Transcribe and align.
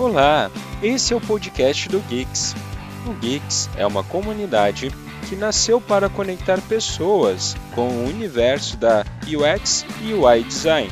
Olá, 0.00 0.50
esse 0.82 1.12
é 1.12 1.16
o 1.16 1.20
podcast 1.20 1.86
do 1.90 2.00
Geeks. 2.08 2.54
O 3.06 3.12
Geeks 3.12 3.68
é 3.76 3.86
uma 3.86 4.02
comunidade 4.02 4.90
que 5.28 5.36
nasceu 5.36 5.78
para 5.78 6.08
conectar 6.08 6.58
pessoas 6.62 7.54
com 7.74 7.86
o 7.86 8.08
universo 8.08 8.78
da 8.78 9.04
UX 9.24 9.84
e 10.00 10.14
UI 10.14 10.42
Design. 10.44 10.90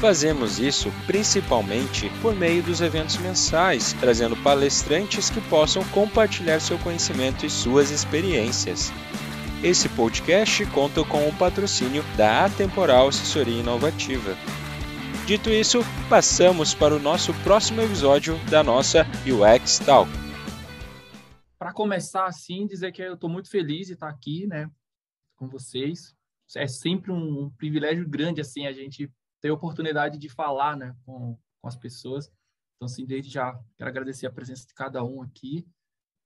Fazemos 0.00 0.58
isso 0.58 0.92
principalmente 1.06 2.10
por 2.20 2.34
meio 2.34 2.60
dos 2.60 2.80
eventos 2.80 3.16
mensais, 3.18 3.94
trazendo 4.00 4.36
palestrantes 4.38 5.30
que 5.30 5.40
possam 5.42 5.84
compartilhar 5.92 6.58
seu 6.58 6.78
conhecimento 6.78 7.46
e 7.46 7.50
suas 7.50 7.92
experiências. 7.92 8.92
Esse 9.62 9.88
podcast 9.88 10.66
conta 10.66 11.04
com 11.04 11.28
o 11.28 11.32
patrocínio 11.32 12.04
da 12.16 12.46
Atemporal 12.46 13.06
Assessoria 13.06 13.60
Inovativa. 13.60 14.36
Dito 15.28 15.50
isso, 15.50 15.80
passamos 16.08 16.72
para 16.72 16.96
o 16.96 16.98
nosso 16.98 17.34
próximo 17.44 17.82
episódio 17.82 18.36
da 18.50 18.64
nossa 18.64 19.02
UX 19.26 19.78
Talk. 19.78 20.10
Para 21.58 21.70
começar, 21.70 22.24
assim, 22.24 22.66
dizer 22.66 22.92
que 22.92 23.02
eu 23.02 23.12
estou 23.12 23.28
muito 23.28 23.50
feliz 23.50 23.88
de 23.88 23.92
estar 23.92 24.08
aqui, 24.08 24.46
né, 24.46 24.70
com 25.36 25.46
vocês. 25.46 26.14
É 26.56 26.66
sempre 26.66 27.12
um 27.12 27.50
privilégio 27.58 28.08
grande, 28.08 28.40
assim, 28.40 28.66
a 28.66 28.72
gente 28.72 29.12
ter 29.38 29.50
a 29.50 29.52
oportunidade 29.52 30.16
de 30.18 30.30
falar, 30.30 30.78
né, 30.78 30.96
com, 31.04 31.38
com 31.60 31.68
as 31.68 31.76
pessoas. 31.76 32.32
Então, 32.76 32.86
assim, 32.86 33.04
desde 33.04 33.30
já 33.30 33.52
quero 33.76 33.90
agradecer 33.90 34.26
a 34.26 34.32
presença 34.32 34.66
de 34.66 34.72
cada 34.72 35.04
um 35.04 35.20
aqui, 35.20 35.68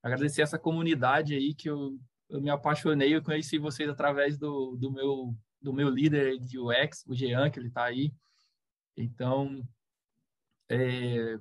agradecer 0.00 0.42
essa 0.42 0.60
comunidade 0.60 1.34
aí 1.34 1.52
que 1.56 1.68
eu 1.68 1.98
eu 2.30 2.40
me 2.40 2.50
apaixonei, 2.50 3.16
eu 3.16 3.22
conheci 3.22 3.58
vocês 3.58 3.88
através 3.90 4.38
do, 4.38 4.76
do, 4.76 4.92
meu, 4.92 5.36
do 5.60 5.72
meu 5.72 5.90
líder 5.90 6.38
de 6.38 6.56
UX, 6.56 7.04
o 7.08 7.14
Jean, 7.16 7.50
que 7.50 7.58
ele 7.58 7.66
está 7.66 7.82
aí. 7.82 8.14
Então, 8.96 9.66
é, 10.70 11.38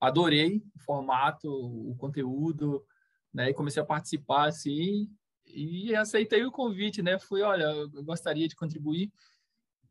adorei 0.00 0.62
o 0.74 0.78
formato, 0.80 1.48
o 1.50 1.94
conteúdo, 1.96 2.84
né? 3.32 3.50
E 3.50 3.54
comecei 3.54 3.82
a 3.82 3.86
participar, 3.86 4.48
assim, 4.48 5.10
e 5.46 5.94
aceitei 5.94 6.44
o 6.44 6.52
convite, 6.52 7.02
né? 7.02 7.18
Fui, 7.18 7.42
olha, 7.42 7.64
eu 7.64 8.02
gostaria 8.02 8.48
de 8.48 8.56
contribuir 8.56 9.12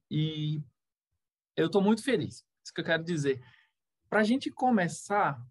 e 0.09 0.61
eu 1.55 1.67
estou 1.67 1.81
muito 1.81 2.03
feliz. 2.03 2.45
Isso 2.63 2.73
que 2.73 2.81
eu 2.81 2.85
quero 2.85 3.03
dizer. 3.03 3.41
Para 4.09 4.19
a 4.19 4.23
gente 4.23 4.51
começar, 4.51 5.41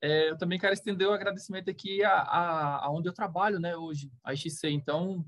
é, 0.00 0.30
eu 0.30 0.38
também 0.38 0.58
quero 0.58 0.72
estender 0.72 1.06
o 1.06 1.12
agradecimento 1.12 1.70
aqui 1.70 2.02
a, 2.04 2.12
a, 2.12 2.84
a, 2.86 2.90
onde 2.90 3.08
eu 3.08 3.12
trabalho, 3.12 3.58
né, 3.58 3.76
hoje, 3.76 4.10
a 4.22 4.34
XC. 4.34 4.70
Então, 4.70 5.24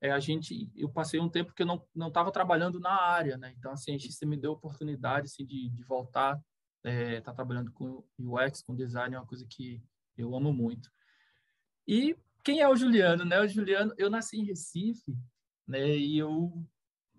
é, 0.00 0.10
a 0.10 0.18
gente, 0.18 0.70
eu 0.74 0.88
passei 0.88 1.20
um 1.20 1.28
tempo 1.28 1.52
que 1.52 1.62
eu 1.62 1.66
não 1.66 1.84
não 1.94 2.08
estava 2.08 2.32
trabalhando 2.32 2.80
na 2.80 2.92
área, 2.92 3.36
né. 3.36 3.54
Então, 3.58 3.72
assim, 3.72 3.94
a 3.94 3.98
XC 3.98 4.24
me 4.26 4.36
deu 4.36 4.52
a 4.52 4.54
oportunidade 4.54 5.26
assim 5.26 5.44
de, 5.44 5.68
de 5.68 5.82
voltar, 5.84 6.40
é, 6.82 7.20
tá 7.20 7.32
trabalhando 7.32 7.70
com 7.72 8.02
UX, 8.18 8.62
com 8.62 8.74
design, 8.74 9.14
é 9.14 9.18
uma 9.18 9.26
coisa 9.26 9.46
que 9.48 9.82
eu 10.16 10.34
amo 10.34 10.52
muito. 10.52 10.90
E 11.86 12.16
quem 12.42 12.60
é 12.60 12.68
o 12.68 12.76
Juliano, 12.76 13.24
né? 13.24 13.40
O 13.40 13.48
Juliano, 13.48 13.92
eu 13.98 14.08
nasci 14.08 14.38
em 14.38 14.44
Recife, 14.44 15.16
né? 15.66 15.96
E 15.96 16.18
eu 16.18 16.66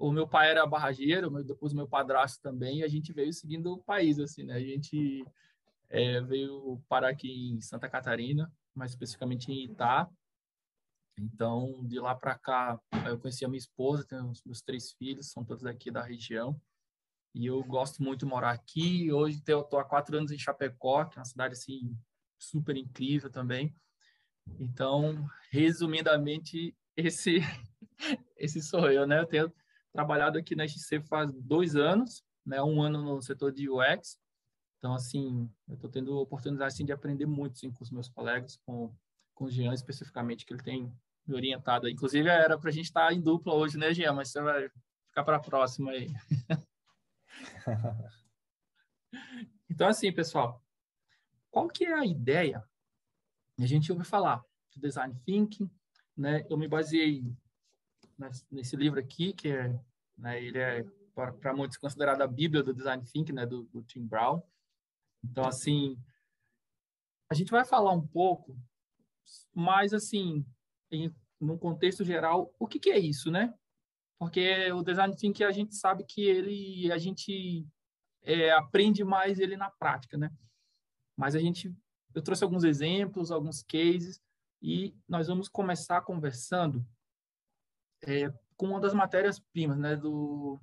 o 0.02 0.12
meu 0.12 0.28
pai 0.28 0.50
era 0.50 0.66
barrageiro, 0.66 1.30
depois 1.44 1.74
o 1.74 1.76
meu 1.76 1.88
padrasto 1.88 2.42
também, 2.42 2.80
e 2.80 2.84
a 2.84 2.88
gente 2.88 3.14
veio 3.14 3.32
seguindo 3.32 3.74
o 3.74 3.84
país, 3.84 4.18
assim, 4.18 4.44
né? 4.44 4.56
A 4.56 4.60
gente 4.60 5.24
é, 5.90 6.20
veio 6.22 6.82
parar 6.90 7.10
aqui 7.10 7.52
em 7.52 7.62
Santa 7.62 7.88
Catarina, 7.88 8.52
mais 8.74 8.92
especificamente 8.92 9.52
em 9.52 9.66
Itá. 9.66 10.10
Então, 11.22 11.86
de 11.86 12.00
lá 12.00 12.16
para 12.16 12.38
cá, 12.38 12.80
eu 13.08 13.20
conheci 13.20 13.46
a 13.46 13.48
minha 13.48 13.60
esposa, 13.60 14.06
tenho 14.06 14.30
os 14.30 14.44
meus 14.44 14.62
três 14.62 14.92
filhos, 14.94 15.32
são 15.32 15.44
todos 15.46 15.66
aqui 15.66 15.92
da 15.92 16.02
região. 16.02 16.60
E 17.34 17.46
eu 17.46 17.64
gosto 17.64 18.02
muito 18.02 18.22
de 18.22 18.26
morar 18.26 18.52
aqui. 18.52 19.12
Hoje 19.12 19.42
eu 19.48 19.62
estou 19.62 19.80
há 19.80 19.86
quatro 19.86 20.18
anos 20.18 20.32
em 20.32 20.40
Chapecó, 20.40 21.06
que 21.06 21.18
é 21.18 21.20
uma 21.20 21.26
cidade 21.26 21.54
assim 21.54 21.96
super 22.40 22.76
incrível 22.76 23.30
também. 23.30 23.76
Então, 24.60 25.26
resumidamente, 25.52 26.76
esse 26.98 27.40
esse 28.36 28.62
sou 28.62 28.92
eu, 28.92 29.06
né? 29.06 29.20
Eu 29.20 29.28
tenho 29.28 29.54
trabalhado 29.94 30.38
aqui 30.38 30.56
na 30.56 30.68
XC 30.68 31.02
faz 31.02 31.32
dois 31.34 31.76
anos, 31.76 32.24
né? 32.46 32.62
Um 32.62 32.82
ano 32.82 33.02
no 33.02 33.22
setor 33.22 33.52
de 33.52 33.70
UX 33.70 34.20
então, 34.82 34.96
assim, 34.96 35.48
eu 35.68 35.76
estou 35.76 35.92
tendo 35.92 36.18
oportunidade 36.18 36.74
assim, 36.74 36.84
de 36.84 36.92
aprender 36.92 37.28
muito 37.28 37.54
assim, 37.54 37.72
com 37.72 37.84
os 37.84 37.92
meus 37.92 38.10
colegas, 38.10 38.58
com, 38.66 38.92
com 39.36 39.46
o 39.46 39.50
Jean 39.50 39.76
especificamente, 39.76 40.44
que 40.44 40.54
ele 40.54 40.64
tem 40.64 40.92
me 41.26 41.36
orientado. 41.36 41.90
Inclusive, 41.90 42.28
era 42.30 42.58
para 42.58 42.70
a 42.70 42.74
gente 42.74 42.86
estar 42.86 43.08
tá 43.08 43.14
em 43.14 43.22
dupla 43.22 43.54
hoje, 43.54 43.78
né, 43.78 43.94
Jean? 43.94 44.14
Mas 44.14 44.32
você 44.32 44.42
vai 44.42 44.70
ficar 45.08 45.24
para 45.24 45.38
a 45.38 45.42
próxima 45.42 45.92
aí. 45.92 46.08
então, 49.70 49.88
assim, 49.88 50.12
pessoal, 50.12 50.64
qual 51.50 51.68
que 51.68 51.86
é 51.86 51.94
a 51.94 52.06
ideia? 52.06 52.64
A 53.60 53.66
gente 53.66 53.92
ouve 53.92 54.04
falar 54.04 54.44
do 54.74 54.82
design 54.82 55.14
thinking, 55.26 55.70
né? 56.18 56.46
Eu 56.50 56.58
me 56.58 56.68
baseei 56.68 57.24
nesse 58.50 58.76
livro 58.76 59.00
aqui, 59.00 59.34
que 59.34 59.50
é, 59.50 59.80
né, 60.18 60.42
ele 60.44 60.58
é 60.58 60.84
para 61.40 61.54
muitos 61.54 61.78
considerado 61.78 62.22
a 62.22 62.28
bíblia 62.28 62.64
do 62.64 62.74
design 62.74 63.04
thinking, 63.04 63.34
né, 63.34 63.46
do, 63.46 63.64
do 63.64 63.84
Tim 63.84 64.06
Brown. 64.06 64.42
Então, 65.24 65.46
assim, 65.46 65.98
a 67.30 67.34
gente 67.34 67.52
vai 67.52 67.66
falar 67.66 67.92
um 67.92 68.06
pouco, 68.06 68.58
mas, 69.54 69.94
assim, 69.94 70.46
em, 70.92 71.14
num 71.40 71.58
contexto 71.58 72.04
geral, 72.04 72.54
o 72.60 72.68
que, 72.68 72.80
que 72.80 72.92
é 72.92 73.00
isso, 73.00 73.32
né? 73.32 73.54
Porque 74.20 74.72
o 74.72 74.84
design 74.84 75.16
thinking 75.16 75.44
a 75.44 75.52
gente 75.52 75.76
sabe 75.76 76.04
que 76.04 76.22
ele, 76.22 76.92
a 76.92 76.98
gente 76.98 77.68
é, 78.22 78.52
aprende 78.52 79.04
mais 79.04 79.40
ele 79.40 79.58
na 79.58 79.72
prática, 79.72 80.18
né? 80.18 80.32
Mas 81.18 81.36
a 81.36 81.40
gente, 81.40 81.76
eu 82.14 82.22
trouxe 82.22 82.44
alguns 82.44 82.64
exemplos, 82.64 83.32
alguns 83.32 83.64
cases, 83.64 84.22
e 84.62 84.96
nós 85.08 85.28
vamos 85.28 85.50
começar 85.50 86.02
conversando 86.02 86.86
é, 88.04 88.30
com 88.56 88.68
uma 88.68 88.80
das 88.80 88.94
matérias-primas, 88.94 89.78
né, 89.80 89.96
do, 89.96 90.62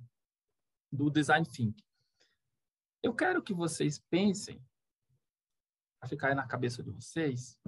do 0.89 1.09
design 1.09 1.45
thinking. 1.45 1.83
Eu 3.03 3.13
quero 3.13 3.43
que 3.43 3.53
vocês 3.53 3.99
pensem, 3.99 4.63
para 5.99 6.09
ficar 6.09 6.29
aí 6.29 6.35
na 6.35 6.47
cabeça 6.47 6.81
de 6.81 6.91
vocês. 6.91 7.59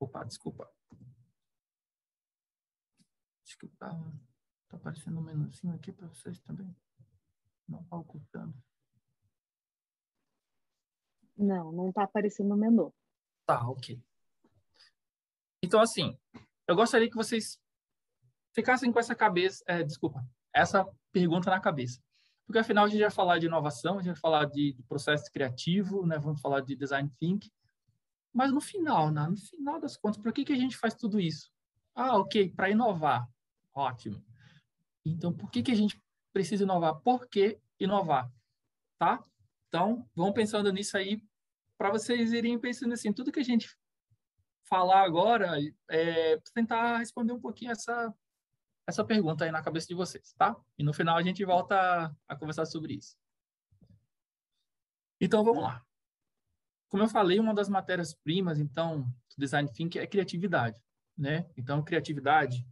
Opa, 0.00 0.22
desculpa. 0.24 0.70
Acho 3.48 3.58
que 3.58 3.68
tá, 3.68 3.88
tá 4.68 4.76
aparecendo 4.76 5.18
um 5.18 5.22
menuzinho 5.22 5.74
aqui 5.74 5.90
para 5.90 6.06
vocês 6.06 6.38
também. 6.40 6.76
Não 7.66 7.80
está 7.80 7.96
ocultando. 7.96 8.54
Não, 11.36 11.72
não 11.72 11.88
está 11.88 12.04
aparecendo 12.04 12.52
o 12.52 12.56
menu. 12.56 12.94
Tá, 13.46 13.66
ok. 13.68 14.00
Então, 15.62 15.80
assim, 15.80 16.16
eu 16.66 16.76
gostaria 16.76 17.08
que 17.08 17.16
vocês 17.16 17.58
ficassem 18.52 18.92
com 18.92 19.00
essa 19.00 19.14
cabeça, 19.14 19.64
é, 19.66 19.82
desculpa, 19.82 20.24
essa 20.52 20.86
pergunta 21.10 21.50
na 21.50 21.58
cabeça 21.58 22.00
porque 22.48 22.58
afinal 22.58 22.86
a 22.86 22.88
gente 22.88 23.02
vai 23.02 23.10
falar 23.10 23.38
de 23.38 23.44
inovação, 23.44 23.98
a 23.98 24.02
gente 24.02 24.12
vai 24.12 24.20
falar 24.20 24.46
de, 24.46 24.72
de 24.72 24.82
processo 24.84 25.30
criativo, 25.30 26.06
né? 26.06 26.18
vamos 26.18 26.40
falar 26.40 26.62
de 26.62 26.74
design 26.74 27.12
thinking, 27.20 27.50
mas 28.32 28.50
no 28.50 28.58
final, 28.58 29.10
né? 29.10 29.26
no 29.28 29.36
final 29.36 29.78
das 29.78 29.98
contas, 29.98 30.18
para 30.18 30.32
que, 30.32 30.46
que 30.46 30.54
a 30.54 30.56
gente 30.56 30.74
faz 30.74 30.94
tudo 30.94 31.20
isso? 31.20 31.52
Ah, 31.94 32.16
ok, 32.16 32.50
para 32.56 32.70
inovar, 32.70 33.28
ótimo. 33.74 34.24
Então, 35.04 35.32
por 35.32 35.50
que, 35.50 35.62
que 35.62 35.72
a 35.72 35.74
gente 35.74 36.00
precisa 36.32 36.64
inovar? 36.64 36.96
Por 37.00 37.28
que 37.28 37.58
inovar? 37.78 38.30
Tá? 38.98 39.24
Então, 39.68 40.08
vão 40.14 40.32
pensando 40.32 40.72
nisso 40.72 40.96
aí, 40.96 41.22
para 41.76 41.90
vocês 41.90 42.32
irem 42.32 42.58
pensando 42.58 42.94
assim, 42.94 43.12
tudo 43.12 43.32
que 43.32 43.40
a 43.40 43.44
gente 43.44 43.78
falar 44.68 45.02
agora, 45.02 45.56
é, 45.88 46.38
tentar 46.52 46.98
responder 46.98 47.32
um 47.32 47.40
pouquinho 47.40 47.70
essa, 47.70 48.14
essa 48.86 49.04
pergunta 49.04 49.44
aí 49.44 49.50
na 49.50 49.62
cabeça 49.62 49.86
de 49.86 49.94
vocês, 49.94 50.32
tá? 50.34 50.56
E 50.78 50.82
no 50.82 50.92
final 50.92 51.16
a 51.16 51.22
gente 51.22 51.44
volta 51.44 52.14
a, 52.26 52.36
conversar 52.36 52.66
sobre 52.66 52.94
isso. 52.94 53.16
Então, 55.20 55.42
vamos 55.42 55.62
lá. 55.62 55.84
Como 56.88 57.02
eu 57.02 57.08
falei, 57.08 57.38
uma 57.38 57.54
das 57.54 57.68
matérias-primas, 57.68 58.58
então, 58.58 59.02
do 59.02 59.36
Design 59.38 59.70
Thinking 59.70 59.98
é 59.98 60.06
criatividade, 60.06 60.80
né? 61.16 61.50
Então, 61.56 61.82
criatividade, 61.82 62.66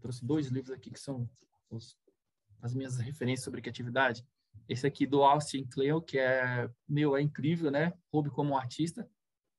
trouxe 0.00 0.24
dois 0.24 0.48
livros 0.48 0.72
aqui 0.72 0.90
que 0.90 1.00
são 1.00 1.28
os, 1.70 1.96
as 2.60 2.74
minhas 2.74 2.96
referências 2.98 3.44
sobre 3.44 3.60
criatividade. 3.60 4.24
Esse 4.68 4.86
aqui 4.86 5.06
do 5.06 5.22
Austin 5.22 5.64
Kleon, 5.64 6.00
que 6.00 6.18
é, 6.18 6.68
meu, 6.88 7.16
é 7.16 7.20
incrível, 7.20 7.70
né? 7.70 7.92
Roube 8.12 8.30
como 8.30 8.50
um 8.52 8.56
artista. 8.56 9.08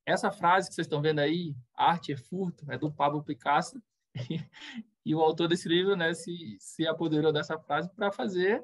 Essa 0.05 0.31
frase 0.31 0.69
que 0.69 0.75
vocês 0.75 0.85
estão 0.85 1.01
vendo 1.01 1.19
aí, 1.19 1.55
arte 1.73 2.11
é 2.11 2.17
furto, 2.17 2.69
é 2.71 2.77
do 2.77 2.91
Pablo 2.91 3.23
Picasso. 3.23 3.81
E 5.03 5.15
o 5.15 5.19
autor 5.19 5.47
desse 5.47 5.67
livro 5.67 5.95
né, 5.95 6.13
se, 6.13 6.55
se 6.59 6.85
apoderou 6.85 7.33
dessa 7.33 7.57
frase 7.57 7.89
para 7.95 8.11
fazer 8.11 8.63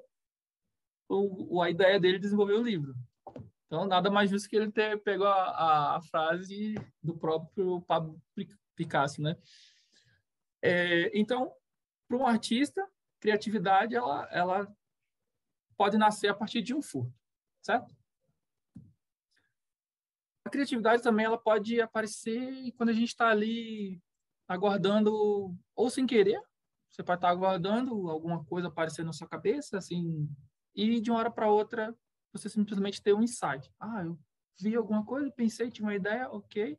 o, 1.10 1.60
a 1.64 1.70
ideia 1.72 2.00
dele 2.00 2.20
desenvolver 2.20 2.54
o 2.54 2.62
livro. 2.62 2.96
Então, 3.66 3.86
nada 3.86 4.10
mais 4.10 4.30
justo 4.30 4.48
que 4.48 4.56
ele 4.56 4.72
ter 4.72 5.02
pegou 5.02 5.28
a, 5.28 5.34
a, 5.34 5.98
a 5.98 6.02
frase 6.02 6.76
do 7.02 7.18
próprio 7.18 7.82
Pablo 7.82 8.22
Picasso, 8.76 9.22
né? 9.22 9.36
É, 10.62 11.12
então, 11.18 11.52
para 12.08 12.18
um 12.18 12.26
artista, 12.26 12.88
criatividade 13.20 13.96
ela, 13.96 14.28
ela 14.32 14.76
pode 15.76 15.98
nascer 15.98 16.30
a 16.30 16.34
partir 16.34 16.62
de 16.62 16.74
um 16.74 16.82
furto, 16.82 17.14
certo? 17.62 17.96
a 20.48 20.50
criatividade 20.50 21.04
também 21.04 21.26
ela 21.26 21.38
pode 21.38 21.80
aparecer 21.80 22.72
quando 22.78 22.90
a 22.90 22.94
gente 22.94 23.10
está 23.10 23.28
ali 23.28 24.02
aguardando, 24.48 25.56
ou 25.76 25.90
sem 25.90 26.08
querer, 26.08 26.42
você 26.90 27.04
pode 27.04 27.18
estar 27.18 27.28
tá 27.28 27.34
aguardando 27.34 28.10
alguma 28.10 28.44
coisa 28.46 28.70
aparecer 28.70 29.04
na 29.04 29.14
sua 29.14 29.28
cabeça, 29.28 29.78
assim, 29.78 30.28
e 30.74 31.02
de 31.02 31.12
uma 31.12 31.20
hora 31.20 31.30
para 31.30 31.52
outra 31.52 31.94
você 32.32 32.50
simplesmente 32.50 33.02
ter 33.02 33.14
um 33.14 33.22
insight. 33.22 33.72
Ah, 33.80 34.04
eu 34.04 34.18
vi 34.60 34.76
alguma 34.76 35.06
coisa, 35.06 35.32
pensei, 35.32 35.70
tinha 35.70 35.86
uma 35.86 35.96
ideia, 35.96 36.30
ok. 36.30 36.78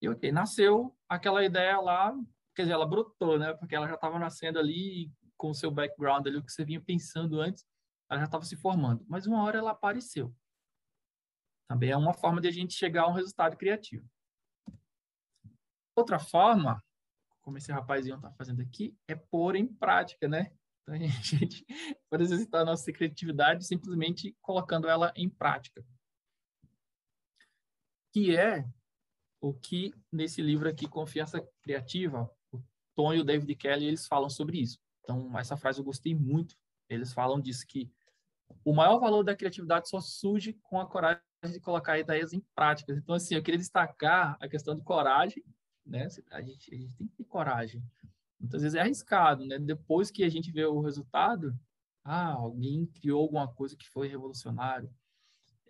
E 0.00 0.08
ok, 0.08 0.30
nasceu 0.30 0.96
aquela 1.08 1.44
ideia 1.44 1.80
lá, 1.80 2.14
quer 2.58 2.62
dizer, 2.62 2.74
ela 2.74 2.88
brotou, 2.88 3.38
né? 3.38 3.54
Porque 3.54 3.76
ela 3.76 3.86
já 3.86 3.94
estava 3.94 4.18
nascendo 4.18 4.58
ali 4.58 5.12
com 5.36 5.50
o 5.50 5.54
seu 5.54 5.70
background 5.70 6.26
ali, 6.26 6.38
o 6.38 6.44
que 6.44 6.50
você 6.50 6.64
vinha 6.64 6.80
pensando 6.80 7.40
antes, 7.40 7.64
ela 8.10 8.18
já 8.18 8.26
estava 8.26 8.44
se 8.44 8.56
formando. 8.56 9.06
Mas 9.08 9.28
uma 9.28 9.44
hora 9.44 9.58
ela 9.58 9.70
apareceu. 9.70 10.34
Também 11.70 11.90
é 11.90 11.96
uma 11.96 12.12
forma 12.12 12.40
de 12.40 12.48
a 12.48 12.50
gente 12.50 12.74
chegar 12.74 13.04
a 13.04 13.08
um 13.08 13.12
resultado 13.12 13.56
criativo. 13.56 14.04
Outra 15.96 16.18
forma, 16.18 16.82
como 17.42 17.58
esse 17.58 17.70
rapazinho 17.70 18.16
está 18.16 18.32
fazendo 18.32 18.60
aqui, 18.60 18.96
é 19.06 19.14
pôr 19.14 19.54
em 19.54 19.64
prática, 19.64 20.26
né? 20.26 20.52
Então, 20.82 20.94
a 20.98 20.98
gente 20.98 21.64
pode 22.10 22.24
exercitar 22.24 22.62
a 22.62 22.64
nossa 22.64 22.92
criatividade 22.92 23.64
simplesmente 23.64 24.36
colocando 24.42 24.88
ela 24.88 25.12
em 25.14 25.30
prática. 25.30 25.86
Que 28.12 28.36
é 28.36 28.68
o 29.40 29.54
que 29.54 29.94
nesse 30.10 30.42
livro 30.42 30.68
aqui, 30.68 30.88
Confiança 30.88 31.40
Criativa, 31.62 32.28
Tom 32.98 33.14
e 33.14 33.20
o 33.20 33.24
David 33.24 33.54
Kelly, 33.54 33.86
eles 33.86 34.08
falam 34.08 34.28
sobre 34.28 34.60
isso. 34.60 34.76
Então, 35.04 35.38
essa 35.38 35.56
frase 35.56 35.78
eu 35.78 35.84
gostei 35.84 36.16
muito. 36.16 36.56
Eles 36.88 37.12
falam 37.12 37.40
disso 37.40 37.64
que 37.64 37.88
o 38.64 38.74
maior 38.74 38.98
valor 38.98 39.22
da 39.22 39.36
criatividade 39.36 39.88
só 39.88 40.00
surge 40.00 40.54
com 40.64 40.80
a 40.80 40.86
coragem 40.86 41.22
de 41.44 41.60
colocar 41.60 41.96
ideias 41.96 42.32
em 42.32 42.40
práticas. 42.56 42.98
Então, 42.98 43.14
assim, 43.14 43.36
eu 43.36 43.42
queria 43.42 43.58
destacar 43.58 44.36
a 44.40 44.48
questão 44.48 44.74
de 44.74 44.82
coragem, 44.82 45.44
né? 45.86 46.08
A 46.32 46.42
gente, 46.42 46.74
a 46.74 46.76
gente 46.76 46.96
tem 46.96 47.06
que 47.06 47.14
ter 47.14 47.24
coragem. 47.24 47.80
Muitas 48.40 48.62
vezes 48.62 48.74
é 48.74 48.80
arriscado, 48.80 49.46
né? 49.46 49.60
Depois 49.60 50.10
que 50.10 50.24
a 50.24 50.28
gente 50.28 50.50
vê 50.50 50.64
o 50.64 50.80
resultado, 50.80 51.56
ah, 52.02 52.32
alguém 52.32 52.84
criou 52.86 53.22
alguma 53.22 53.46
coisa 53.46 53.76
que 53.76 53.88
foi 53.88 54.08
revolucionário. 54.08 54.92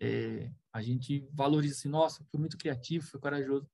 É, 0.01 0.51
a 0.73 0.81
gente 0.81 1.29
valoriza 1.31 1.75
assim, 1.75 1.91
nossa, 1.91 2.25
foi 2.31 2.41
muito 2.41 2.57
criativo, 2.57 3.07
foi 3.07 3.21
corajoso. 3.21 3.69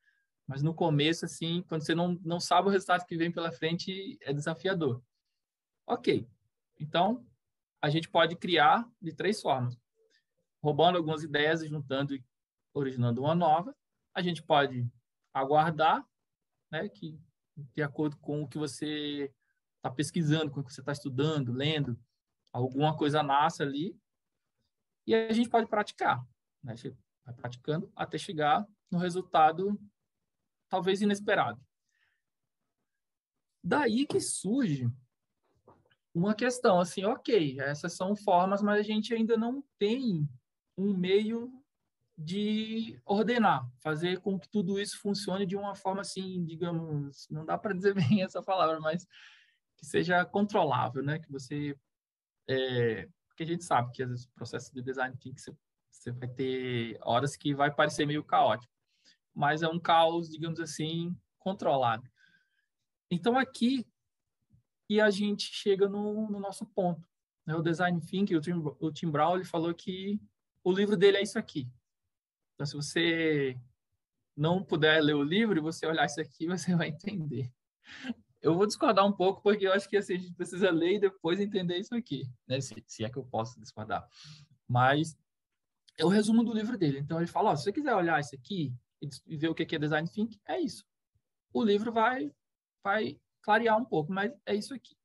Mas 0.46 0.62
no 0.62 0.74
começo, 0.74 1.24
assim, 1.24 1.62
quando 1.68 1.84
você 1.84 1.94
não, 1.94 2.18
não 2.22 2.38
sabe 2.38 2.68
o 2.68 2.70
resultado 2.70 3.06
que 3.06 3.16
vem 3.16 3.32
pela 3.32 3.50
frente, 3.50 4.18
é 4.20 4.32
desafiador. 4.32 5.02
Ok. 5.86 6.28
Então, 6.78 7.26
a 7.80 7.88
gente 7.88 8.08
pode 8.08 8.36
criar 8.36 8.88
de 9.00 9.12
três 9.12 9.40
formas 9.40 9.78
roubando 10.64 10.96
algumas 10.96 11.22
ideias 11.22 11.62
juntando 11.68 12.14
e 12.14 12.24
originando 12.72 13.20
uma 13.20 13.34
nova. 13.34 13.76
A 14.14 14.22
gente 14.22 14.42
pode 14.42 14.90
aguardar, 15.34 16.02
né, 16.70 16.88
que 16.88 17.20
de 17.74 17.82
acordo 17.82 18.16
com 18.16 18.42
o 18.42 18.48
que 18.48 18.56
você 18.56 19.30
está 19.76 19.90
pesquisando, 19.90 20.50
com 20.50 20.60
o 20.60 20.64
que 20.64 20.72
você 20.72 20.80
está 20.80 20.92
estudando, 20.92 21.52
lendo, 21.52 22.00
alguma 22.50 22.96
coisa 22.96 23.22
nasce 23.22 23.62
ali. 23.62 23.94
E 25.06 25.14
a 25.14 25.32
gente 25.34 25.50
pode 25.50 25.68
praticar, 25.68 26.26
né? 26.62 26.74
Vai 27.26 27.34
praticando 27.34 27.92
até 27.94 28.16
chegar 28.16 28.66
no 28.90 28.98
resultado 28.98 29.78
talvez 30.74 31.00
inesperado. 31.00 31.60
Daí 33.62 34.04
que 34.06 34.20
surge 34.20 34.90
uma 36.12 36.34
questão 36.34 36.80
assim, 36.80 37.04
ok, 37.04 37.60
essas 37.60 37.96
são 37.96 38.16
formas, 38.16 38.60
mas 38.60 38.80
a 38.80 38.82
gente 38.82 39.14
ainda 39.14 39.36
não 39.36 39.62
tem 39.78 40.28
um 40.76 40.96
meio 40.96 41.52
de 42.18 43.00
ordenar, 43.04 43.68
fazer 43.80 44.20
com 44.20 44.38
que 44.38 44.48
tudo 44.48 44.80
isso 44.80 45.00
funcione 45.00 45.46
de 45.46 45.56
uma 45.56 45.76
forma 45.76 46.00
assim, 46.00 46.44
digamos, 46.44 47.28
não 47.30 47.44
dá 47.44 47.56
para 47.56 47.74
dizer 47.74 47.94
bem 48.18 48.22
essa 48.22 48.42
palavra, 48.42 48.80
mas 48.80 49.06
que 49.76 49.86
seja 49.86 50.24
controlável, 50.24 51.02
né? 51.02 51.20
Que 51.20 51.30
você, 51.30 51.76
é, 52.48 53.08
porque 53.28 53.44
a 53.44 53.46
gente 53.46 53.64
sabe 53.64 53.92
que 53.92 54.02
às 54.02 54.10
vezes 54.10 54.24
o 54.26 54.32
processo 54.32 54.74
de 54.74 54.82
design 54.82 55.16
que 55.16 55.32
ser, 55.40 55.56
você 55.88 56.10
vai 56.10 56.28
ter 56.28 56.98
horas 57.02 57.36
que 57.36 57.54
vai 57.54 57.72
parecer 57.72 58.06
meio 58.06 58.24
caótico, 58.24 58.73
mas 59.34 59.62
é 59.62 59.68
um 59.68 59.78
caos, 59.78 60.28
digamos 60.28 60.60
assim, 60.60 61.16
controlado. 61.38 62.08
Então 63.10 63.36
aqui 63.36 63.86
e 64.88 65.00
a 65.00 65.10
gente 65.10 65.52
chega 65.52 65.88
no, 65.88 66.30
no 66.30 66.38
nosso 66.38 66.66
ponto, 66.66 67.08
né? 67.46 67.54
O 67.54 67.62
design 67.62 68.00
thinking, 68.00 68.36
o 68.36 68.40
Tim, 68.40 68.62
o 68.78 68.92
Tim 68.92 69.10
Brown, 69.10 69.36
ele 69.36 69.44
falou 69.44 69.72
que 69.74 70.20
o 70.62 70.72
livro 70.72 70.96
dele 70.96 71.16
é 71.16 71.22
isso 71.22 71.38
aqui. 71.38 71.68
Então, 72.54 72.66
se 72.66 72.74
você 72.74 73.58
não 74.36 74.62
puder 74.62 75.00
ler 75.00 75.14
o 75.14 75.22
livro 75.22 75.56
e 75.56 75.62
você 75.62 75.86
olhar 75.86 76.06
isso 76.06 76.20
aqui, 76.20 76.46
você 76.48 76.76
vai 76.76 76.88
entender. 76.88 77.50
Eu 78.42 78.54
vou 78.54 78.66
discordar 78.66 79.06
um 79.06 79.12
pouco, 79.12 79.42
porque 79.42 79.66
eu 79.66 79.72
acho 79.72 79.88
que 79.88 79.96
assim, 79.96 80.14
a 80.14 80.18
gente 80.18 80.34
precisa 80.34 80.70
ler 80.70 80.96
e 80.96 81.00
depois 81.00 81.40
entender 81.40 81.78
isso 81.78 81.94
aqui, 81.94 82.24
né? 82.46 82.60
se, 82.60 82.74
se 82.86 83.04
é 83.04 83.08
que 83.08 83.16
eu 83.16 83.24
posso 83.24 83.58
discordar. 83.58 84.06
Mas 84.68 85.16
é 85.98 86.04
o 86.04 86.08
resumo 86.08 86.44
do 86.44 86.52
livro 86.52 86.76
dele. 86.76 86.98
Então, 86.98 87.18
ele 87.18 87.26
fala, 87.26 87.52
ó, 87.52 87.56
se 87.56 87.64
você 87.64 87.72
quiser 87.72 87.94
olhar 87.94 88.20
isso 88.20 88.34
aqui 88.34 88.74
e 89.26 89.36
ver 89.36 89.48
o 89.48 89.54
que 89.54 89.74
é 89.74 89.78
design 89.78 90.08
thinking, 90.08 90.40
é 90.46 90.60
isso. 90.60 90.84
O 91.52 91.62
livro 91.62 91.92
vai, 91.92 92.32
vai 92.82 93.18
clarear 93.42 93.78
um 93.78 93.84
pouco, 93.84 94.12
mas 94.12 94.32
é 94.46 94.54
isso 94.54 94.74
aqui. 94.74 94.96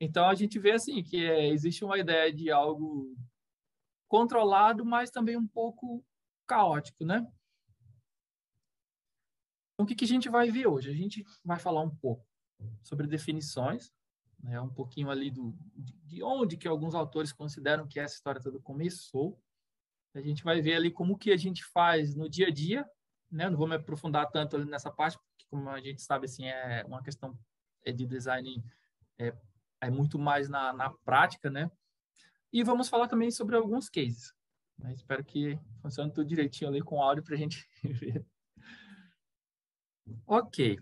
Então, 0.00 0.26
a 0.28 0.34
gente 0.34 0.58
vê 0.58 0.72
assim, 0.72 1.02
que 1.02 1.24
é, 1.24 1.48
existe 1.48 1.84
uma 1.84 1.98
ideia 1.98 2.32
de 2.32 2.50
algo 2.50 3.16
controlado, 4.08 4.84
mas 4.84 5.10
também 5.10 5.36
um 5.36 5.46
pouco 5.46 6.04
caótico, 6.46 7.04
né? 7.04 7.26
Então, 9.72 9.84
o 9.84 9.86
que, 9.86 9.94
que 9.94 10.04
a 10.04 10.08
gente 10.08 10.28
vai 10.28 10.50
ver 10.50 10.66
hoje? 10.66 10.90
A 10.90 10.94
gente 10.94 11.24
vai 11.44 11.58
falar 11.58 11.82
um 11.82 11.94
pouco 11.94 12.26
sobre 12.82 13.06
definições, 13.06 13.92
né? 14.42 14.60
um 14.60 14.72
pouquinho 14.72 15.10
ali 15.10 15.30
do, 15.30 15.54
de 16.04 16.22
onde 16.22 16.56
que 16.56 16.68
alguns 16.68 16.94
autores 16.94 17.32
consideram 17.32 17.86
que 17.86 18.00
essa 18.00 18.14
história 18.14 18.40
toda 18.40 18.58
começou. 18.60 19.38
A 20.14 20.20
gente 20.20 20.42
vai 20.42 20.62
ver 20.62 20.76
ali 20.76 20.90
como 20.90 21.18
que 21.18 21.30
a 21.30 21.36
gente 21.36 21.62
faz 21.64 22.14
no 22.14 22.28
dia 22.28 22.46
a 22.46 22.50
dia, 22.50 22.88
né? 23.36 23.48
Não 23.50 23.56
vou 23.56 23.68
me 23.68 23.76
aprofundar 23.76 24.30
tanto 24.30 24.58
nessa 24.64 24.90
parte, 24.90 25.18
porque 25.18 25.46
como 25.50 25.68
a 25.68 25.80
gente 25.80 26.02
sabe, 26.02 26.24
assim, 26.24 26.46
é 26.46 26.84
uma 26.86 27.02
questão 27.02 27.38
é 27.84 27.92
de 27.92 28.04
design 28.06 28.64
é, 29.18 29.32
é 29.80 29.90
muito 29.90 30.18
mais 30.18 30.48
na, 30.48 30.72
na 30.72 30.90
prática, 30.90 31.48
né? 31.48 31.70
E 32.52 32.64
vamos 32.64 32.88
falar 32.88 33.06
também 33.06 33.30
sobre 33.30 33.54
alguns 33.56 33.88
cases. 33.88 34.34
Né? 34.78 34.92
Espero 34.94 35.24
que 35.24 35.58
funcione 35.80 36.12
tudo 36.12 36.26
direitinho 36.26 36.70
ali 36.70 36.80
com 36.80 36.96
o 36.96 37.02
áudio 37.02 37.22
para 37.22 37.34
a 37.34 37.38
gente 37.38 37.68
ver. 37.84 38.24
Ok. 40.26 40.78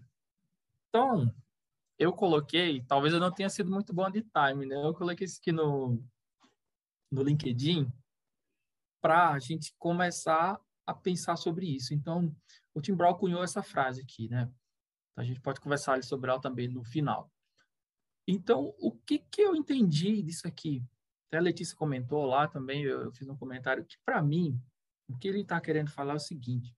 Então, 0.88 1.34
eu 1.98 2.12
coloquei, 2.12 2.82
talvez 2.82 3.12
eu 3.12 3.20
não 3.20 3.32
tenha 3.32 3.48
sido 3.48 3.70
muito 3.70 3.92
bom 3.92 4.10
de 4.10 4.22
time, 4.22 4.66
né? 4.66 4.76
Eu 4.76 4.94
coloquei 4.94 5.24
isso 5.24 5.38
aqui 5.40 5.52
no, 5.52 6.02
no 7.10 7.22
LinkedIn 7.22 7.90
para 9.00 9.30
a 9.30 9.38
gente 9.38 9.74
começar 9.78 10.60
a 10.86 10.94
pensar 10.94 11.36
sobre 11.36 11.66
isso. 11.66 11.94
Então, 11.94 12.34
o 12.74 12.80
Tim 12.80 12.94
Brown 12.94 13.14
cunhou 13.14 13.42
essa 13.42 13.62
frase 13.62 14.02
aqui, 14.02 14.28
né? 14.28 14.50
Então, 15.12 15.22
a 15.22 15.24
gente 15.24 15.40
pode 15.40 15.60
conversar 15.60 16.02
sobre 16.02 16.30
ela 16.30 16.40
também 16.40 16.68
no 16.68 16.84
final. 16.84 17.30
Então, 18.26 18.74
o 18.78 18.90
que, 18.90 19.18
que 19.18 19.42
eu 19.42 19.54
entendi 19.54 20.22
disso 20.22 20.46
aqui? 20.46 20.82
Até 21.28 21.38
a 21.38 21.42
Letícia 21.42 21.76
comentou 21.76 22.24
lá 22.24 22.48
também, 22.48 22.82
eu, 22.82 23.12
fiz 23.12 23.28
um 23.28 23.36
comentário 23.36 23.84
que, 23.84 23.96
para 24.04 24.22
mim, 24.22 24.60
o 25.08 25.16
que 25.16 25.28
ele 25.28 25.40
está 25.40 25.60
querendo 25.60 25.90
falar 25.90 26.14
é 26.14 26.16
o 26.16 26.20
seguinte: 26.20 26.74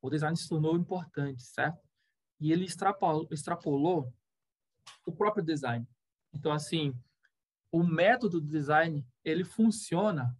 o 0.00 0.08
design 0.08 0.36
se 0.36 0.48
tornou 0.48 0.76
importante, 0.76 1.42
certo? 1.42 1.86
E 2.40 2.52
ele 2.52 2.64
extrapolou, 2.64 3.28
extrapolou 3.30 4.12
o 5.04 5.12
próprio 5.12 5.44
design. 5.44 5.86
Então, 6.32 6.52
assim, 6.52 6.94
o 7.70 7.82
método 7.82 8.40
do 8.40 8.46
design, 8.46 9.06
ele 9.24 9.44
funciona 9.44 10.36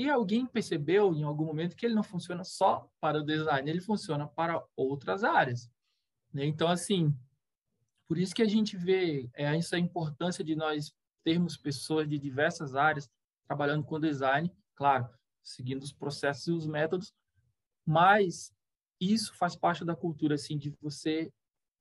e 0.00 0.08
alguém 0.08 0.46
percebeu 0.46 1.14
em 1.14 1.24
algum 1.24 1.44
momento 1.44 1.76
que 1.76 1.84
ele 1.84 1.94
não 1.94 2.02
funciona 2.02 2.42
só 2.42 2.90
para 2.98 3.20
o 3.20 3.22
design, 3.22 3.68
ele 3.68 3.82
funciona 3.82 4.26
para 4.26 4.64
outras 4.74 5.22
áreas. 5.22 5.70
Né? 6.32 6.46
Então, 6.46 6.68
assim, 6.68 7.14
por 8.08 8.16
isso 8.16 8.34
que 8.34 8.40
a 8.40 8.48
gente 8.48 8.78
vê 8.78 9.28
é, 9.34 9.54
essa 9.54 9.78
importância 9.78 10.42
de 10.42 10.56
nós 10.56 10.90
termos 11.22 11.54
pessoas 11.54 12.08
de 12.08 12.18
diversas 12.18 12.74
áreas 12.74 13.10
trabalhando 13.46 13.84
com 13.84 14.00
design, 14.00 14.50
claro, 14.74 15.06
seguindo 15.42 15.82
os 15.82 15.92
processos 15.92 16.46
e 16.48 16.52
os 16.52 16.66
métodos, 16.66 17.12
mas 17.84 18.54
isso 18.98 19.34
faz 19.34 19.54
parte 19.54 19.84
da 19.84 19.94
cultura, 19.94 20.36
assim, 20.36 20.56
de 20.56 20.70
você 20.80 21.30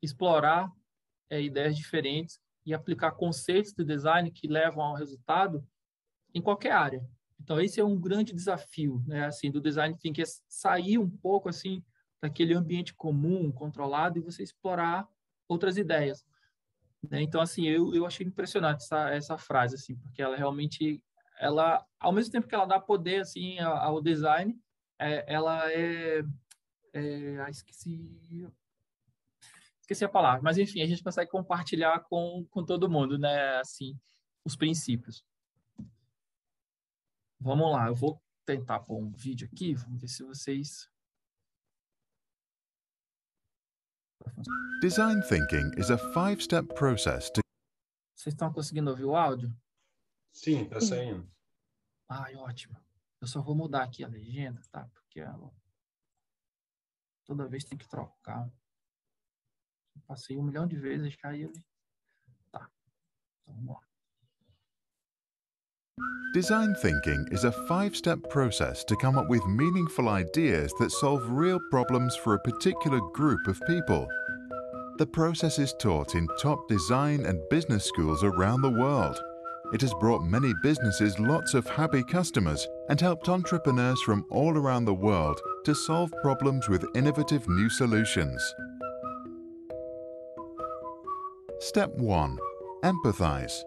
explorar 0.01 0.69
é, 1.29 1.41
ideias 1.41 1.77
diferentes 1.77 2.37
e 2.65 2.73
aplicar 2.73 3.11
conceitos 3.11 3.71
de 3.71 3.85
design 3.85 4.29
que 4.29 4.45
levam 4.45 4.83
ao 4.83 4.95
resultado 4.95 5.65
em 6.33 6.41
qualquer 6.41 6.73
área. 6.73 7.09
Então, 7.39 7.59
esse 7.59 7.79
é 7.79 7.83
um 7.83 7.99
grande 7.99 8.33
desafio, 8.33 9.03
né, 9.07 9.25
assim, 9.25 9.49
do 9.49 9.61
design 9.61 9.95
thinking, 9.97 10.21
é 10.21 10.25
sair 10.47 10.97
um 10.97 11.09
pouco, 11.09 11.49
assim, 11.49 11.83
daquele 12.21 12.53
ambiente 12.53 12.93
comum, 12.93 13.51
controlado, 13.51 14.17
e 14.17 14.21
você 14.21 14.43
explorar 14.43 15.07
outras 15.47 15.77
ideias. 15.77 16.25
Né? 17.09 17.21
Então, 17.21 17.39
assim, 17.41 17.65
eu, 17.65 17.95
eu 17.95 18.05
achei 18.05 18.25
impressionante 18.25 18.83
essa, 18.83 19.09
essa 19.09 19.37
frase, 19.37 19.75
assim, 19.75 19.95
porque 19.95 20.21
ela 20.21 20.35
realmente, 20.35 21.01
ela, 21.39 21.85
ao 21.99 22.11
mesmo 22.11 22.31
tempo 22.31 22.47
que 22.47 22.53
ela 22.53 22.65
dá 22.65 22.79
poder, 22.79 23.21
assim, 23.21 23.57
ao, 23.59 24.01
design, 24.01 24.59
é, 24.99 25.33
ela 25.33 25.71
é, 25.71 26.23
É, 26.93 27.39
ah, 27.41 27.49
esqueci. 27.49 28.47
Esqueci 29.81 30.05
a 30.05 30.09
palavra, 30.09 30.41
mas 30.43 30.57
enfim, 30.57 30.81
a 30.81 30.85
gente 30.85 31.03
consegue 31.03 31.31
compartilhar 31.31 31.99
com, 32.01 32.45
com 32.51 32.63
todo 32.63 32.89
mundo, 32.89 33.17
né? 33.17 33.57
Assim, 33.57 33.97
os 34.45 34.55
princípios. 34.55 35.23
Vamos 37.41 37.71
lá, 37.71 37.87
eu 37.87 37.95
vou 37.95 38.21
tentar 38.45 38.81
pôr 38.81 38.99
um 38.99 39.11
vídeo 39.11 39.47
aqui, 39.51 39.73
vamos 39.73 40.01
ver 40.01 40.09
se 40.09 40.23
vocês. 40.23 40.91
Design 44.81 45.21
thinking 45.21 45.71
is 45.79 45.89
a 45.89 45.97
five-step 45.97 46.73
process 46.73 47.29
to 47.29 47.41
Vocês 48.13 48.33
estão 48.33 48.51
conseguindo 48.51 48.89
ouvir 48.89 49.05
o 49.05 49.15
áudio? 49.15 49.55
Sim, 50.33 50.67
tá 50.67 50.81
saindo. 50.81 51.29
Ai, 52.09 52.35
ótimo. 52.35 52.77
Eu 53.21 53.27
só 53.27 53.41
vou 53.41 53.55
mudar 53.55 53.83
aqui 53.83 54.03
a 54.03 54.07
legenda, 54.07 54.61
tá? 54.69 54.89
Porque 54.93 55.21
ela... 55.21 55.53
toda 57.25 57.47
vez 57.47 57.63
tem 57.63 57.77
que 57.77 57.87
trocar. 57.87 58.51
Eu 59.95 60.01
passei 60.07 60.37
um 60.37 60.43
milhão 60.43 60.67
de 60.67 60.77
vezes, 60.77 61.15
caiu. 61.15 61.53
Tá. 62.51 62.69
Então, 63.41 63.55
vamos 63.55 63.75
lá. 63.75 63.88
Design 66.33 66.75
thinking 66.75 67.27
is 67.31 67.43
a 67.43 67.51
five 67.67 67.95
step 67.95 68.19
process 68.29 68.83
to 68.83 68.95
come 68.97 69.17
up 69.17 69.27
with 69.29 69.45
meaningful 69.47 70.09
ideas 70.09 70.71
that 70.79 70.91
solve 70.91 71.27
real 71.27 71.59
problems 71.71 72.15
for 72.15 72.35
a 72.35 72.39
particular 72.39 72.99
group 73.13 73.47
of 73.47 73.59
people. 73.65 74.07
The 74.99 75.07
process 75.07 75.57
is 75.57 75.73
taught 75.79 76.13
in 76.13 76.27
top 76.39 76.67
design 76.67 77.25
and 77.25 77.41
business 77.49 77.85
schools 77.85 78.23
around 78.23 78.61
the 78.61 78.69
world. 78.69 79.19
It 79.73 79.81
has 79.81 79.93
brought 79.95 80.21
many 80.21 80.53
businesses 80.61 81.17
lots 81.19 81.53
of 81.53 81.67
happy 81.67 82.03
customers 82.03 82.67
and 82.89 83.01
helped 83.01 83.29
entrepreneurs 83.29 84.01
from 84.01 84.25
all 84.29 84.57
around 84.57 84.85
the 84.85 84.93
world 84.93 85.39
to 85.65 85.73
solve 85.73 86.11
problems 86.21 86.69
with 86.69 86.85
innovative 86.95 87.47
new 87.47 87.69
solutions. 87.69 88.53
Step 91.59 91.89
1 91.95 92.37
Empathize. 92.83 93.63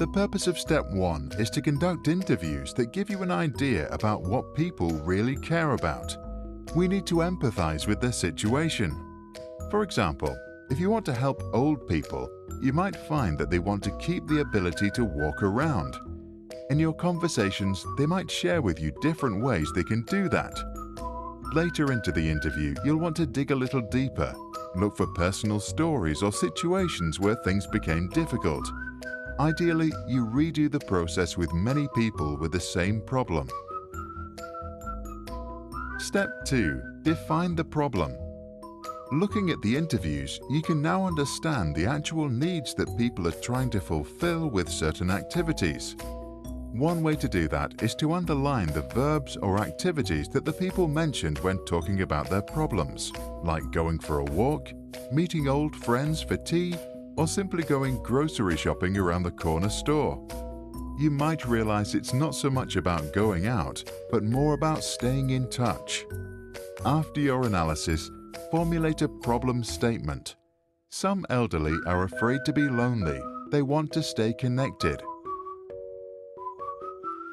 The 0.00 0.08
purpose 0.08 0.46
of 0.46 0.58
step 0.58 0.90
one 0.92 1.30
is 1.38 1.50
to 1.50 1.60
conduct 1.60 2.08
interviews 2.08 2.72
that 2.72 2.94
give 2.94 3.10
you 3.10 3.22
an 3.22 3.30
idea 3.30 3.86
about 3.90 4.22
what 4.22 4.54
people 4.54 4.92
really 4.92 5.36
care 5.36 5.72
about. 5.72 6.16
We 6.74 6.88
need 6.88 7.04
to 7.08 7.16
empathize 7.16 7.86
with 7.86 8.00
their 8.00 8.10
situation. 8.10 8.96
For 9.70 9.82
example, 9.82 10.34
if 10.70 10.80
you 10.80 10.88
want 10.88 11.04
to 11.04 11.12
help 11.12 11.42
old 11.52 11.86
people, 11.86 12.30
you 12.62 12.72
might 12.72 12.96
find 12.96 13.36
that 13.36 13.50
they 13.50 13.58
want 13.58 13.82
to 13.82 13.96
keep 13.98 14.26
the 14.26 14.40
ability 14.40 14.90
to 14.92 15.04
walk 15.04 15.42
around. 15.42 15.98
In 16.70 16.78
your 16.78 16.94
conversations, 16.94 17.84
they 17.98 18.06
might 18.06 18.30
share 18.30 18.62
with 18.62 18.80
you 18.80 18.92
different 19.02 19.44
ways 19.44 19.70
they 19.74 19.84
can 19.84 20.02
do 20.04 20.30
that. 20.30 20.58
Later 21.52 21.92
into 21.92 22.10
the 22.10 22.26
interview, 22.26 22.74
you'll 22.86 22.96
want 22.96 23.16
to 23.16 23.26
dig 23.26 23.50
a 23.50 23.54
little 23.54 23.82
deeper, 23.82 24.34
look 24.76 24.96
for 24.96 25.08
personal 25.08 25.60
stories 25.60 26.22
or 26.22 26.32
situations 26.32 27.20
where 27.20 27.36
things 27.44 27.66
became 27.66 28.08
difficult. 28.08 28.66
Ideally, 29.40 29.90
you 30.06 30.26
redo 30.26 30.70
the 30.70 30.80
process 30.80 31.38
with 31.38 31.50
many 31.54 31.88
people 31.94 32.36
with 32.36 32.52
the 32.52 32.60
same 32.60 33.00
problem. 33.00 33.48
Step 35.98 36.28
2. 36.44 36.82
Define 37.04 37.54
the 37.56 37.64
problem. 37.64 38.14
Looking 39.12 39.48
at 39.48 39.62
the 39.62 39.74
interviews, 39.74 40.38
you 40.50 40.60
can 40.60 40.82
now 40.82 41.06
understand 41.06 41.74
the 41.74 41.86
actual 41.86 42.28
needs 42.28 42.74
that 42.74 42.98
people 42.98 43.26
are 43.26 43.42
trying 43.42 43.70
to 43.70 43.80
fulfill 43.80 44.50
with 44.50 44.68
certain 44.68 45.10
activities. 45.10 45.96
One 46.72 47.02
way 47.02 47.16
to 47.16 47.26
do 47.26 47.48
that 47.48 47.82
is 47.82 47.94
to 47.94 48.12
underline 48.12 48.68
the 48.68 48.82
verbs 48.94 49.38
or 49.38 49.58
activities 49.58 50.28
that 50.34 50.44
the 50.44 50.52
people 50.52 50.86
mentioned 50.86 51.38
when 51.38 51.64
talking 51.64 52.02
about 52.02 52.28
their 52.28 52.42
problems, 52.42 53.10
like 53.42 53.70
going 53.70 54.00
for 54.00 54.18
a 54.18 54.24
walk, 54.24 54.70
meeting 55.10 55.48
old 55.48 55.74
friends 55.74 56.20
for 56.20 56.36
tea, 56.36 56.74
or 57.20 57.28
simply 57.28 57.62
going 57.64 58.02
grocery 58.02 58.56
shopping 58.56 58.96
around 58.96 59.22
the 59.22 59.30
corner 59.30 59.68
store. 59.68 60.26
You 60.98 61.10
might 61.10 61.46
realize 61.46 61.94
it's 61.94 62.14
not 62.14 62.34
so 62.34 62.48
much 62.48 62.76
about 62.76 63.12
going 63.12 63.46
out, 63.46 63.84
but 64.10 64.24
more 64.24 64.54
about 64.54 64.82
staying 64.82 65.28
in 65.28 65.50
touch. 65.50 66.06
After 66.86 67.20
your 67.20 67.44
analysis, 67.44 68.10
formulate 68.50 69.02
a 69.02 69.08
problem 69.08 69.62
statement. 69.62 70.36
Some 70.88 71.26
elderly 71.28 71.76
are 71.84 72.04
afraid 72.04 72.40
to 72.46 72.54
be 72.54 72.62
lonely. 72.62 73.20
They 73.50 73.60
want 73.60 73.92
to 73.92 74.02
stay 74.02 74.32
connected. 74.32 75.02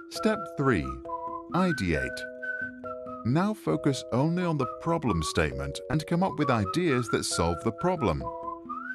Step 0.10 0.40
3. 0.58 0.86
Ideate. 1.54 2.24
Now 3.26 3.54
focus 3.54 4.04
only 4.12 4.44
on 4.44 4.58
the 4.58 4.68
problem 4.82 5.24
statement 5.24 5.80
and 5.90 6.06
come 6.08 6.24
up 6.24 6.38
with 6.38 6.50
ideas 6.50 7.08
that 7.14 7.24
solve 7.24 7.64
the 7.64 7.72
problem. 7.72 8.22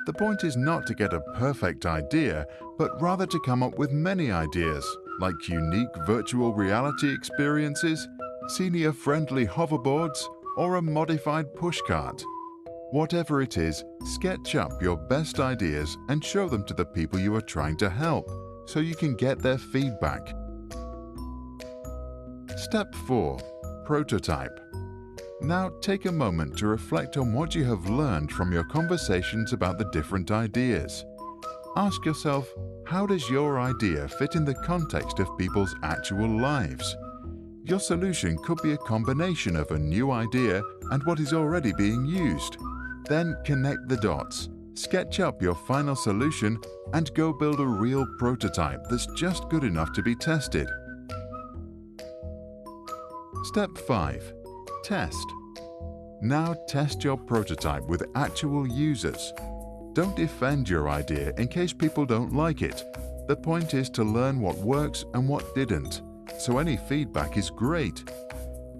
The 0.04 0.12
point 0.12 0.42
is 0.42 0.56
not 0.56 0.86
to 0.88 0.94
get 0.94 1.12
a 1.12 1.20
perfect 1.36 1.86
idea, 1.86 2.46
but 2.76 3.00
rather 3.00 3.26
to 3.26 3.40
come 3.46 3.62
up 3.62 3.78
with 3.78 3.92
many 3.92 4.32
ideas, 4.32 4.84
like 5.20 5.48
unique 5.48 5.94
virtual 6.06 6.52
reality 6.52 7.12
experiences, 7.12 8.08
senior 8.48 8.92
friendly 8.92 9.46
hoverboards, 9.46 10.18
or 10.56 10.76
a 10.76 10.82
modified 10.82 11.54
pushcart. 11.54 12.22
Whatever 12.90 13.42
it 13.42 13.56
is, 13.56 13.84
sketch 14.04 14.56
up 14.56 14.82
your 14.82 14.96
best 14.96 15.38
ideas 15.38 15.96
and 16.08 16.24
show 16.24 16.48
them 16.48 16.64
to 16.64 16.74
the 16.74 16.84
people 16.84 17.20
you 17.20 17.34
are 17.36 17.40
trying 17.40 17.76
to 17.78 17.88
help 17.88 18.28
so 18.66 18.80
you 18.80 18.96
can 18.96 19.14
get 19.14 19.38
their 19.38 19.58
feedback. 19.58 20.34
Step 22.56 22.94
4 23.06 23.38
Prototype. 23.86 24.61
Now 25.42 25.70
take 25.80 26.06
a 26.06 26.12
moment 26.12 26.56
to 26.58 26.68
reflect 26.68 27.16
on 27.16 27.32
what 27.32 27.52
you 27.52 27.64
have 27.64 27.90
learned 27.90 28.30
from 28.30 28.52
your 28.52 28.62
conversations 28.62 29.52
about 29.52 29.76
the 29.76 29.90
different 29.90 30.30
ideas. 30.30 31.04
Ask 31.74 32.04
yourself, 32.04 32.48
how 32.86 33.06
does 33.06 33.28
your 33.28 33.58
idea 33.58 34.06
fit 34.06 34.36
in 34.36 34.44
the 34.44 34.54
context 34.54 35.18
of 35.18 35.36
people's 35.36 35.74
actual 35.82 36.28
lives? 36.28 36.96
Your 37.64 37.80
solution 37.80 38.38
could 38.38 38.62
be 38.62 38.74
a 38.74 38.78
combination 38.78 39.56
of 39.56 39.72
a 39.72 39.78
new 39.78 40.12
idea 40.12 40.62
and 40.92 41.02
what 41.02 41.18
is 41.18 41.32
already 41.32 41.72
being 41.72 42.06
used. 42.06 42.56
Then 43.08 43.36
connect 43.44 43.88
the 43.88 43.96
dots, 43.96 44.48
sketch 44.74 45.18
up 45.18 45.42
your 45.42 45.56
final 45.56 45.96
solution, 45.96 46.56
and 46.92 47.12
go 47.14 47.32
build 47.32 47.58
a 47.58 47.66
real 47.66 48.06
prototype 48.20 48.84
that's 48.88 49.08
just 49.16 49.48
good 49.48 49.64
enough 49.64 49.92
to 49.94 50.02
be 50.02 50.14
tested. 50.14 50.68
Step 53.42 53.76
5 53.76 54.34
Test. 54.82 55.32
Now 56.20 56.56
test 56.66 57.04
your 57.04 57.16
prototype 57.16 57.86
with 57.86 58.02
actual 58.16 58.66
users. 58.66 59.32
Don't 59.92 60.16
defend 60.16 60.68
your 60.68 60.88
idea 60.88 61.32
in 61.38 61.46
case 61.46 61.72
people 61.72 62.04
don't 62.04 62.32
like 62.32 62.62
it. 62.62 62.82
The 63.28 63.36
point 63.36 63.74
is 63.74 63.88
to 63.90 64.02
learn 64.02 64.40
what 64.40 64.58
works 64.58 65.04
and 65.14 65.28
what 65.28 65.54
didn't, 65.54 66.02
so 66.40 66.58
any 66.58 66.76
feedback 66.76 67.36
is 67.36 67.48
great. 67.48 68.02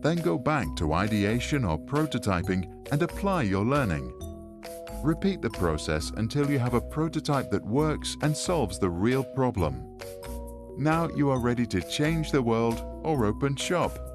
Then 0.00 0.16
go 0.16 0.38
back 0.38 0.74
to 0.76 0.92
ideation 0.92 1.64
or 1.64 1.78
prototyping 1.78 2.68
and 2.90 3.00
apply 3.02 3.42
your 3.42 3.64
learning. 3.64 4.12
Repeat 5.04 5.40
the 5.40 5.50
process 5.50 6.10
until 6.16 6.50
you 6.50 6.58
have 6.58 6.74
a 6.74 6.80
prototype 6.80 7.48
that 7.52 7.64
works 7.64 8.16
and 8.22 8.36
solves 8.36 8.80
the 8.80 8.90
real 8.90 9.22
problem. 9.22 9.98
Now 10.76 11.08
you 11.14 11.30
are 11.30 11.38
ready 11.38 11.66
to 11.66 11.80
change 11.80 12.32
the 12.32 12.42
world 12.42 12.82
or 13.04 13.24
open 13.24 13.54
shop. 13.54 14.11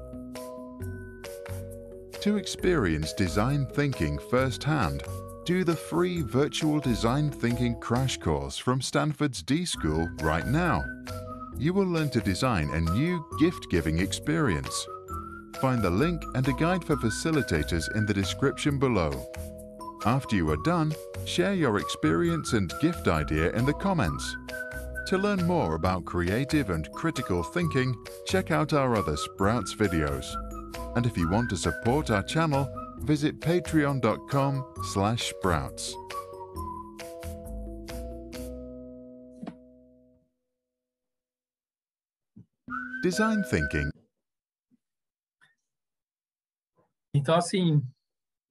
To 2.28 2.36
experience 2.36 3.14
design 3.14 3.64
thinking 3.72 4.18
firsthand, 4.18 5.02
do 5.46 5.64
the 5.64 5.74
free 5.74 6.20
virtual 6.20 6.78
design 6.78 7.30
thinking 7.30 7.80
crash 7.80 8.18
course 8.18 8.58
from 8.58 8.82
Stanford's 8.82 9.42
D 9.42 9.64
School 9.64 10.06
right 10.20 10.46
now. 10.46 10.84
You 11.56 11.72
will 11.72 11.86
learn 11.86 12.10
to 12.10 12.20
design 12.20 12.68
a 12.68 12.82
new 12.92 13.24
gift 13.40 13.70
giving 13.70 14.00
experience. 14.00 14.86
Find 15.62 15.80
the 15.80 15.88
link 15.88 16.22
and 16.34 16.46
a 16.46 16.52
guide 16.52 16.84
for 16.84 16.96
facilitators 16.96 17.96
in 17.96 18.04
the 18.04 18.12
description 18.12 18.78
below. 18.78 19.10
After 20.04 20.36
you 20.36 20.50
are 20.50 20.62
done, 20.66 20.94
share 21.24 21.54
your 21.54 21.78
experience 21.78 22.52
and 22.52 22.70
gift 22.82 23.08
idea 23.08 23.52
in 23.52 23.64
the 23.64 23.72
comments. 23.72 24.36
To 25.06 25.16
learn 25.16 25.46
more 25.46 25.76
about 25.76 26.04
creative 26.04 26.68
and 26.68 26.92
critical 26.92 27.42
thinking, 27.42 27.96
check 28.26 28.50
out 28.50 28.74
our 28.74 28.96
other 28.96 29.16
Sprouts 29.16 29.74
videos. 29.74 30.26
And 30.96 31.06
if 31.06 31.16
you 31.16 31.28
want 31.28 31.48
to 31.50 31.56
support 31.56 32.10
our 32.10 32.22
channel, 32.22 32.68
visit 33.00 33.40
patreon.com 33.40 34.64
slash 34.92 35.30
sprouts. 35.30 35.94
Design 43.02 43.44
thinking 43.44 43.90
Então, 47.14 47.34
assim, 47.34 47.82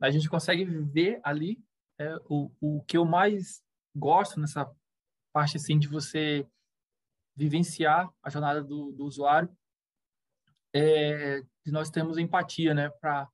a 0.02 0.10
gente 0.12 0.30
consegue 0.30 0.66
ver 0.66 1.20
ali 1.24 1.58
é, 2.00 2.16
o, 2.30 2.52
o 2.60 2.84
que 2.84 2.98
eu 2.98 3.06
mais 3.06 3.64
gosto 3.96 4.40
nessa 4.40 4.70
parte, 5.34 5.58
assim, 5.58 5.80
de 5.80 5.88
você 5.88 6.48
vivenciar 7.36 8.12
a 8.22 8.30
jornada 8.30 8.64
do, 8.64 8.92
do 8.92 9.06
usuário, 9.06 9.50
é, 10.76 11.42
nós 11.72 11.90
temos 11.90 12.18
empatia, 12.18 12.74
né, 12.74 12.90
para 12.90 13.28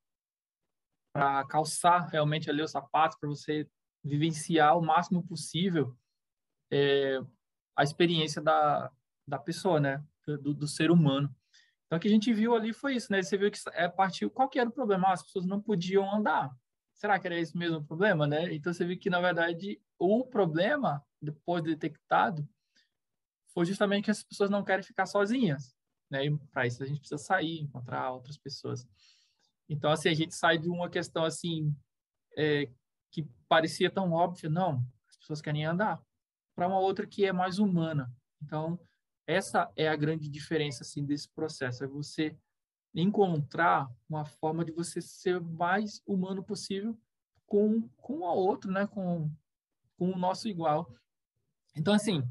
para 1.12 1.46
calçar 1.46 2.08
realmente 2.08 2.50
ali 2.50 2.60
os 2.60 2.72
sapatos, 2.72 3.16
para 3.16 3.28
você 3.28 3.68
vivenciar 4.02 4.76
o 4.76 4.84
máximo 4.84 5.24
possível 5.24 5.96
é, 6.72 7.20
a 7.76 7.84
experiência 7.84 8.42
da, 8.42 8.90
da 9.26 9.38
pessoa, 9.38 9.78
né? 9.80 10.04
Do, 10.26 10.54
do, 10.54 10.66
ser 10.66 10.90
humano. 10.90 11.34
Então, 11.86 11.98
o 11.98 12.00
que 12.00 12.08
a 12.08 12.10
gente 12.10 12.32
viu 12.32 12.54
ali 12.54 12.72
foi 12.72 12.96
isso, 12.96 13.12
né? 13.12 13.22
Você 13.22 13.36
viu 13.36 13.50
que 13.50 13.58
é 13.72 13.88
partiu, 13.88 14.30
qual 14.30 14.48
que 14.48 14.58
era 14.58 14.68
o 14.68 14.72
problema? 14.72 15.08
Ah, 15.08 15.12
as 15.12 15.22
pessoas 15.22 15.44
não 15.44 15.60
podiam 15.60 16.10
andar. 16.12 16.50
Será 16.94 17.18
que 17.18 17.26
era 17.26 17.38
esse 17.38 17.56
mesmo 17.56 17.84
problema, 17.84 18.26
né? 18.26 18.52
Então, 18.54 18.72
você 18.72 18.86
viu 18.86 18.98
que, 18.98 19.10
na 19.10 19.20
verdade, 19.20 19.80
o 19.98 20.24
problema, 20.24 21.04
depois 21.20 21.62
de 21.62 21.74
detectado, 21.74 22.48
foi 23.52 23.66
justamente 23.66 24.06
que 24.06 24.10
as 24.10 24.22
pessoas 24.22 24.48
não 24.48 24.64
querem 24.64 24.82
ficar 24.82 25.04
sozinhas, 25.04 25.76
né? 26.14 26.26
E 26.26 26.38
para 26.52 26.66
isso 26.66 26.82
a 26.82 26.86
gente 26.86 27.00
precisa 27.00 27.18
sair, 27.18 27.60
encontrar 27.60 28.12
outras 28.12 28.38
pessoas. 28.38 28.86
Então, 29.68 29.90
assim, 29.90 30.08
a 30.08 30.14
gente 30.14 30.34
sai 30.34 30.56
de 30.58 30.68
uma 30.68 30.88
questão, 30.88 31.24
assim, 31.24 31.74
é, 32.36 32.70
que 33.10 33.24
parecia 33.48 33.90
tão 33.90 34.12
óbvia, 34.12 34.48
não, 34.48 34.86
as 35.08 35.16
pessoas 35.16 35.42
querem 35.42 35.64
andar, 35.64 36.00
para 36.54 36.68
uma 36.68 36.78
outra 36.78 37.06
que 37.06 37.24
é 37.24 37.32
mais 37.32 37.58
humana. 37.58 38.14
Então, 38.40 38.78
essa 39.26 39.72
é 39.74 39.88
a 39.88 39.96
grande 39.96 40.28
diferença, 40.28 40.84
assim, 40.84 41.04
desse 41.04 41.28
processo, 41.30 41.82
é 41.82 41.86
você 41.88 42.36
encontrar 42.94 43.90
uma 44.08 44.24
forma 44.24 44.64
de 44.64 44.70
você 44.70 45.00
ser 45.00 45.40
mais 45.40 46.00
humano 46.06 46.44
possível 46.44 46.96
com, 47.44 47.88
com 47.96 48.18
o 48.18 48.36
outro, 48.36 48.70
né, 48.70 48.86
com, 48.86 49.28
com 49.98 50.12
o 50.12 50.18
nosso 50.18 50.46
igual. 50.46 50.88
Então, 51.74 51.92
assim, 51.92 52.22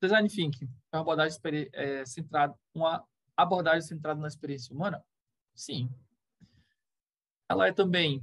design 0.00 0.26
thinking 0.26 0.70
é 0.90 0.96
uma 0.96 1.02
abordagem 1.02 1.38
é, 1.72 2.06
centrada, 2.06 2.58
uma 2.72 3.06
abordagem 3.36 3.86
centrada 3.86 4.20
na 4.20 4.28
experiência 4.28 4.74
humana? 4.74 5.04
Sim, 5.54 5.90
ela 7.48 7.68
é 7.68 7.72
também 7.72 8.22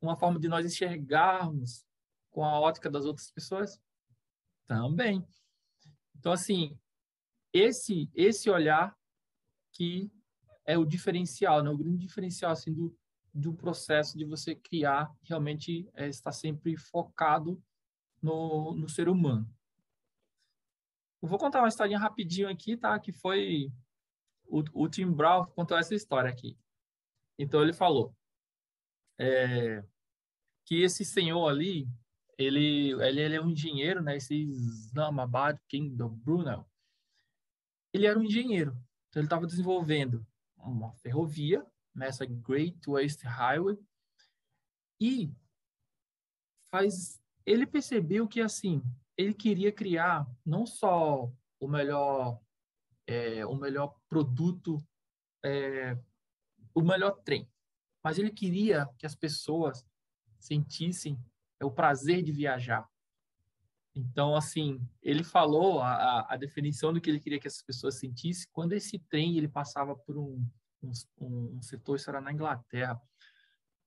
uma 0.00 0.16
forma 0.16 0.38
de 0.38 0.48
nós 0.48 0.64
enxergarmos 0.64 1.84
com 2.30 2.44
a 2.44 2.58
ótica 2.60 2.90
das 2.90 3.04
outras 3.04 3.30
pessoas? 3.30 3.80
Também. 4.66 5.26
Então, 6.16 6.32
assim, 6.32 6.78
esse 7.52 8.10
esse 8.14 8.50
olhar 8.50 8.96
que 9.72 10.10
é 10.64 10.76
o 10.76 10.84
diferencial, 10.84 11.62
né? 11.62 11.70
o 11.70 11.76
grande 11.76 11.98
diferencial 11.98 12.52
assim, 12.52 12.72
do, 12.72 12.94
do 13.32 13.54
processo 13.54 14.18
de 14.18 14.24
você 14.24 14.54
criar, 14.54 15.10
realmente 15.22 15.88
é, 15.94 16.08
estar 16.08 16.32
sempre 16.32 16.76
focado 16.76 17.62
no, 18.20 18.74
no 18.74 18.88
ser 18.88 19.08
humano. 19.08 19.48
Eu 21.22 21.28
vou 21.28 21.38
contar 21.38 21.60
uma 21.60 21.68
historinha 21.68 21.98
rapidinho 21.98 22.48
aqui, 22.48 22.76
tá? 22.76 22.98
Que 22.98 23.12
foi 23.12 23.72
o, 24.48 24.64
o 24.72 24.88
Tim 24.88 25.10
Brown 25.10 25.46
contou 25.46 25.76
essa 25.76 25.94
história 25.94 26.30
aqui. 26.30 26.58
Então 27.38 27.62
ele 27.62 27.72
falou: 27.72 28.14
é, 29.18 29.84
que 30.64 30.82
esse 30.82 31.04
senhor 31.04 31.48
ali, 31.48 31.88
ele, 32.36 32.92
ele, 33.02 33.20
ele 33.20 33.34
é 33.36 33.40
um 33.40 33.50
engenheiro, 33.50 34.02
né? 34.02 34.16
Esse 34.16 34.34
Islamabad 34.34 35.58
King 35.68 35.96
do 35.96 36.08
Brunel. 36.08 36.68
Ele 37.92 38.06
era 38.06 38.18
um 38.18 38.22
engenheiro. 38.22 38.72
Então, 39.08 39.20
ele 39.20 39.26
estava 39.26 39.46
desenvolvendo 39.46 40.26
uma 40.58 40.92
ferrovia, 40.96 41.66
nessa? 41.94 42.26
Great 42.26 42.78
West 42.88 43.22
Highway, 43.22 43.78
e 45.00 45.32
faz, 46.70 47.20
ele 47.46 47.66
percebeu 47.66 48.28
que, 48.28 48.40
assim, 48.40 48.82
ele 49.16 49.32
queria 49.32 49.72
criar 49.72 50.26
não 50.44 50.66
só 50.66 51.32
o 51.58 51.66
melhor, 51.66 52.40
é, 53.08 53.44
o 53.46 53.56
melhor 53.56 53.96
produto, 54.06 54.78
é, 55.42 55.98
o 56.74 56.82
melhor 56.82 57.12
trem, 57.24 57.50
mas 58.04 58.18
ele 58.18 58.30
queria 58.30 58.86
que 58.98 59.06
as 59.06 59.14
pessoas 59.14 59.84
sentissem 60.38 61.18
o 61.62 61.70
prazer 61.70 62.22
de 62.22 62.30
viajar. 62.30 62.86
Então, 63.94 64.36
assim, 64.36 64.86
ele 65.02 65.24
falou 65.24 65.80
a, 65.80 66.26
a 66.28 66.36
definição 66.36 66.92
do 66.92 67.00
que 67.00 67.08
ele 67.08 67.18
queria 67.18 67.40
que 67.40 67.48
essas 67.48 67.62
pessoas 67.62 67.96
sentissem 67.96 68.46
quando 68.52 68.74
esse 68.74 68.98
trem 68.98 69.38
ele 69.38 69.48
passava 69.48 69.96
por 69.96 70.18
um, 70.18 70.46
um, 70.82 70.92
um 71.56 71.62
setor, 71.62 71.96
isso 71.96 72.10
era 72.10 72.20
na 72.20 72.32
Inglaterra, 72.32 73.00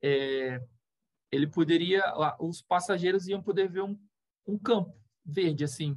é, 0.02 0.62
ele 1.32 1.48
poderia, 1.48 2.04
os 2.40 2.62
passageiros 2.62 3.28
iam 3.28 3.42
poder 3.42 3.70
ver 3.70 3.84
um, 3.84 3.98
um 4.48 4.58
campo 4.58 5.00
verde, 5.24 5.64
assim, 5.64 5.96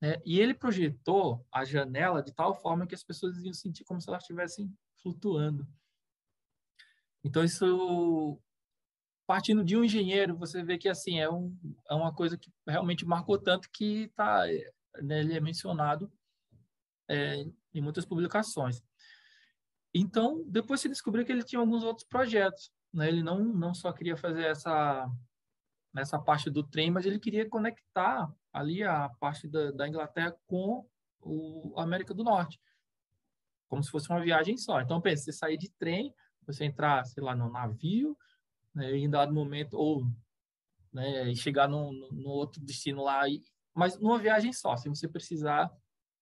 né? 0.00 0.20
E 0.24 0.40
ele 0.40 0.54
projetou 0.54 1.46
a 1.52 1.64
janela 1.64 2.22
de 2.22 2.32
tal 2.32 2.54
forma 2.54 2.86
que 2.86 2.94
as 2.94 3.04
pessoas 3.04 3.36
iam 3.42 3.52
sentir 3.52 3.84
como 3.84 4.00
se 4.00 4.08
elas 4.08 4.22
estivessem 4.22 4.72
flutuando. 5.02 5.66
Então, 7.22 7.44
isso, 7.44 8.40
partindo 9.26 9.62
de 9.62 9.76
um 9.76 9.84
engenheiro, 9.84 10.36
você 10.36 10.62
vê 10.62 10.78
que 10.78 10.88
assim 10.88 11.20
é, 11.20 11.30
um, 11.30 11.54
é 11.88 11.94
uma 11.94 12.14
coisa 12.14 12.38
que 12.38 12.50
realmente 12.66 13.04
marcou 13.04 13.38
tanto 13.38 13.68
que 13.70 14.08
tá, 14.16 14.46
né, 15.02 15.20
ele 15.20 15.34
é 15.34 15.40
mencionado 15.40 16.10
é, 17.08 17.44
em 17.74 17.80
muitas 17.82 18.06
publicações. 18.06 18.82
Então, 19.92 20.42
depois 20.46 20.80
se 20.80 20.88
descobriu 20.88 21.26
que 21.26 21.32
ele 21.32 21.44
tinha 21.44 21.60
alguns 21.60 21.82
outros 21.82 22.06
projetos. 22.06 22.72
Né? 22.92 23.08
Ele 23.08 23.22
não, 23.22 23.38
não 23.44 23.74
só 23.74 23.92
queria 23.92 24.16
fazer 24.16 24.44
essa, 24.44 25.10
essa 25.96 26.18
parte 26.18 26.50
do 26.50 26.62
trem, 26.62 26.90
mas 26.90 27.04
ele 27.04 27.18
queria 27.18 27.48
conectar 27.48 28.32
ali 28.52 28.82
a 28.82 29.08
parte 29.20 29.48
da, 29.48 29.70
da 29.72 29.88
Inglaterra 29.88 30.36
com 30.46 30.86
o, 31.20 31.74
a 31.76 31.82
América 31.82 32.14
do 32.14 32.24
Norte, 32.24 32.60
como 33.68 33.82
se 33.82 33.90
fosse 33.90 34.08
uma 34.08 34.20
viagem 34.20 34.56
só. 34.56 34.80
Então, 34.80 35.00
pense, 35.00 35.24
você 35.24 35.32
sair 35.32 35.56
de 35.56 35.70
trem, 35.70 36.14
você 36.46 36.64
entrar, 36.64 37.04
sei 37.04 37.22
lá, 37.22 37.34
no 37.34 37.50
navio, 37.50 38.16
né, 38.74 38.96
em 38.96 39.10
dado 39.10 39.32
momento, 39.32 39.74
ou 39.74 40.04
né, 40.92 41.34
chegar 41.34 41.68
no, 41.68 41.92
no, 42.12 42.28
outro 42.28 42.60
destino 42.60 43.02
lá, 43.02 43.28
e, 43.28 43.42
mas 43.74 43.98
numa 43.98 44.18
viagem 44.18 44.52
só, 44.52 44.76
sem 44.76 44.92
você 44.94 45.08
precisar 45.08 45.70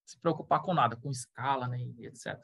se 0.05 0.19
preocupar 0.19 0.63
com 0.63 0.73
nada, 0.73 0.97
com 0.97 1.11
escala, 1.11 1.69
né, 1.69 1.79
etc. 2.01 2.39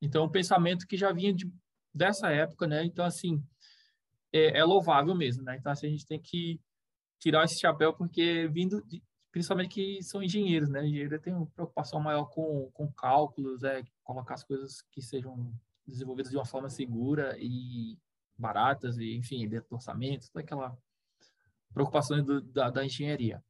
Então, 0.00 0.24
um 0.24 0.30
pensamento 0.30 0.86
que 0.86 0.96
já 0.96 1.12
vinha 1.12 1.32
de, 1.32 1.50
dessa 1.94 2.30
época, 2.30 2.66
né, 2.66 2.84
então, 2.84 3.04
assim, 3.04 3.42
é, 4.32 4.58
é 4.58 4.64
louvável 4.64 5.14
mesmo, 5.14 5.42
né, 5.42 5.56
então, 5.58 5.72
assim, 5.72 5.86
a 5.86 5.90
gente 5.90 6.06
tem 6.06 6.20
que 6.20 6.60
tirar 7.18 7.44
esse 7.44 7.60
chapéu, 7.60 7.92
porque 7.92 8.48
vindo, 8.48 8.82
de, 8.82 9.02
principalmente 9.30 9.70
que 9.70 10.02
são 10.02 10.22
engenheiros, 10.22 10.68
né, 10.68 10.84
engenheiro 10.84 11.20
tem 11.20 11.32
uma 11.34 11.46
preocupação 11.46 12.00
maior 12.00 12.26
com, 12.26 12.70
com 12.72 12.92
cálculos, 12.92 13.62
é, 13.62 13.82
colocar 14.02 14.34
as 14.34 14.44
coisas 14.44 14.82
que 14.90 15.00
sejam 15.00 15.52
desenvolvidas 15.86 16.30
de 16.30 16.36
uma 16.36 16.44
forma 16.44 16.68
segura 16.68 17.36
e 17.38 17.96
baratas, 18.36 18.98
e 18.98 19.16
enfim, 19.16 19.48
dentro 19.48 19.68
do 19.70 19.76
orçamento, 19.76 20.30
toda 20.32 20.44
aquela 20.44 20.76
preocupação 21.72 22.22
do, 22.22 22.40
da, 22.40 22.70
da 22.70 22.84
engenharia. 22.84 23.42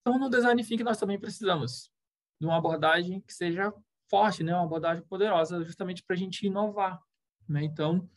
Então, 0.00 0.18
no 0.18 0.30
design 0.30 0.64
thinking, 0.64 0.84
nós 0.84 0.98
também 0.98 1.18
precisamos 1.18 1.90
de 2.40 2.46
uma 2.46 2.56
abordagem 2.56 3.20
que 3.20 3.32
seja 3.32 3.72
forte, 4.08 4.42
né? 4.42 4.54
uma 4.54 4.64
abordagem 4.64 5.04
poderosa, 5.04 5.62
justamente 5.64 6.02
para 6.02 6.14
a 6.16 6.18
gente 6.18 6.46
inovar. 6.46 6.98
Né? 7.46 7.64
Então, 7.64 8.08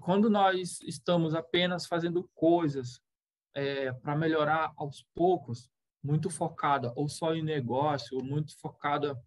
quando 0.00 0.28
nós 0.28 0.80
estamos 0.82 1.34
apenas 1.34 1.86
fazendo 1.86 2.28
coisas 2.34 3.00
é, 3.54 3.92
para 3.92 4.16
melhorar 4.16 4.72
aos 4.76 5.04
poucos, 5.14 5.70
muito 6.02 6.30
focada 6.30 6.92
ou 6.96 7.08
só 7.08 7.34
em 7.34 7.42
negócio, 7.42 8.16
ou 8.16 8.24
muito 8.24 8.58
focada 8.58 9.20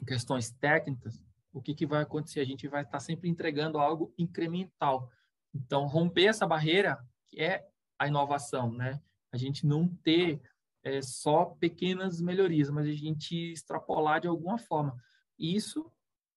em 0.00 0.04
questões 0.04 0.50
técnicas, 0.50 1.22
o 1.52 1.62
que, 1.62 1.74
que 1.74 1.86
vai 1.86 2.02
acontecer? 2.02 2.40
A 2.40 2.44
gente 2.44 2.66
vai 2.68 2.82
estar 2.82 3.00
sempre 3.00 3.28
entregando 3.28 3.78
algo 3.78 4.12
incremental. 4.18 5.08
Então, 5.54 5.86
romper 5.86 6.26
essa 6.26 6.46
barreira 6.46 6.98
é 7.36 7.64
a 7.98 8.08
inovação, 8.08 8.72
né? 8.72 9.00
A 9.32 9.36
gente 9.36 9.64
não 9.64 9.88
ter 9.88 10.42
é, 10.82 11.00
só 11.00 11.44
pequenas 11.44 12.20
melhorias, 12.20 12.70
mas 12.70 12.86
a 12.86 12.92
gente 12.92 13.52
extrapolar 13.52 14.20
de 14.20 14.28
alguma 14.28 14.58
forma. 14.58 14.96
Isso 15.38 15.90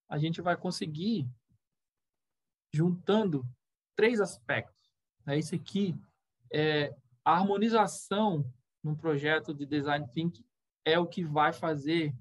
a 0.07 0.17
gente 0.17 0.39
vai 0.39 0.55
conseguir 0.55 1.27
juntando 2.77 3.43
três 3.95 4.21
aspectos. 4.21 4.91
Né? 5.25 5.39
Esse 5.39 5.55
aqui 5.55 5.95
é 6.53 6.93
a 7.25 7.33
harmonização 7.33 8.45
num 8.83 8.95
projeto 8.95 9.53
de 9.53 9.65
design 9.65 10.07
thinking 10.13 10.45
é 10.85 10.97
o 10.99 11.07
que 11.07 11.23
vai 11.23 11.51
fazer 11.51 12.15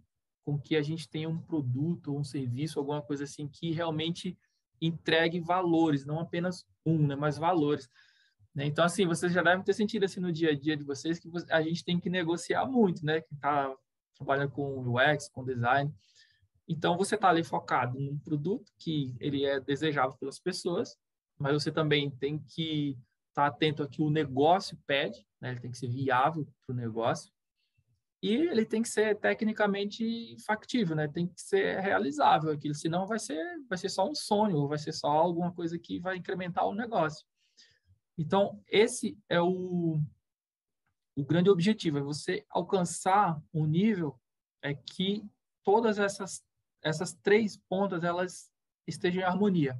com 0.44 0.58
que 0.58 0.74
a 0.76 0.82
gente 0.82 1.08
tenha 1.08 1.28
um 1.28 1.38
produto, 1.38 2.16
um 2.16 2.24
serviço, 2.24 2.78
alguma 2.78 3.02
coisa 3.02 3.24
assim 3.24 3.46
que 3.46 3.70
realmente 3.70 4.36
entregue 4.80 5.40
valores, 5.40 6.06
não 6.06 6.20
apenas 6.20 6.66
um, 6.84 7.06
né, 7.06 7.14
mas 7.14 7.36
valores. 7.36 7.88
Né? 8.54 8.64
Então, 8.64 8.84
assim, 8.84 9.06
vocês 9.06 9.32
já 9.32 9.42
devem 9.42 9.64
ter 9.64 9.74
sentido 9.74 10.04
assim 10.04 10.20
no 10.20 10.32
dia 10.32 10.50
a 10.50 10.58
dia 10.58 10.76
de 10.76 10.84
vocês 10.84 11.18
que 11.18 11.30
a 11.50 11.62
gente 11.62 11.84
tem 11.84 12.00
que 12.00 12.08
negociar 12.08 12.64
muito, 12.64 13.04
né? 13.04 13.20
Quem 13.20 13.36
está 13.36 13.74
trabalhando 14.14 14.50
com 14.50 14.88
UX, 14.88 15.28
com 15.28 15.44
design. 15.44 15.92
Então, 16.68 16.96
você 16.96 17.14
está 17.14 17.28
ali 17.28 17.44
focado 17.44 17.98
num 17.98 18.18
produto 18.18 18.72
que 18.78 19.14
ele 19.20 19.44
é 19.44 19.60
desejável 19.60 20.16
pelas 20.18 20.38
pessoas, 20.38 20.96
mas 21.38 21.52
você 21.52 21.70
também 21.70 22.10
tem 22.10 22.38
que 22.38 22.98
estar 23.28 23.42
tá 23.42 23.46
atento 23.46 23.82
ao 23.82 23.88
que 23.88 24.02
o 24.02 24.10
negócio 24.10 24.78
pede, 24.86 25.24
né? 25.40 25.50
Ele 25.50 25.60
tem 25.60 25.70
que 25.70 25.78
ser 25.78 25.88
viável 25.88 26.46
para 26.66 26.74
o 26.74 26.76
negócio. 26.76 27.32
e 28.22 28.34
ele 28.34 28.64
tem 28.64 28.82
que 28.82 28.88
ser 28.88 29.16
tecnicamente 29.20 30.36
factível, 30.44 30.96
né? 30.96 31.06
Tem 31.06 31.26
que 31.28 31.40
ser 31.40 31.80
realizável 31.80 32.50
aquilo, 32.50 32.74
senão 32.74 33.06
vai 33.06 33.18
ser 33.18 33.40
vai 33.68 33.78
ser 33.78 33.90
só 33.90 34.08
um 34.08 34.14
sonho, 34.14 34.56
ou 34.56 34.68
vai 34.68 34.78
ser 34.78 34.92
só 34.92 35.08
alguma 35.08 35.52
coisa 35.52 35.78
que 35.78 36.00
vai 36.00 36.16
incrementar 36.16 36.66
o 36.66 36.74
negócio. 36.74 37.24
Então, 38.18 38.60
esse 38.68 39.18
é 39.28 39.40
o 39.40 40.00
o 41.16 41.24
grande 41.24 41.48
objetivo, 41.50 41.98
é 41.98 42.02
você 42.02 42.44
alcançar 42.50 43.40
um 43.52 43.66
nível 43.66 44.18
é 44.62 44.74
que 44.74 45.24
todas 45.62 45.98
essas 45.98 46.42
essas 46.86 47.12
três 47.14 47.56
pontas 47.68 48.04
elas 48.04 48.48
estejam 48.86 49.20
em 49.20 49.24
harmonia. 49.24 49.78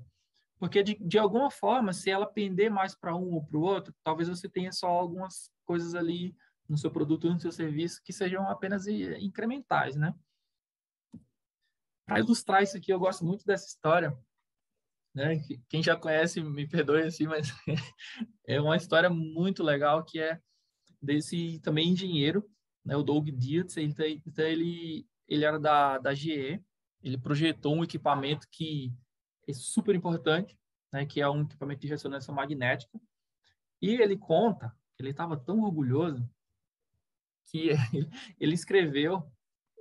Porque, 0.58 0.82
de, 0.82 0.94
de 0.94 1.18
alguma 1.18 1.50
forma, 1.50 1.92
se 1.92 2.10
ela 2.10 2.26
pender 2.26 2.70
mais 2.70 2.94
para 2.94 3.14
um 3.14 3.34
ou 3.34 3.44
para 3.44 3.56
o 3.56 3.62
outro, 3.62 3.94
talvez 4.02 4.28
você 4.28 4.48
tenha 4.48 4.72
só 4.72 4.88
algumas 4.88 5.50
coisas 5.64 5.94
ali 5.94 6.34
no 6.68 6.76
seu 6.76 6.90
produto, 6.90 7.30
no 7.30 7.38
seu 7.38 7.52
serviço, 7.52 8.02
que 8.02 8.12
sejam 8.12 8.48
apenas 8.48 8.86
incrementais, 8.88 9.94
né? 9.94 10.14
Para 12.06 12.18
ilustrar 12.20 12.62
isso 12.62 12.76
aqui, 12.76 12.92
eu 12.92 12.98
gosto 12.98 13.24
muito 13.24 13.44
dessa 13.44 13.66
história, 13.66 14.16
né? 15.14 15.40
Quem 15.68 15.82
já 15.82 15.94
conhece, 15.94 16.42
me 16.42 16.66
perdoe 16.66 17.02
assim, 17.02 17.26
mas 17.26 17.48
é 18.46 18.60
uma 18.60 18.76
história 18.76 19.10
muito 19.10 19.62
legal 19.62 20.04
que 20.04 20.18
é 20.18 20.40
desse 21.00 21.60
também 21.60 21.90
engenheiro, 21.90 22.48
né? 22.84 22.96
O 22.96 23.02
Doug 23.02 23.28
Dietz, 23.28 23.76
ele, 23.76 23.94
então 24.26 24.44
ele, 24.44 25.06
ele 25.28 25.44
era 25.44 25.60
da, 25.60 25.98
da 25.98 26.14
GE, 26.14 26.64
ele 27.06 27.18
projetou 27.18 27.74
um 27.74 27.84
equipamento 27.84 28.46
que 28.50 28.92
é 29.48 29.52
super 29.52 29.94
importante, 29.94 30.58
né? 30.92 31.06
Que 31.06 31.20
é 31.20 31.28
um 31.28 31.42
equipamento 31.42 31.80
de 31.80 31.88
ressonância 31.88 32.32
magnética, 32.32 33.00
e 33.80 33.94
ele 34.00 34.16
conta 34.16 34.74
ele 34.98 35.10
estava 35.10 35.36
tão 35.36 35.60
orgulhoso 35.60 36.28
que 37.50 37.70
ele 38.40 38.54
escreveu 38.54 39.30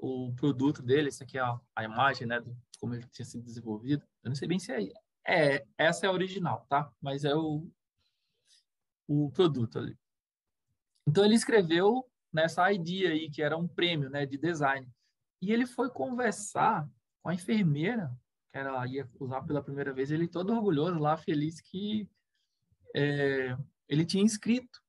o 0.01 0.33
produto 0.35 0.81
dele, 0.81 1.09
isso 1.09 1.23
aqui 1.23 1.38
é 1.38 1.41
a, 1.41 1.59
a 1.75 1.83
imagem, 1.83 2.27
né, 2.27 2.39
do, 2.39 2.55
como 2.79 2.93
ele 2.93 3.07
tinha 3.07 3.25
sido 3.25 3.43
desenvolvido. 3.43 4.05
Eu 4.23 4.29
não 4.29 4.35
sei 4.35 4.47
bem 4.47 4.59
se 4.59 4.71
é, 4.71 4.91
é 5.25 5.65
essa 5.77 6.05
é 6.05 6.09
a 6.09 6.11
original, 6.11 6.65
tá? 6.69 6.91
Mas 7.01 7.23
é 7.23 7.35
o 7.35 7.67
o 9.07 9.31
produto 9.31 9.77
ali. 9.77 9.95
Então 11.07 11.23
ele 11.23 11.35
escreveu 11.35 12.09
nessa 12.33 12.71
idea 12.73 13.11
aí 13.11 13.29
que 13.29 13.41
era 13.41 13.55
um 13.55 13.67
prêmio, 13.67 14.09
né, 14.09 14.25
de 14.25 14.38
design. 14.38 14.91
E 15.41 15.53
ele 15.53 15.67
foi 15.67 15.89
conversar 15.91 16.89
com 17.25 17.29
a 17.29 17.33
enfermeira 17.33 18.15
que 18.51 18.59
ela 18.59 18.85
ia 18.85 19.09
usar 19.19 19.41
pela 19.41 19.63
primeira 19.63 19.91
vez. 19.91 20.11
Ele 20.11 20.27
todo 20.27 20.53
orgulhoso 20.53 20.99
lá, 20.99 21.17
feliz 21.17 21.59
que 21.59 22.07
é, 22.95 23.57
ele 23.89 24.05
tinha 24.05 24.23
inscrito 24.23 24.79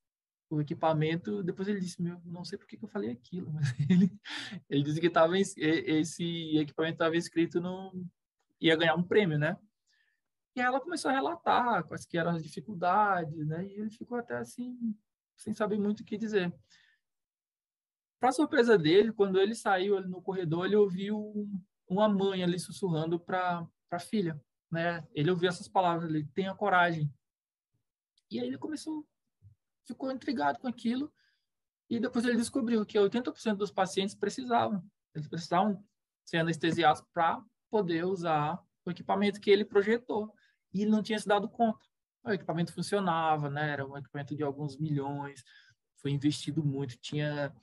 o 0.51 0.61
equipamento, 0.61 1.42
depois 1.42 1.66
ele 1.66 1.81
disse, 1.81 2.03
meu, 2.03 2.20
não 2.27 2.44
sei 2.44 2.59
por 2.59 2.66
que, 2.66 2.79
eu 2.81 2.88
falei 2.88 3.11
aquilo, 3.11 3.51
mas 3.51 3.72
ele, 3.90 4.12
ele 4.68 4.83
disse 4.83 5.01
que 5.01 5.09
tava, 5.09 5.38
esse 5.38 6.59
equipamento 6.59 6.96
estava 6.96 7.16
escrito 7.16 7.59
no... 7.59 8.05
ia 8.61 8.77
ganhar 8.77 8.96
um 8.96 9.03
prêmio, 9.03 9.38
né? 9.38 9.57
E 10.55 10.61
ela 10.61 10.79
começou 10.79 11.11
a 11.11 11.14
relatar 11.14 11.85
quais 11.85 12.05
que 12.05 12.18
eram 12.18 12.33
as 12.33 12.42
dificuldades, 12.42 13.46
né? 13.46 13.66
E 13.66 13.81
ele 13.81 13.90
ficou 13.90 14.18
até 14.18 14.37
assim, 14.37 14.94
sem 15.38 15.55
saber 15.55 15.79
muito 15.79 16.01
o 16.01 16.05
que 16.05 16.18
dizer. 16.18 16.55
Para 18.20 18.31
surpresa 18.31 18.77
dele, 18.77 19.11
quando 19.11 19.40
ele 19.40 19.55
saiu 19.55 19.96
ali 19.96 20.07
no 20.07 20.20
corredor, 20.20 20.66
ele 20.66 20.77
ouviu 20.77 21.49
uma 21.88 22.09
mãe 22.09 22.42
ali 22.42 22.59
sussurrando 22.59 23.18
para 23.18 23.66
a 23.90 23.99
filha, 23.99 24.40
né? 24.70 25.07
Ele 25.14 25.31
ouviu 25.31 25.49
essas 25.49 25.68
palavras 25.68 26.09
ali, 26.09 26.27
tenha 26.29 26.55
coragem. 26.55 27.12
E 28.31 28.40
aí 28.40 28.46
ele 28.46 28.59
começou 28.59 29.07
ficou 29.87 30.11
intrigado 30.11 30.59
com 30.59 30.66
aquilo 30.66 31.12
e 31.88 32.01
depois 32.01 32.25
ele 32.25 32.37
descobriu 32.37 32.85
que 32.85 32.99
80% 32.99 33.55
dos 33.55 33.70
pacientes 33.70 34.14
precisavam, 34.14 34.85
eles 35.14 35.29
precisavam 35.29 35.83
ser 36.25 36.38
anestesiados 36.38 37.03
para 37.14 37.40
poder 37.70 38.05
usar 38.05 38.61
o 38.85 38.90
equipamento 38.90 39.40
que 39.40 39.51
ele 39.51 39.64
projetou 39.64 40.35
e 40.75 40.83
ele 40.83 40.90
não 40.90 41.03
tinha 41.03 41.18
se 41.18 41.27
dado 41.27 41.49
conta. 41.49 41.85
O 42.25 42.33
equipamento 42.33 42.72
funcionava, 42.72 43.49
né? 43.49 43.70
Era 43.70 43.87
um 43.87 43.96
equipamento 43.96 44.35
de 44.35 44.42
alguns 44.42 44.77
milhões, 44.77 45.44
foi 46.03 46.11
investido 46.11 46.64
muito, 46.64 46.99
tinha 46.99 47.55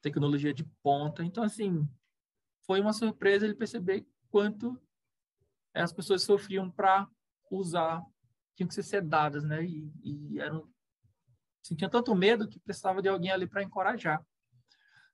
tecnologia 0.00 0.54
de 0.54 0.64
ponta. 0.80 1.24
Então, 1.24 1.42
assim, 1.42 1.88
foi 2.66 2.80
uma 2.80 2.92
surpresa 2.92 3.44
ele 3.44 3.54
perceber 3.54 4.06
quanto 4.30 4.80
as 5.74 5.92
pessoas 5.92 6.22
sofriam 6.22 6.70
para 6.70 7.08
usar, 7.50 8.02
tinham 8.54 8.68
que 8.68 8.74
ser 8.74 8.82
sedadas, 8.82 9.44
né? 9.44 9.64
E, 9.64 9.92
e 10.02 10.40
eram 10.40 10.70
sentia 11.62 11.88
tanto 11.88 12.14
medo 12.14 12.48
que 12.48 12.58
precisava 12.58 13.00
de 13.00 13.08
alguém 13.08 13.30
ali 13.30 13.46
para 13.46 13.62
encorajar. 13.62 14.24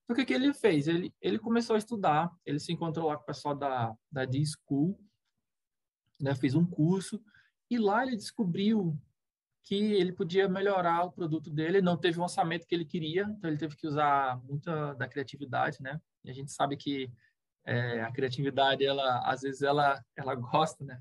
Então, 0.04 0.14
o 0.14 0.16
que, 0.16 0.24
que 0.24 0.32
ele 0.32 0.54
fez? 0.54 0.88
Ele, 0.88 1.14
ele 1.20 1.38
começou 1.38 1.74
a 1.76 1.78
estudar, 1.78 2.32
ele 2.44 2.58
se 2.58 2.72
encontrou 2.72 3.08
lá 3.08 3.16
com 3.16 3.22
o 3.22 3.26
pessoal 3.26 3.54
da, 3.54 3.94
da 4.10 4.24
D-School, 4.24 4.98
né, 6.18 6.34
fez 6.34 6.54
um 6.54 6.64
curso, 6.64 7.22
e 7.70 7.76
lá 7.78 8.02
ele 8.06 8.16
descobriu 8.16 8.98
que 9.62 9.74
ele 9.74 10.12
podia 10.12 10.48
melhorar 10.48 11.04
o 11.04 11.12
produto 11.12 11.50
dele, 11.50 11.82
não 11.82 11.98
teve 11.98 12.18
o 12.18 12.22
orçamento 12.22 12.66
que 12.66 12.74
ele 12.74 12.86
queria, 12.86 13.24
então 13.24 13.50
ele 13.50 13.58
teve 13.58 13.76
que 13.76 13.86
usar 13.86 14.42
muita 14.44 14.94
da 14.94 15.06
criatividade, 15.06 15.82
né? 15.82 16.00
E 16.24 16.30
a 16.30 16.32
gente 16.32 16.50
sabe 16.50 16.74
que 16.74 17.12
é, 17.68 18.00
a 18.00 18.10
criatividade, 18.10 18.82
ela 18.82 19.20
às 19.30 19.42
vezes 19.42 19.60
ela 19.60 20.02
ela 20.16 20.34
gosta, 20.34 20.82
né? 20.82 20.98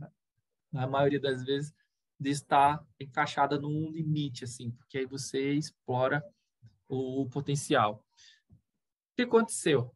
Na 0.69 0.85
maioria 0.85 1.19
das 1.19 1.43
vezes 1.43 1.73
de 2.19 2.29
estar 2.29 2.85
encaixada 2.99 3.57
num 3.57 3.89
limite, 3.89 4.43
assim, 4.43 4.71
porque 4.71 4.97
aí 4.97 5.05
você 5.05 5.53
explora 5.53 6.21
o, 6.89 7.21
o 7.21 7.29
potencial. 7.29 8.03
O 8.51 9.15
que 9.15 9.21
aconteceu? 9.21 9.95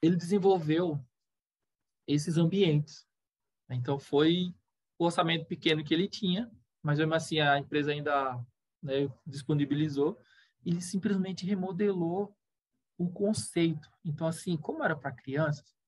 Ele 0.00 0.16
desenvolveu 0.16 1.04
esses 2.06 2.38
ambientes. 2.38 3.06
Então, 3.68 3.98
foi 3.98 4.54
o 4.98 5.04
orçamento 5.04 5.44
pequeno 5.44 5.84
que 5.84 5.92
ele 5.92 6.08
tinha, 6.08 6.50
mas 6.82 6.98
mesmo 6.98 7.14
assim 7.14 7.40
a 7.40 7.58
empresa 7.58 7.90
ainda 7.90 8.40
né, 8.82 9.12
disponibilizou, 9.26 10.16
ele 10.64 10.80
simplesmente 10.80 11.44
remodelou 11.44 12.34
o 12.98 13.08
conceito. 13.08 13.88
Então, 14.04 14.26
assim, 14.26 14.56
como 14.56 14.84
era 14.84 14.96
para 14.96 15.12
crianças, 15.12 15.78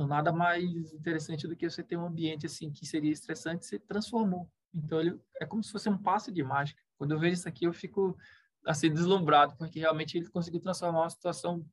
então, 0.00 0.08
nada 0.08 0.32
mais 0.32 0.94
interessante 0.94 1.46
do 1.46 1.54
que 1.54 1.68
você 1.68 1.82
ter 1.82 1.98
um 1.98 2.06
ambiente 2.06 2.46
assim 2.46 2.72
que 2.72 2.86
seria 2.86 3.12
estressante, 3.12 3.66
se 3.66 3.78
transformou. 3.78 4.50
Então, 4.74 4.98
ele 4.98 5.20
é 5.38 5.44
como 5.44 5.62
se 5.62 5.70
fosse 5.70 5.90
um 5.90 5.98
passe 5.98 6.32
de 6.32 6.42
mágica. 6.42 6.80
Quando 6.96 7.12
eu 7.12 7.18
vejo 7.18 7.34
isso 7.34 7.46
aqui, 7.46 7.66
eu 7.66 7.72
fico 7.74 8.16
assim 8.64 8.90
deslumbrado, 8.90 9.54
porque 9.58 9.78
realmente 9.78 10.16
ele 10.16 10.30
conseguiu 10.30 10.58
transformar 10.58 11.00
uma 11.02 11.10
situação 11.10 11.66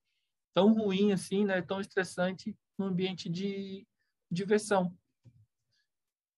tão 0.54 0.74
ruim 0.74 1.14
assim, 1.14 1.46
né, 1.46 1.62
tão 1.62 1.80
estressante, 1.80 2.54
num 2.78 2.88
ambiente 2.88 3.30
de 3.30 3.88
diversão. 4.30 4.94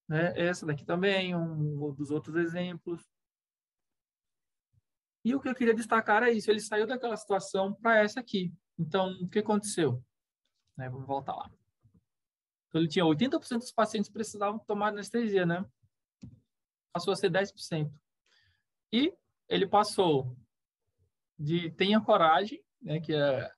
Né? 0.08 0.34
Essa 0.39 0.68
daqui 0.68 0.86
também, 0.86 1.36
um 1.36 1.92
dos 1.94 2.12
outros 2.12 2.36
exemplos. 2.36 3.04
E 5.23 5.36
o 5.36 5.39
que 5.39 5.49
eu 5.49 5.55
queria 5.55 5.73
destacar 5.73 6.23
é 6.23 6.32
isso, 6.32 6.49
ele 6.49 6.62
saiu 6.62 6.88
daquela 6.88 7.17
situação 7.17 7.73
para 7.73 7.99
essa 7.99 8.19
aqui. 8.19 8.53
Então, 8.77 9.12
o 9.21 9.27
que 9.27 9.39
aconteceu? 9.39 10.03
Né, 10.77 10.89
vamos 10.89 11.05
voltar 11.05 11.36
lá. 11.36 11.51
Então, 12.67 12.79
ele 12.79 12.88
tinha 12.88 13.03
80% 13.03 13.60
dos 13.60 13.71
pacientes 13.71 14.10
precisavam 14.10 14.60
tomar 14.60 14.89
anestesia, 14.89 15.45
né? 15.45 15.65
Passou 16.93 17.12
a 17.12 17.15
ser 17.15 17.29
10%. 17.29 17.91
E 18.91 19.13
ele 19.47 19.67
passou 19.67 20.38
de 21.38 21.71
tenha 21.71 21.99
coragem, 21.99 22.63
né, 22.82 22.99
que 22.99 23.13
é, 23.13 23.51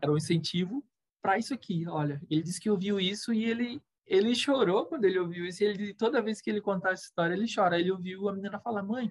era 0.00 0.12
um 0.12 0.16
incentivo, 0.16 0.84
para 1.20 1.38
isso 1.38 1.54
aqui. 1.54 1.86
Olha, 1.88 2.20
ele 2.28 2.42
disse 2.42 2.60
que 2.60 2.70
ouviu 2.70 3.00
isso 3.00 3.32
e 3.32 3.44
ele 3.44 3.82
ele 4.04 4.34
chorou 4.34 4.84
quando 4.86 5.04
ele 5.04 5.18
ouviu 5.18 5.46
isso. 5.46 5.62
Ele 5.62 5.94
toda 5.94 6.20
vez 6.20 6.40
que 6.40 6.50
ele 6.50 6.60
contar 6.60 6.90
essa 6.92 7.04
história, 7.04 7.34
ele 7.34 7.46
chora. 7.52 7.78
Ele 7.78 7.92
ouviu 7.92 8.28
a 8.28 8.32
menina 8.32 8.58
falar: 8.58 8.82
"Mãe, 8.82 9.10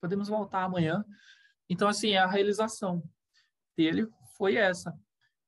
podemos 0.00 0.28
voltar 0.28 0.64
amanhã". 0.64 1.04
Então 1.68 1.88
assim, 1.88 2.16
a 2.16 2.26
realização 2.26 3.02
dele 3.76 4.08
foi 4.36 4.56
essa 4.56 4.98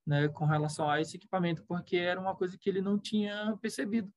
né, 0.05 0.27
com 0.27 0.45
relação 0.45 0.89
a 0.89 0.99
esse 0.99 1.15
equipamento, 1.15 1.63
porque 1.65 1.97
era 1.97 2.19
uma 2.19 2.35
coisa 2.35 2.57
que 2.57 2.69
ele 2.69 2.81
não 2.81 2.99
tinha 2.99 3.57
percebido. 3.61 4.11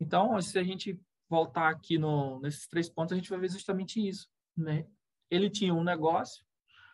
Então, 0.00 0.40
se 0.40 0.58
a 0.58 0.62
gente 0.62 1.00
voltar 1.28 1.68
aqui 1.68 1.98
no, 1.98 2.40
nesses 2.40 2.68
três 2.68 2.88
pontos, 2.88 3.12
a 3.12 3.16
gente 3.16 3.30
vai 3.30 3.38
ver 3.38 3.50
justamente 3.50 4.06
isso. 4.06 4.28
Né? 4.56 4.86
Ele 5.30 5.50
tinha 5.50 5.74
um 5.74 5.82
negócio, 5.82 6.44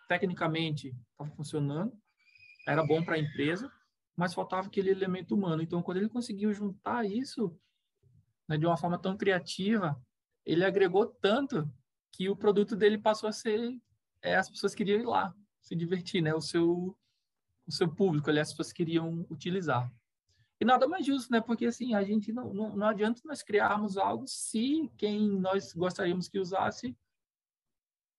tecnicamente 0.09 0.97
estava 1.11 1.31
funcionando, 1.37 1.93
era 2.67 2.85
bom 2.85 3.05
para 3.05 3.17
a 3.17 3.19
empresa, 3.19 3.71
mas 4.17 4.35
faltava 4.35 4.69
aquele 4.69 4.91
elemento 4.91 5.35
humano. 5.35 5.63
Então, 5.63 5.83
quando 5.83 5.99
ele 5.99 6.09
conseguiu 6.09 6.53
juntar 6.53 7.05
isso 7.05 7.59
né, 8.49 8.57
de 8.57 8.65
uma 8.65 8.77
forma 8.77 8.99
tão 8.99 9.17
criativa, 9.17 10.01
ele 10.47 10.65
agregou 10.65 11.07
tanto 11.07 11.71
que 12.13 12.29
o 12.29 12.37
produto 12.37 12.77
dele 12.77 12.99
passou 12.99 13.29
a 13.29 13.33
ser 13.33 13.81
é, 14.21 14.37
as 14.37 14.49
pessoas 14.49 14.75
queriam 14.75 15.01
ir 15.01 15.07
lá 15.07 15.35
se 15.61 15.75
divertir, 15.75 16.23
né? 16.23 16.35
O 16.35 16.41
seu 16.41 16.97
o 17.65 17.71
seu 17.71 17.89
público, 17.89 18.29
aliás, 18.29 18.49
as 18.49 18.55
pessoas 18.55 18.73
queriam 18.73 19.25
utilizar. 19.31 19.91
E 20.61 20.65
nada 20.65 20.87
mais 20.87 21.07
justo, 21.07 21.33
né? 21.33 21.41
Porque 21.41 21.67
assim, 21.67 21.95
a 21.95 22.03
gente 22.03 22.33
não, 22.33 22.53
não, 22.53 22.77
não 22.77 22.87
adianta 22.87 23.23
nós 23.25 23.43
criarmos 23.43 23.97
algo 23.97 24.27
se 24.27 24.91
quem 24.97 25.29
nós 25.41 25.73
gostaríamos 25.73 26.29
que 26.29 26.39
usasse 26.39 26.97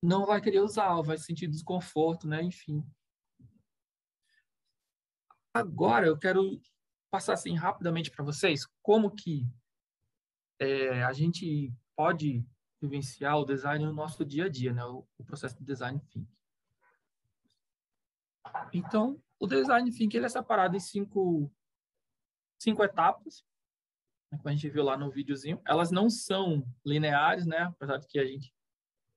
não 0.01 0.25
vai 0.25 0.41
querer 0.41 0.59
usar, 0.59 1.01
vai 1.01 1.17
sentir 1.17 1.47
desconforto, 1.47 2.27
né? 2.27 2.41
Enfim. 2.41 2.85
Agora 5.53 6.07
eu 6.07 6.17
quero 6.17 6.61
passar 7.09 7.33
assim 7.33 7.55
rapidamente 7.55 8.09
para 8.11 8.25
vocês 8.25 8.65
como 8.81 9.11
que 9.11 9.47
é, 10.59 11.03
a 11.03 11.13
gente 11.13 11.71
pode 11.95 12.45
vivenciar 12.83 13.39
o 13.39 13.45
design 13.45 13.85
no 13.85 13.93
nosso 13.93 14.25
dia 14.25 14.45
a 14.45 14.49
dia, 14.49 14.73
né? 14.73 14.83
O, 14.83 15.07
o 15.17 15.23
processo 15.23 15.57
de 15.57 15.63
design 15.63 15.99
thinking. 16.09 16.27
Então, 18.73 19.17
o 19.39 19.47
design 19.47 19.89
thinking 19.89 20.17
ele 20.17 20.25
é 20.25 20.29
separado 20.29 20.75
em 20.75 20.79
cinco 20.79 21.49
cinco 22.59 22.83
etapas, 22.83 23.43
né, 24.31 24.37
como 24.37 24.49
a 24.49 24.51
gente 24.51 24.69
viu 24.69 24.83
lá 24.83 24.97
no 24.97 25.09
videozinho. 25.09 25.61
Elas 25.65 25.91
não 25.91 26.09
são 26.09 26.65
lineares, 26.85 27.45
né? 27.45 27.63
Apesar 27.63 27.97
de 27.97 28.07
que 28.07 28.19
a 28.19 28.25
gente 28.25 28.53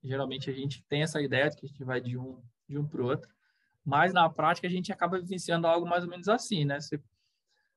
geralmente 0.02 0.48
a 0.48 0.52
gente 0.52 0.84
tem 0.84 1.02
essa 1.02 1.20
ideia 1.20 1.50
de 1.50 1.56
que 1.56 1.66
a 1.66 1.68
gente 1.68 1.82
vai 1.82 2.00
de 2.00 2.16
um 2.16 2.40
de 2.68 2.78
um 2.78 2.86
para 2.86 3.02
o 3.02 3.06
outro, 3.06 3.32
mas 3.84 4.12
na 4.12 4.28
prática 4.30 4.66
a 4.66 4.70
gente 4.70 4.92
acaba 4.92 5.18
vivenciando 5.18 5.66
algo 5.66 5.86
mais 5.86 6.04
ou 6.04 6.10
menos 6.10 6.28
assim, 6.28 6.64
né? 6.64 6.80
Você, 6.80 7.02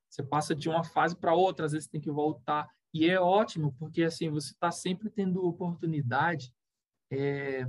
você 0.07 0.21
passa 0.21 0.53
de 0.53 0.69
uma 0.69 0.83
fase 0.83 1.15
para 1.15 1.33
outra, 1.33 1.65
às 1.65 1.71
vezes 1.71 1.87
tem 1.87 2.01
que 2.01 2.11
voltar 2.11 2.67
e 2.93 3.09
é 3.09 3.19
ótimo 3.19 3.75
porque 3.77 4.03
assim 4.03 4.29
você 4.29 4.51
está 4.51 4.71
sempre 4.71 5.09
tendo 5.09 5.45
oportunidade 5.45 6.53
é, 7.11 7.65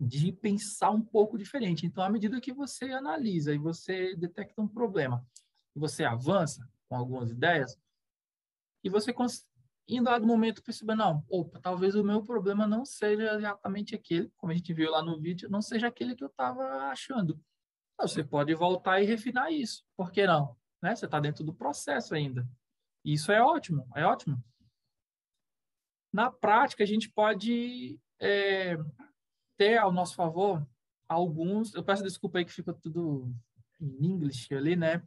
de 0.00 0.32
pensar 0.32 0.90
um 0.90 1.02
pouco 1.02 1.38
diferente. 1.38 1.86
Então, 1.86 2.02
à 2.02 2.10
medida 2.10 2.40
que 2.40 2.52
você 2.52 2.86
analisa 2.92 3.54
e 3.54 3.58
você 3.58 4.14
detecta 4.16 4.60
um 4.60 4.68
problema, 4.68 5.26
você 5.74 6.04
avança 6.04 6.68
com 6.88 6.96
algumas 6.96 7.30
ideias 7.30 7.78
e 8.84 8.90
você 8.90 9.12
em 9.88 10.02
dado 10.02 10.26
momento 10.26 10.62
perceber, 10.62 10.96
não, 10.96 11.24
opa, 11.28 11.60
talvez 11.60 11.94
o 11.94 12.02
meu 12.02 12.22
problema 12.22 12.66
não 12.66 12.84
seja 12.84 13.34
exatamente 13.36 13.94
aquele, 13.94 14.30
como 14.36 14.52
a 14.52 14.54
gente 14.56 14.74
viu 14.74 14.90
lá 14.90 15.00
no 15.02 15.20
vídeo, 15.20 15.48
não 15.48 15.62
seja 15.62 15.86
aquele 15.86 16.16
que 16.16 16.24
eu 16.24 16.28
estava 16.28 16.62
achando. 16.88 17.40
Você 18.00 18.22
pode 18.22 18.52
voltar 18.54 19.00
e 19.00 19.06
refinar 19.06 19.52
isso. 19.52 19.84
Por 19.96 20.10
que 20.10 20.26
não? 20.26 20.56
Né? 20.82 20.94
Você 20.94 21.06
está 21.06 21.20
dentro 21.20 21.44
do 21.44 21.54
processo 21.54 22.14
ainda. 22.14 22.46
Isso 23.06 23.30
é 23.30 23.40
ótimo, 23.40 23.86
é 23.94 24.04
ótimo. 24.04 24.42
Na 26.12 26.28
prática, 26.28 26.82
a 26.82 26.86
gente 26.86 27.08
pode 27.08 28.00
é, 28.20 28.76
ter 29.56 29.78
ao 29.78 29.92
nosso 29.92 30.16
favor 30.16 30.66
alguns. 31.08 31.72
Eu 31.72 31.84
peço 31.84 32.02
desculpa 32.02 32.38
aí 32.38 32.44
que 32.44 32.52
fica 32.52 32.74
tudo 32.74 33.32
em 33.80 34.06
inglês 34.06 34.48
ali, 34.50 34.74
né? 34.74 35.06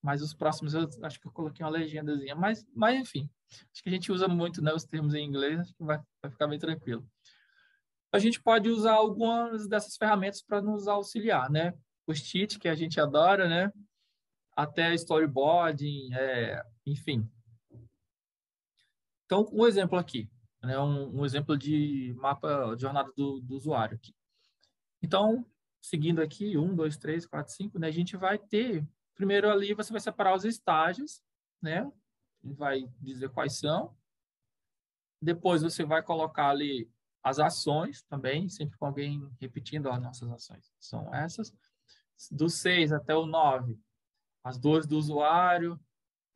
Mas 0.00 0.22
os 0.22 0.32
próximos 0.32 0.74
eu 0.74 0.88
acho 1.02 1.20
que 1.20 1.26
eu 1.26 1.32
coloquei 1.32 1.66
uma 1.66 1.72
legendazinha. 1.72 2.36
Mas, 2.36 2.64
mas 2.72 3.00
enfim, 3.00 3.28
acho 3.72 3.82
que 3.82 3.88
a 3.88 3.92
gente 3.92 4.12
usa 4.12 4.28
muito 4.28 4.62
né, 4.62 4.72
os 4.72 4.84
termos 4.84 5.12
em 5.14 5.26
inglês, 5.26 5.58
acho 5.58 5.74
que 5.74 5.82
vai, 5.82 6.00
vai 6.22 6.30
ficar 6.30 6.46
bem 6.46 6.58
tranquilo. 6.58 7.04
A 8.12 8.20
gente 8.20 8.40
pode 8.40 8.68
usar 8.68 8.92
algumas 8.92 9.66
dessas 9.66 9.96
ferramentas 9.96 10.40
para 10.40 10.62
nos 10.62 10.86
auxiliar, 10.86 11.50
né? 11.50 11.74
O 12.06 12.14
Stitch, 12.14 12.58
que 12.58 12.68
a 12.68 12.76
gente 12.76 13.00
adora, 13.00 13.48
né? 13.48 13.72
Até 14.56 14.94
storyboarding, 14.94 16.14
é, 16.14 16.62
enfim. 16.86 17.28
Então, 19.30 19.48
um 19.52 19.64
exemplo 19.64 19.96
aqui, 19.96 20.28
né? 20.60 20.76
um, 20.80 21.20
um 21.20 21.24
exemplo 21.24 21.56
de 21.56 22.12
mapa 22.18 22.74
de 22.74 22.82
jornada 22.82 23.12
do, 23.16 23.40
do 23.40 23.54
usuário 23.54 23.96
aqui. 23.96 24.12
Então, 25.00 25.46
seguindo 25.80 26.20
aqui, 26.20 26.58
um, 26.58 26.74
dois, 26.74 26.96
três, 26.96 27.24
quatro, 27.24 27.52
cinco, 27.52 27.78
né? 27.78 27.86
A 27.86 27.92
gente 27.92 28.16
vai 28.16 28.38
ter 28.38 28.84
Primeiro 29.20 29.50
ali 29.50 29.74
você 29.74 29.92
vai 29.92 30.00
separar 30.00 30.34
os 30.34 30.46
estágios, 30.46 31.22
né? 31.60 31.86
Vai 32.42 32.88
dizer 32.98 33.28
quais 33.28 33.58
são. 33.58 33.94
Depois 35.20 35.60
você 35.60 35.84
vai 35.84 36.02
colocar 36.02 36.48
ali 36.48 36.90
as 37.22 37.38
ações 37.38 38.02
também, 38.04 38.48
sempre 38.48 38.78
com 38.78 38.86
alguém 38.86 39.30
repetindo 39.38 39.90
as 39.90 40.00
nossas 40.00 40.30
ações. 40.30 40.72
São 40.80 41.14
essas. 41.14 41.54
Do 42.30 42.48
6 42.48 42.94
até 42.94 43.14
o 43.14 43.26
9, 43.26 43.78
as 44.42 44.56
dores 44.56 44.86
do 44.86 44.96
usuário, 44.96 45.78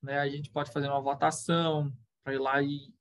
né? 0.02 0.18
A 0.18 0.28
gente 0.28 0.50
pode 0.50 0.70
fazer 0.70 0.88
uma 0.88 1.00
votação 1.00 1.90
para 2.24 2.34
ir 2.34 2.38
lá 2.38 2.62
e 2.62 2.92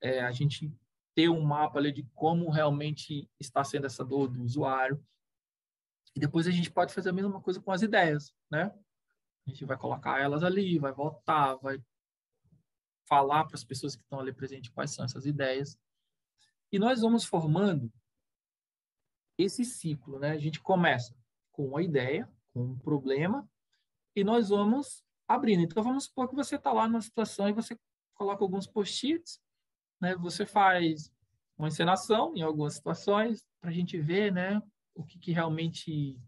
é, 0.00 0.20
a 0.20 0.32
gente 0.32 0.74
ter 1.14 1.28
um 1.28 1.42
mapa 1.42 1.78
ali 1.78 1.92
de 1.92 2.02
como 2.14 2.50
realmente 2.50 3.30
está 3.38 3.62
sendo 3.62 3.86
essa 3.86 4.04
dor 4.04 4.28
do 4.28 4.42
usuário. 4.42 5.04
E 6.16 6.20
depois 6.20 6.46
a 6.46 6.50
gente 6.50 6.70
pode 6.70 6.92
fazer 6.92 7.10
a 7.10 7.12
mesma 7.12 7.40
coisa 7.40 7.60
com 7.60 7.70
as 7.70 7.82
ideias, 7.82 8.34
né? 8.50 8.74
A 9.46 9.50
gente 9.50 9.64
vai 9.64 9.76
colocar 9.76 10.20
elas 10.20 10.42
ali, 10.42 10.78
vai 10.78 10.92
votar, 10.92 11.58
vai 11.58 11.82
falar 13.04 13.44
para 13.44 13.54
as 13.54 13.64
pessoas 13.64 13.94
que 13.94 14.02
estão 14.02 14.20
ali 14.20 14.32
presentes 14.32 14.70
quais 14.70 14.90
são 14.90 15.04
essas 15.04 15.26
ideias. 15.26 15.78
E 16.70 16.78
nós 16.78 17.00
vamos 17.00 17.24
formando 17.24 17.92
esse 19.36 19.64
ciclo, 19.64 20.18
né? 20.18 20.30
A 20.30 20.38
gente 20.38 20.60
começa 20.60 21.14
com 21.50 21.66
uma 21.66 21.82
ideia, 21.82 22.30
com 22.52 22.62
um 22.62 22.78
problema, 22.78 23.48
e 24.16 24.24
nós 24.24 24.48
vamos 24.48 25.04
abrindo. 25.28 25.62
Então, 25.62 25.82
vamos 25.82 26.04
supor 26.04 26.28
que 26.28 26.34
você 26.34 26.56
está 26.56 26.72
lá 26.72 26.86
numa 26.86 27.00
situação 27.00 27.48
e 27.48 27.52
você 27.52 27.78
coloca 28.14 28.44
alguns 28.44 28.66
post-its, 28.66 29.40
né? 30.00 30.14
Você 30.16 30.44
faz 30.44 31.12
uma 31.56 31.68
encenação 31.68 32.34
em 32.36 32.42
algumas 32.42 32.74
situações 32.74 33.46
para 33.60 33.70
a 33.70 33.72
gente 33.72 33.98
ver, 33.98 34.32
né? 34.32 34.62
O 34.94 35.04
que, 35.04 35.18
que 35.18 35.32
realmente 35.32 36.20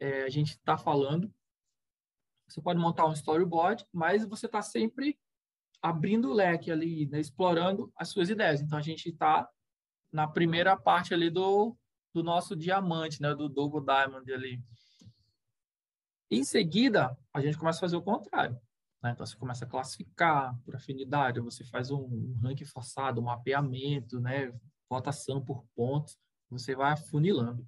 é, 0.00 0.22
a 0.22 0.28
gente 0.28 0.50
está 0.50 0.76
falando. 0.76 1.32
Você 2.48 2.60
pode 2.62 2.78
montar 2.78 3.06
um 3.06 3.12
storyboard, 3.12 3.84
mas 3.92 4.24
você 4.24 4.46
está 4.46 4.62
sempre 4.62 5.18
abrindo 5.82 6.30
o 6.30 6.34
leque 6.34 6.70
ali, 6.70 7.06
né, 7.06 7.20
explorando 7.20 7.92
as 7.96 8.08
suas 8.08 8.30
ideias. 8.30 8.60
Então, 8.60 8.78
a 8.78 8.82
gente 8.82 9.08
está 9.10 9.48
na 10.10 10.26
primeira 10.26 10.76
parte 10.76 11.12
ali 11.12 11.30
do, 11.30 11.76
do 12.12 12.22
nosso 12.22 12.56
diamante, 12.56 13.20
né, 13.20 13.34
do 13.34 13.48
Double 13.48 13.84
Diamond 13.84 14.32
ali. 14.32 14.62
Em 16.30 16.44
seguida, 16.44 17.16
a 17.32 17.40
gente 17.40 17.56
começa 17.56 17.78
a 17.78 17.80
fazer 17.80 17.96
o 17.96 18.02
contrário. 18.02 18.58
Né? 19.02 19.12
Então, 19.12 19.24
você 19.24 19.36
começa 19.36 19.64
a 19.64 19.68
classificar 19.68 20.58
por 20.64 20.74
afinidade, 20.74 21.40
você 21.40 21.64
faz 21.64 21.90
um, 21.90 22.36
ranking 22.42 22.64
forçado, 22.64 23.20
um 23.20 23.24
mapeamento, 23.24 24.20
né? 24.20 24.52
votação 24.88 25.44
por 25.44 25.64
pontos, 25.74 26.18
você 26.50 26.74
vai 26.74 26.92
afunilando. 26.92 27.66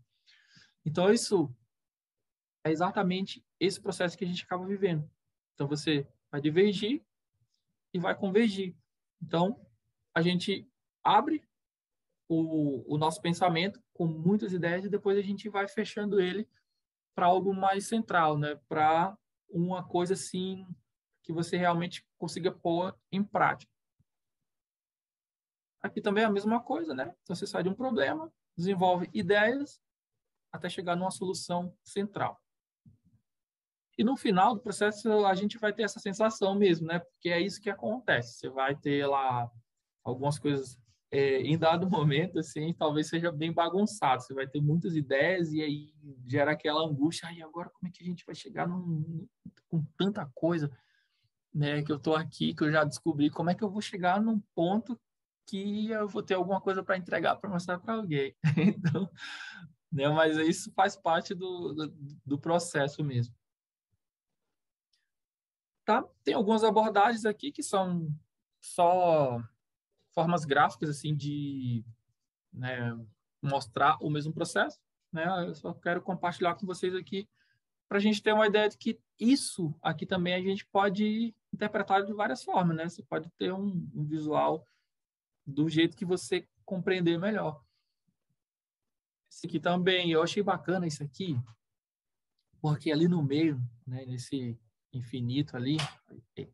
Então, 0.84 1.12
isso 1.12 1.54
é 2.64 2.70
exatamente 2.70 3.44
esse 3.58 3.80
processo 3.80 4.16
que 4.16 4.24
a 4.24 4.26
gente 4.26 4.44
acaba 4.44 4.66
vivendo. 4.66 5.08
Então, 5.54 5.68
você 5.68 6.08
vai 6.30 6.40
divergir 6.40 7.04
e 7.92 7.98
vai 7.98 8.14
convergir. 8.14 8.74
Então, 9.22 9.60
a 10.14 10.22
gente 10.22 10.66
abre 11.04 11.42
o, 12.28 12.94
o 12.94 12.96
nosso 12.96 13.20
pensamento 13.20 13.82
com 13.92 14.06
muitas 14.06 14.52
ideias 14.52 14.84
e 14.84 14.88
depois 14.88 15.18
a 15.18 15.22
gente 15.22 15.48
vai 15.48 15.68
fechando 15.68 16.20
ele 16.20 16.48
para 17.14 17.26
algo 17.26 17.52
mais 17.52 17.88
central, 17.88 18.38
né? 18.38 18.58
Para 18.68 19.16
uma 19.50 19.86
coisa 19.86 20.14
assim 20.14 20.66
que 21.22 21.32
você 21.32 21.56
realmente 21.56 22.06
consiga 22.18 22.50
pôr 22.50 22.96
em 23.12 23.22
prática. 23.22 23.72
Aqui 25.82 26.00
também 26.00 26.24
é 26.24 26.26
a 26.26 26.30
mesma 26.30 26.62
coisa, 26.62 26.94
né? 26.94 27.14
Então 27.22 27.34
você 27.34 27.46
sai 27.46 27.62
de 27.62 27.68
um 27.68 27.74
problema, 27.74 28.32
desenvolve 28.56 29.08
ideias 29.12 29.80
até 30.52 30.68
chegar 30.68 30.96
numa 30.96 31.10
solução 31.10 31.74
central. 31.82 32.40
E 33.96 34.04
no 34.04 34.16
final 34.16 34.54
do 34.54 34.60
processo 34.60 35.26
a 35.26 35.34
gente 35.34 35.58
vai 35.58 35.72
ter 35.72 35.82
essa 35.82 36.00
sensação 36.00 36.54
mesmo, 36.54 36.86
né? 36.86 36.98
Porque 36.98 37.28
é 37.28 37.40
isso 37.40 37.60
que 37.60 37.70
acontece. 37.70 38.38
Você 38.38 38.48
vai 38.48 38.74
ter 38.74 39.06
lá 39.06 39.50
algumas 40.04 40.38
coisas 40.38 40.78
é, 41.10 41.40
em 41.42 41.58
dado 41.58 41.90
momento, 41.90 42.38
assim, 42.38 42.72
talvez 42.72 43.08
seja 43.08 43.32
bem 43.32 43.52
bagunçado. 43.52 44.22
Você 44.22 44.32
vai 44.32 44.46
ter 44.46 44.60
muitas 44.60 44.94
ideias 44.94 45.52
e 45.52 45.60
aí 45.60 45.92
gera 46.26 46.52
aquela 46.52 46.82
angústia. 46.82 47.28
Aí 47.28 47.42
agora 47.42 47.70
como 47.70 47.88
é 47.88 47.90
que 47.90 48.02
a 48.02 48.06
gente 48.06 48.24
vai 48.24 48.34
chegar 48.34 48.66
num, 48.66 49.26
com 49.68 49.84
tanta 49.96 50.30
coisa, 50.34 50.70
né? 51.54 51.82
Que 51.82 51.92
eu 51.92 51.98
tô 51.98 52.14
aqui, 52.14 52.54
que 52.54 52.64
eu 52.64 52.72
já 52.72 52.84
descobri. 52.84 53.30
Como 53.30 53.50
é 53.50 53.54
que 53.54 53.62
eu 53.62 53.70
vou 53.70 53.80
chegar 53.82 54.20
num 54.20 54.40
ponto 54.54 55.00
que 55.46 55.90
eu 55.90 56.08
vou 56.08 56.22
ter 56.22 56.34
alguma 56.34 56.60
coisa 56.60 56.82
para 56.82 56.96
entregar 56.96 57.36
para 57.36 57.50
mostrar 57.50 57.78
para 57.78 57.94
alguém? 57.94 58.34
então, 58.56 59.10
né? 59.92 60.08
Mas 60.08 60.36
isso 60.36 60.72
faz 60.72 60.96
parte 60.96 61.34
do, 61.34 61.72
do, 61.72 61.94
do 62.24 62.38
processo 62.38 63.02
mesmo. 63.02 63.34
Tá? 65.84 66.04
Tem 66.22 66.34
algumas 66.34 66.62
abordagens 66.62 67.24
aqui 67.24 67.50
que 67.50 67.62
são 67.62 68.14
só 68.60 69.42
formas 70.14 70.44
gráficas 70.44 70.90
assim 70.90 71.16
de 71.16 71.84
né, 72.52 72.96
mostrar 73.42 73.96
o 74.00 74.10
mesmo 74.10 74.32
processo. 74.32 74.78
Né? 75.12 75.24
Eu 75.46 75.54
só 75.54 75.72
quero 75.74 76.02
compartilhar 76.02 76.54
com 76.54 76.66
vocês 76.66 76.94
aqui 76.94 77.28
para 77.90 77.98
a 77.98 78.00
gente 78.00 78.22
ter 78.22 78.32
uma 78.32 78.46
ideia 78.46 78.68
de 78.68 78.78
que 78.78 79.00
isso 79.18 79.74
aqui 79.82 80.06
também 80.06 80.32
a 80.32 80.40
gente 80.40 80.64
pode 80.64 81.34
interpretar 81.52 82.04
de 82.04 82.12
várias 82.12 82.44
formas, 82.44 82.76
né? 82.76 82.88
Você 82.88 83.02
pode 83.02 83.28
ter 83.30 83.52
um, 83.52 83.90
um 83.92 84.04
visual 84.04 84.64
do 85.44 85.68
jeito 85.68 85.96
que 85.96 86.04
você 86.04 86.48
compreender 86.64 87.18
melhor. 87.18 87.60
Esse 89.28 89.48
aqui 89.48 89.58
também, 89.58 90.12
eu 90.12 90.22
achei 90.22 90.40
bacana 90.40 90.86
isso 90.86 91.02
aqui, 91.02 91.36
porque 92.60 92.92
ali 92.92 93.08
no 93.08 93.24
meio, 93.24 93.60
né, 93.84 94.06
nesse 94.06 94.56
infinito 94.92 95.56
ali, 95.56 95.76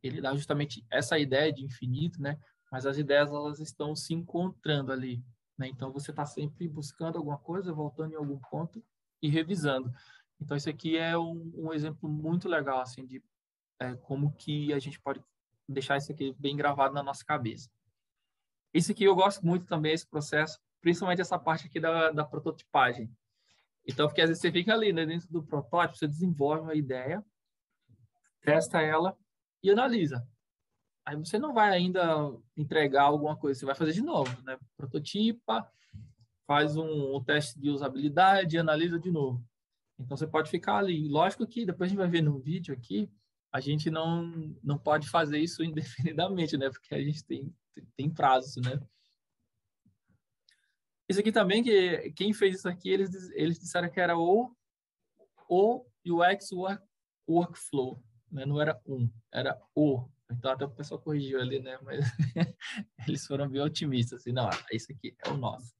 ele 0.03 0.23
dá 0.23 0.35
justamente 0.35 0.87
essa 0.91 1.19
ideia 1.19 1.53
de 1.53 1.63
infinito, 1.63 2.21
né? 2.21 2.41
Mas 2.73 2.87
as 2.87 2.97
ideias 2.97 3.29
elas 3.29 3.61
estão 3.61 3.95
se 3.95 4.15
encontrando 4.15 4.91
ali, 4.91 5.23
Né? 5.59 5.69
Então, 5.69 5.93
você 5.93 6.13
está 6.13 6.25
sempre 6.25 6.67
buscando 6.67 7.19
alguma 7.19 7.39
coisa, 7.39 7.75
voltando 7.75 8.13
em 8.13 8.17
algum 8.17 8.39
ponto 8.39 8.83
e 9.21 9.29
revisando. 9.29 9.93
Então, 10.41 10.57
isso 10.57 10.69
aqui 10.69 10.97
é 10.97 11.17
um, 11.17 11.53
um 11.55 11.73
exemplo 11.73 12.09
muito 12.09 12.49
legal, 12.49 12.81
assim, 12.81 13.07
de 13.07 13.23
é, 13.81 13.95
como 13.97 14.33
que 14.37 14.73
a 14.73 14.79
gente 14.79 15.01
pode 15.01 15.23
deixar 15.69 15.97
isso 15.97 16.13
aqui 16.13 16.35
bem 16.39 16.57
gravado 16.57 16.95
na 16.95 17.03
nossa 17.03 17.25
cabeça. 17.25 17.71
Isso 18.73 18.93
aqui 18.93 19.05
eu 19.05 19.15
gosto 19.15 19.45
muito 19.45 19.67
também, 19.67 19.93
esse 19.93 20.07
processo, 20.07 20.61
principalmente 20.81 21.21
essa 21.21 21.39
parte 21.39 21.67
aqui 21.67 21.81
da, 21.81 22.11
da 22.11 22.25
prototipagem. 22.25 23.11
Então, 23.87 24.07
porque 24.07 24.21
às 24.21 24.29
vezes 24.29 24.41
você 24.41 24.53
fica 24.53 24.73
ali, 24.73 24.93
né, 24.93 25.07
dentro 25.07 25.29
do 25.29 25.43
protótipo, 25.43 25.99
você 25.99 26.09
desenvolve 26.09 26.63
uma 26.63 26.75
ideia, 26.75 27.25
testa 28.43 28.81
ela 28.81 29.17
e 29.63 29.71
analisa. 29.71 30.27
Aí 31.05 31.17
você 31.17 31.39
não 31.39 31.55
vai 31.55 31.71
ainda 31.71 32.37
entregar 32.57 33.05
alguma 33.05 33.37
coisa, 33.37 33.59
você 33.59 33.67
vai 33.67 33.77
fazer 33.77 33.93
de 33.93 34.03
novo, 34.03 34.43
né? 34.43 34.59
Prototipa, 34.77 35.71
faz 36.47 36.77
um, 36.77 37.17
um 37.17 37.23
teste 37.23 37.61
de 37.61 37.71
usabilidade 37.71 38.59
analisa 38.59 38.99
de 38.99 39.11
novo. 39.11 39.45
Então 39.99 40.17
você 40.17 40.27
pode 40.27 40.51
ficar 40.51 40.77
ali. 40.77 41.09
Lógico 41.09 41.47
que 41.47 41.65
depois 41.65 41.89
a 41.89 41.91
gente 41.91 41.99
vai 41.99 42.09
ver 42.09 42.23
no 42.23 42.39
vídeo 42.39 42.75
aqui, 42.75 43.11
a 43.53 43.61
gente 43.61 43.91
não, 43.91 44.55
não 44.63 44.79
pode 44.79 45.09
fazer 45.09 45.39
isso 45.39 45.63
indefinidamente, 45.65 46.57
né? 46.57 46.69
Porque 46.71 46.95
a 46.95 47.03
gente 47.03 47.25
tem, 47.25 47.55
tem 47.97 48.11
prazo, 48.11 48.61
né? 48.61 48.81
Isso 51.09 51.21
aqui 51.21 51.31
também, 51.31 51.63
que 51.63 52.13
quem 52.17 52.33
fez 52.33 52.57
isso 52.57 52.69
aqui, 52.69 52.91
eles, 52.91 53.31
eles 53.31 53.59
disseram 53.59 53.89
que 53.89 54.01
era 54.01 54.19
o, 54.19 54.53
o 55.49 55.87
UX 56.05 56.51
work, 56.53 56.83
Workflow, 57.29 58.03
né? 58.31 58.45
não 58.45 58.61
era 58.61 58.81
um, 58.87 59.11
era 59.33 59.61
o. 59.75 60.09
Então 60.31 60.51
até 60.51 60.65
o 60.65 60.71
pessoal 60.71 61.01
corrigiu 61.01 61.41
ali, 61.41 61.61
né? 61.61 61.79
Mas 61.83 62.05
eles 63.07 63.25
foram 63.25 63.49
bem 63.49 63.61
otimistas, 63.63 64.21
assim, 64.21 64.33
não, 64.33 64.51
esse 64.71 64.93
aqui 64.93 65.17
é 65.25 65.31
o 65.31 65.37
nosso. 65.37 65.73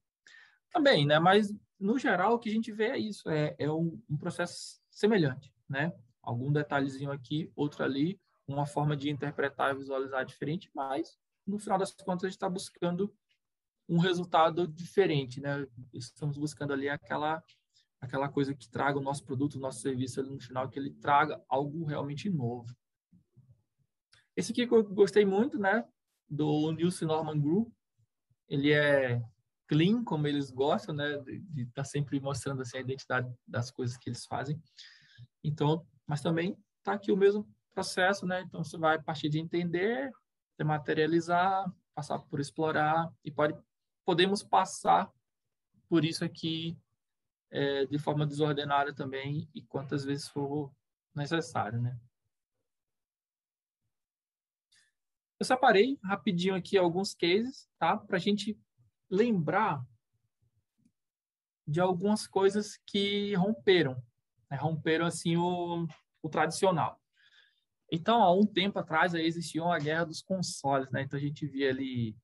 Também, 0.71 1.05
né? 1.05 1.19
Mas 1.19 1.53
no 1.79 1.97
geral 1.97 2.33
o 2.33 2.39
que 2.39 2.49
a 2.49 2.53
gente 2.53 2.71
vê 2.71 2.85
é 2.85 2.97
isso, 2.97 3.29
é, 3.29 3.55
é 3.59 3.71
um, 3.71 4.01
um 4.09 4.17
processo 4.17 4.79
semelhante, 4.89 5.53
né? 5.69 5.93
algum 6.27 6.51
detalhezinho 6.51 7.09
aqui, 7.09 7.49
outro 7.55 7.85
ali, 7.85 8.19
uma 8.45 8.65
forma 8.65 8.97
de 8.97 9.09
interpretar 9.09 9.73
e 9.73 9.77
visualizar 9.77 10.25
diferente, 10.25 10.69
mas 10.75 11.17
no 11.45 11.57
final 11.57 11.79
das 11.79 11.93
contas 11.93 12.25
a 12.25 12.27
gente 12.27 12.35
está 12.35 12.49
buscando 12.49 13.15
um 13.87 13.97
resultado 13.97 14.67
diferente, 14.67 15.39
né? 15.39 15.65
Estamos 15.93 16.37
buscando 16.37 16.73
ali 16.73 16.89
aquela 16.89 17.41
aquela 18.01 18.27
coisa 18.27 18.53
que 18.53 18.69
traga 18.69 18.99
o 18.99 19.01
nosso 19.01 19.23
produto, 19.23 19.55
o 19.55 19.59
nosso 19.59 19.79
serviço 19.79 20.19
ali 20.19 20.29
no 20.29 20.39
final, 20.39 20.69
que 20.69 20.77
ele 20.77 20.91
traga 20.91 21.41
algo 21.47 21.85
realmente 21.85 22.29
novo. 22.29 22.75
Esse 24.35 24.51
aqui 24.51 24.67
que 24.67 24.73
eu 24.73 24.83
gostei 24.83 25.25
muito, 25.25 25.57
né? 25.57 25.87
Do 26.29 26.73
Nilson 26.73 27.05
Norman 27.05 27.39
Group. 27.39 27.73
Ele 28.49 28.71
é 28.73 29.23
clean, 29.67 30.03
como 30.03 30.27
eles 30.27 30.49
gostam, 30.49 30.95
né? 30.95 31.17
De 31.19 31.63
estar 31.63 31.73
tá 31.75 31.83
sempre 31.83 32.19
mostrando 32.19 32.61
assim, 32.61 32.77
a 32.77 32.81
identidade 32.81 33.31
das 33.45 33.69
coisas 33.69 33.97
que 33.97 34.09
eles 34.09 34.25
fazem. 34.25 34.61
Então, 35.43 35.85
mas 36.05 36.21
também 36.21 36.57
está 36.79 36.93
aqui 36.93 37.11
o 37.11 37.17
mesmo 37.17 37.47
processo, 37.73 38.25
né? 38.25 38.41
Então 38.41 38.63
você 38.63 38.77
vai 38.77 39.01
partir 39.01 39.29
de 39.29 39.39
entender, 39.39 40.11
de 40.57 40.63
materializar, 40.63 41.71
passar 41.93 42.19
por 42.19 42.39
explorar 42.39 43.11
e 43.23 43.31
pode 43.31 43.55
podemos 44.05 44.41
passar 44.41 45.11
por 45.89 46.05
isso 46.05 46.23
aqui 46.23 46.77
é, 47.51 47.85
de 47.85 47.99
forma 47.99 48.25
desordenada 48.25 48.93
também 48.93 49.49
e 49.53 49.61
quantas 49.61 50.05
vezes 50.05 50.27
for 50.29 50.71
necessário, 51.13 51.81
né? 51.81 51.99
Eu 55.39 55.45
separei 55.45 55.99
rapidinho 56.03 56.55
aqui 56.55 56.77
alguns 56.77 57.13
cases, 57.13 57.69
tá? 57.77 57.95
Para 57.95 58.17
a 58.17 58.19
gente 58.19 58.57
lembrar 59.09 59.85
de 61.67 61.81
algumas 61.81 62.25
coisas 62.25 62.77
que 62.85 63.33
romperam, 63.35 64.01
né, 64.49 64.57
romperam 64.57 65.05
assim 65.05 65.35
o, 65.35 65.87
o 66.21 66.29
tradicional. 66.29 66.99
Então, 67.91 68.21
há 68.21 68.33
um 68.33 68.45
tempo 68.45 68.79
atrás 68.79 69.15
aí 69.15 69.25
existia 69.25 69.63
uma 69.63 69.79
guerra 69.79 70.05
dos 70.05 70.21
consoles, 70.21 70.89
né? 70.91 71.01
Então 71.03 71.17
a 71.17 71.21
gente 71.21 71.45
via 71.45 71.69
ali 71.69 72.15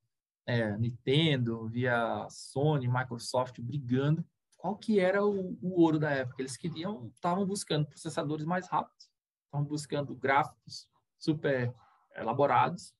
é, 0.45 0.77
Nintendo, 0.77 1.67
via 1.69 2.27
Sony, 2.29 2.87
Microsoft 2.87 3.59
brigando. 3.61 4.25
Qual 4.57 4.77
que 4.77 4.99
era 4.99 5.25
o, 5.25 5.57
o 5.61 5.81
ouro 5.81 5.99
da 5.99 6.09
época? 6.11 6.41
Eles 6.41 6.57
queriam, 6.57 7.07
estavam 7.13 7.45
buscando 7.45 7.87
processadores 7.87 8.45
mais 8.45 8.67
rápidos, 8.67 9.09
estavam 9.45 9.65
buscando 9.65 10.15
gráficos 10.15 10.87
super 11.17 11.73
elaborados. 12.15 12.93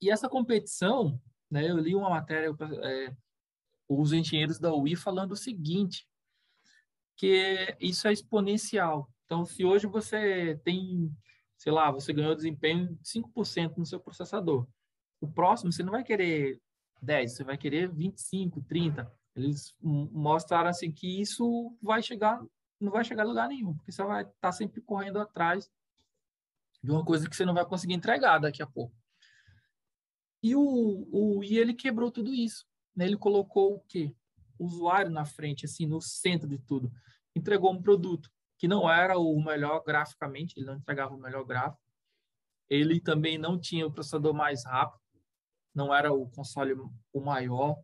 E 0.00 0.10
essa 0.10 0.28
competição, 0.28 1.20
né? 1.50 1.68
Eu 1.68 1.78
li 1.78 1.94
uma 1.94 2.10
matéria, 2.10 2.54
é, 2.82 3.16
os 3.88 4.12
engenheiros 4.12 4.58
da 4.58 4.72
UI 4.72 4.96
falando 4.96 5.32
o 5.32 5.36
seguinte: 5.36 6.06
que 7.16 7.76
isso 7.80 8.06
é 8.06 8.12
exponencial. 8.12 9.10
Então, 9.24 9.44
se 9.44 9.64
hoje 9.64 9.86
você 9.86 10.58
tem, 10.64 11.14
sei 11.56 11.72
lá, 11.72 11.90
você 11.90 12.12
ganhou 12.12 12.34
desempenho 12.34 12.94
de 12.94 13.08
5% 13.08 13.76
no 13.76 13.84
seu 13.84 14.00
processador, 14.00 14.66
o 15.20 15.28
próximo 15.28 15.72
você 15.72 15.82
não 15.82 15.92
vai 15.92 16.04
querer 16.04 16.60
10, 17.02 17.32
você 17.32 17.44
vai 17.44 17.58
querer 17.58 17.90
25, 17.92 18.62
30. 18.62 19.12
Eles 19.34 19.74
mostraram 19.80 20.70
assim 20.70 20.90
que 20.90 21.20
isso 21.20 21.76
vai 21.80 22.02
chegar, 22.02 22.42
não 22.80 22.90
vai 22.90 23.04
chegar 23.04 23.22
a 23.22 23.26
lugar 23.26 23.48
nenhum, 23.48 23.74
porque 23.74 23.92
você 23.92 24.02
vai 24.02 24.22
estar 24.22 24.34
tá 24.40 24.52
sempre 24.52 24.80
correndo 24.80 25.20
atrás 25.20 25.70
de 26.82 26.90
uma 26.90 27.04
coisa 27.04 27.28
que 27.28 27.36
você 27.36 27.44
não 27.44 27.54
vai 27.54 27.64
conseguir 27.64 27.94
entregar 27.94 28.38
daqui 28.38 28.62
a 28.62 28.66
pouco. 28.66 28.94
E 30.42 30.54
o, 30.54 31.08
o 31.10 31.42
e 31.42 31.58
ele 31.58 31.74
quebrou 31.74 32.10
tudo 32.10 32.32
isso. 32.32 32.66
Né? 32.94 33.06
Ele 33.06 33.16
colocou 33.16 33.74
o 33.74 33.80
quê? 33.80 34.14
O 34.58 34.66
usuário 34.66 35.10
na 35.10 35.24
frente, 35.24 35.64
assim, 35.64 35.86
no 35.86 36.00
centro 36.00 36.48
de 36.48 36.58
tudo 36.58 36.92
entregou 37.38 37.72
um 37.72 37.80
produto 37.80 38.30
que 38.58 38.66
não 38.66 38.90
era 38.90 39.16
o 39.18 39.40
melhor 39.42 39.82
graficamente, 39.84 40.58
ele 40.58 40.66
não 40.66 40.76
entregava 40.76 41.14
o 41.14 41.20
melhor 41.20 41.44
gráfico. 41.44 41.80
Ele 42.68 43.00
também 43.00 43.38
não 43.38 43.58
tinha 43.58 43.86
o 43.86 43.92
processador 43.92 44.34
mais 44.34 44.64
rápido, 44.66 45.00
não 45.74 45.94
era 45.94 46.12
o 46.12 46.28
console 46.28 46.74
o 47.12 47.20
maior, 47.20 47.78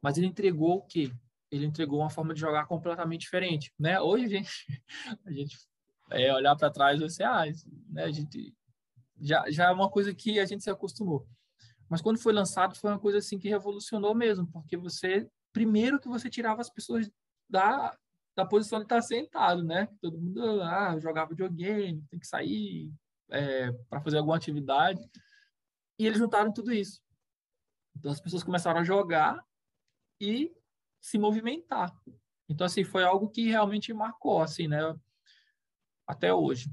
mas 0.00 0.16
ele 0.16 0.28
entregou 0.28 0.76
o 0.76 0.82
quê? 0.82 1.12
Ele 1.50 1.66
entregou 1.66 2.00
uma 2.00 2.10
forma 2.10 2.32
de 2.32 2.40
jogar 2.40 2.66
completamente 2.66 3.22
diferente, 3.22 3.72
né? 3.78 4.00
Hoje 4.00 4.24
a 4.26 4.28
gente, 4.28 4.50
a 5.26 5.32
gente 5.32 5.58
é, 6.10 6.32
olhar 6.32 6.54
para 6.56 6.70
trás 6.70 7.00
e 7.00 7.02
você, 7.02 7.24
ah, 7.24 7.44
né, 7.88 8.04
a 8.04 8.12
gente 8.12 8.54
já, 9.20 9.50
já 9.50 9.66
é 9.66 9.70
uma 9.70 9.90
coisa 9.90 10.14
que 10.14 10.38
a 10.38 10.46
gente 10.46 10.62
se 10.62 10.70
acostumou. 10.70 11.26
Mas 11.88 12.00
quando 12.00 12.18
foi 12.18 12.32
lançado 12.32 12.76
foi 12.76 12.90
uma 12.90 12.98
coisa 12.98 13.18
assim 13.18 13.38
que 13.38 13.48
revolucionou 13.48 14.14
mesmo, 14.14 14.46
porque 14.48 14.76
você 14.76 15.28
primeiro 15.52 15.98
que 15.98 16.08
você 16.08 16.28
tirava 16.28 16.60
as 16.60 16.70
pessoas 16.70 17.10
da 17.48 17.96
da 18.36 18.44
posição 18.44 18.78
de 18.78 18.84
estar 18.84 19.00
sentado, 19.00 19.64
né? 19.64 19.88
Todo 20.00 20.20
mundo 20.20 20.62
ah, 20.62 20.98
jogava 21.00 21.30
videogame, 21.30 22.04
tem 22.10 22.20
que 22.20 22.26
sair 22.26 22.92
é, 23.30 23.72
para 23.88 24.02
fazer 24.02 24.18
alguma 24.18 24.36
atividade. 24.36 25.00
E 25.98 26.06
eles 26.06 26.18
juntaram 26.18 26.52
tudo 26.52 26.70
isso. 26.70 27.00
Então 27.96 28.12
as 28.12 28.20
pessoas 28.20 28.44
começaram 28.44 28.80
a 28.80 28.84
jogar 28.84 29.42
e 30.20 30.54
se 31.00 31.18
movimentar. 31.18 31.90
Então 32.46 32.66
assim 32.66 32.84
foi 32.84 33.04
algo 33.04 33.30
que 33.30 33.48
realmente 33.48 33.92
marcou 33.94 34.42
assim, 34.42 34.68
né? 34.68 34.94
Até 36.06 36.32
hoje. 36.34 36.70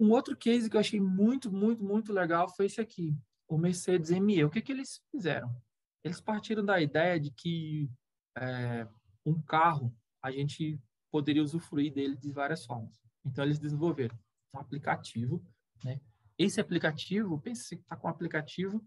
Um 0.00 0.12
outro 0.12 0.34
case 0.34 0.70
que 0.70 0.76
eu 0.76 0.80
achei 0.80 0.98
muito, 0.98 1.52
muito, 1.52 1.84
muito 1.84 2.10
legal 2.10 2.48
foi 2.48 2.64
esse 2.64 2.80
aqui, 2.80 3.14
o 3.46 3.58
Mercedes 3.58 4.10
ME. 4.10 4.42
O 4.44 4.48
que 4.48 4.62
que 4.62 4.72
eles 4.72 5.02
fizeram? 5.10 5.54
Eles 6.02 6.22
partiram 6.22 6.64
da 6.64 6.80
ideia 6.80 7.20
de 7.20 7.30
que 7.30 7.90
é, 8.38 8.88
um 9.26 9.42
carro, 9.42 9.94
a 10.22 10.30
gente 10.30 10.80
poderia 11.10 11.42
usufruir 11.42 11.92
dele 11.92 12.16
de 12.16 12.32
várias 12.32 12.64
formas. 12.64 12.98
Então, 13.26 13.44
eles 13.44 13.58
desenvolveram 13.58 14.18
um 14.54 14.58
aplicativo, 14.58 15.44
né? 15.84 16.00
Esse 16.38 16.58
aplicativo, 16.62 17.38
pense 17.38 17.76
que 17.76 17.82
está 17.82 17.94
com 17.94 18.08
um 18.08 18.10
aplicativo 18.10 18.82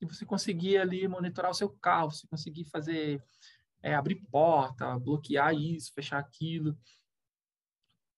e 0.00 0.06
você 0.06 0.24
conseguia 0.24 0.82
ali 0.82 1.08
monitorar 1.08 1.50
o 1.50 1.54
seu 1.54 1.68
carro, 1.68 2.12
você 2.12 2.24
conseguir 2.28 2.66
fazer, 2.66 3.20
é, 3.82 3.96
abrir 3.96 4.24
porta, 4.30 4.96
bloquear 5.00 5.52
isso, 5.52 5.92
fechar 5.92 6.20
aquilo, 6.20 6.78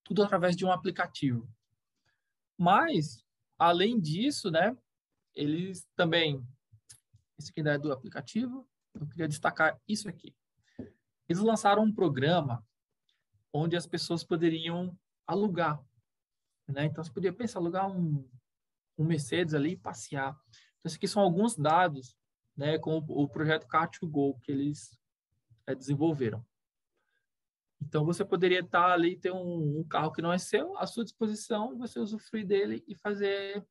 tudo 0.03 0.21
através 0.21 0.55
de 0.55 0.63
um 0.63 0.71
aplicativo. 0.71 1.49
Mas, 2.57 3.23
além 3.57 3.99
disso, 3.99 4.49
né, 4.49 4.75
eles 5.33 5.85
também, 5.95 6.45
esse 7.37 7.51
aqui 7.51 7.67
é 7.67 7.77
do 7.77 7.91
aplicativo, 7.91 8.67
eu 8.93 9.07
queria 9.07 9.27
destacar 9.27 9.79
isso 9.87 10.07
aqui. 10.07 10.33
Eles 11.27 11.41
lançaram 11.41 11.83
um 11.83 11.93
programa 11.93 12.65
onde 13.51 13.75
as 13.75 13.85
pessoas 13.85 14.23
poderiam 14.23 14.97
alugar. 15.27 15.83
Né? 16.67 16.85
Então, 16.85 17.03
você 17.03 17.11
podia 17.11 17.33
pensar, 17.33 17.59
alugar 17.59 17.89
um, 17.89 18.27
um 18.97 19.03
Mercedes 19.03 19.53
ali 19.53 19.71
e 19.71 19.77
passear. 19.77 20.31
Então, 20.51 20.85
esses 20.85 20.97
aqui 20.97 21.07
são 21.07 21.21
alguns 21.21 21.55
dados 21.55 22.15
né, 22.55 22.77
com 22.77 22.97
o, 22.97 23.23
o 23.23 23.27
projeto 23.27 23.67
Car2Go 23.67 24.39
que 24.41 24.51
eles 24.51 24.97
é, 25.67 25.75
desenvolveram. 25.75 26.45
Então, 27.81 28.05
você 28.05 28.23
poderia 28.25 28.61
estar 28.61 28.91
ali, 28.91 29.17
ter 29.17 29.31
um, 29.31 29.79
um, 29.79 29.83
carro 29.83 30.11
que 30.11 30.21
não 30.21 30.31
é 30.31 30.37
seu, 30.37 30.77
à 30.77 30.85
sua 30.87 31.03
disposição, 31.03 31.77
você 31.77 31.99
usufruir 31.99 32.45
dele 32.45 32.83
e 32.87 32.95
fazer 32.95 33.65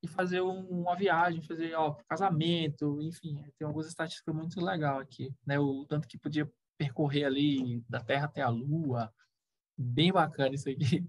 e 0.00 0.06
fazer 0.06 0.40
um, 0.40 0.60
uma 0.82 0.94
viagem, 0.94 1.42
fazer 1.42 1.74
ó, 1.74 1.94
casamento, 2.08 3.02
enfim, 3.02 3.42
tem 3.58 3.66
algumas 3.66 3.88
estatísticas 3.88 4.32
muito 4.32 4.60
legal 4.60 5.00
aqui, 5.00 5.34
né? 5.44 5.58
O 5.58 5.84
tanto 5.86 6.06
que 6.06 6.16
podia 6.16 6.48
percorrer 6.78 7.24
ali 7.24 7.80
da 7.88 8.00
Terra 8.00 8.26
até 8.26 8.40
a 8.40 8.48
Lua, 8.48 9.12
bem 9.76 10.12
bacana 10.12 10.54
isso 10.54 10.70
aqui. 10.70 11.04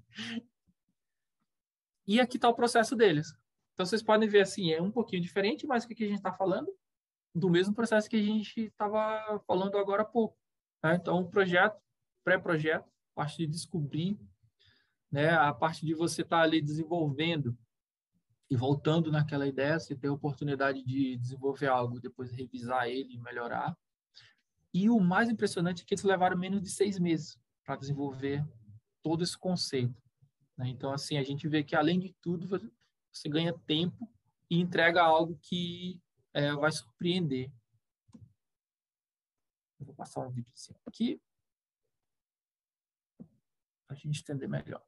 E 2.07 2.19
aqui 2.19 2.37
está 2.37 2.49
o 2.49 2.55
processo 2.55 2.95
deles. 2.95 3.31
Então 3.73 3.85
vocês 3.85 4.01
podem 4.01 4.27
ver 4.27 4.41
assim, 4.41 4.71
é 4.71 4.81
um 4.81 4.91
pouquinho 4.91 5.21
diferente, 5.21 5.67
mas 5.67 5.83
o 5.83 5.87
que 5.87 6.03
a 6.03 6.07
gente 6.07 6.17
está 6.17 6.33
falando? 6.33 6.75
Do 7.35 7.51
mesmo 7.51 7.75
processo 7.75 8.09
que 8.09 8.15
a 8.15 8.21
gente 8.21 8.61
estava 8.61 9.39
falando 9.45 9.77
agora 9.77 10.01
há 10.01 10.05
pouco. 10.05 10.35
Né? 10.83 10.95
Então, 10.95 11.19
o 11.19 11.29
projeto, 11.29 11.79
pré-projeto, 12.29 12.87
parte 13.15 13.37
de 13.37 13.47
descobrir, 13.47 14.19
né? 15.11 15.31
a 15.31 15.51
parte 15.51 15.83
de 15.83 15.95
você 15.95 16.21
estar 16.21 16.37
tá 16.37 16.43
ali 16.43 16.61
desenvolvendo 16.61 17.57
e 18.51 18.55
voltando 18.55 19.11
naquela 19.11 19.47
ideia, 19.47 19.79
você 19.79 19.95
ter 19.95 20.09
a 20.09 20.13
oportunidade 20.13 20.83
de 20.83 21.17
desenvolver 21.17 21.67
algo, 21.67 21.99
depois 21.99 22.31
revisar 22.31 22.87
ele 22.87 23.15
e 23.15 23.19
melhorar. 23.19 23.75
E 24.71 24.89
o 24.91 24.99
mais 24.99 25.27
impressionante 25.27 25.81
é 25.81 25.85
que 25.85 25.95
eles 25.95 26.03
levaram 26.03 26.37
menos 26.37 26.61
de 26.61 26.69
seis 26.69 26.99
meses 26.99 27.35
para 27.63 27.75
desenvolver 27.75 28.45
todo 29.01 29.23
esse 29.23 29.37
conceito. 29.37 29.99
Né? 30.55 30.69
Então, 30.69 30.91
assim, 30.91 31.17
a 31.17 31.23
gente 31.23 31.47
vê 31.47 31.63
que, 31.63 31.75
além 31.75 31.99
de 31.99 32.13
tudo, 32.21 32.47
você 33.11 33.27
ganha 33.27 33.57
tempo 33.65 34.07
e 34.49 34.59
entrega 34.59 35.01
algo 35.01 35.37
que 35.41 35.99
é, 36.33 36.53
vai 36.53 36.71
surpreender. 36.71 37.51
Eu 39.79 39.85
vou 39.87 39.95
passar 39.95 40.21
um 40.21 40.29
vídeo 40.29 40.53
aqui 40.85 41.15
para 41.17 41.28
a 43.89 43.95
gente 43.95 44.21
entender 44.21 44.47
melhor. 44.47 44.81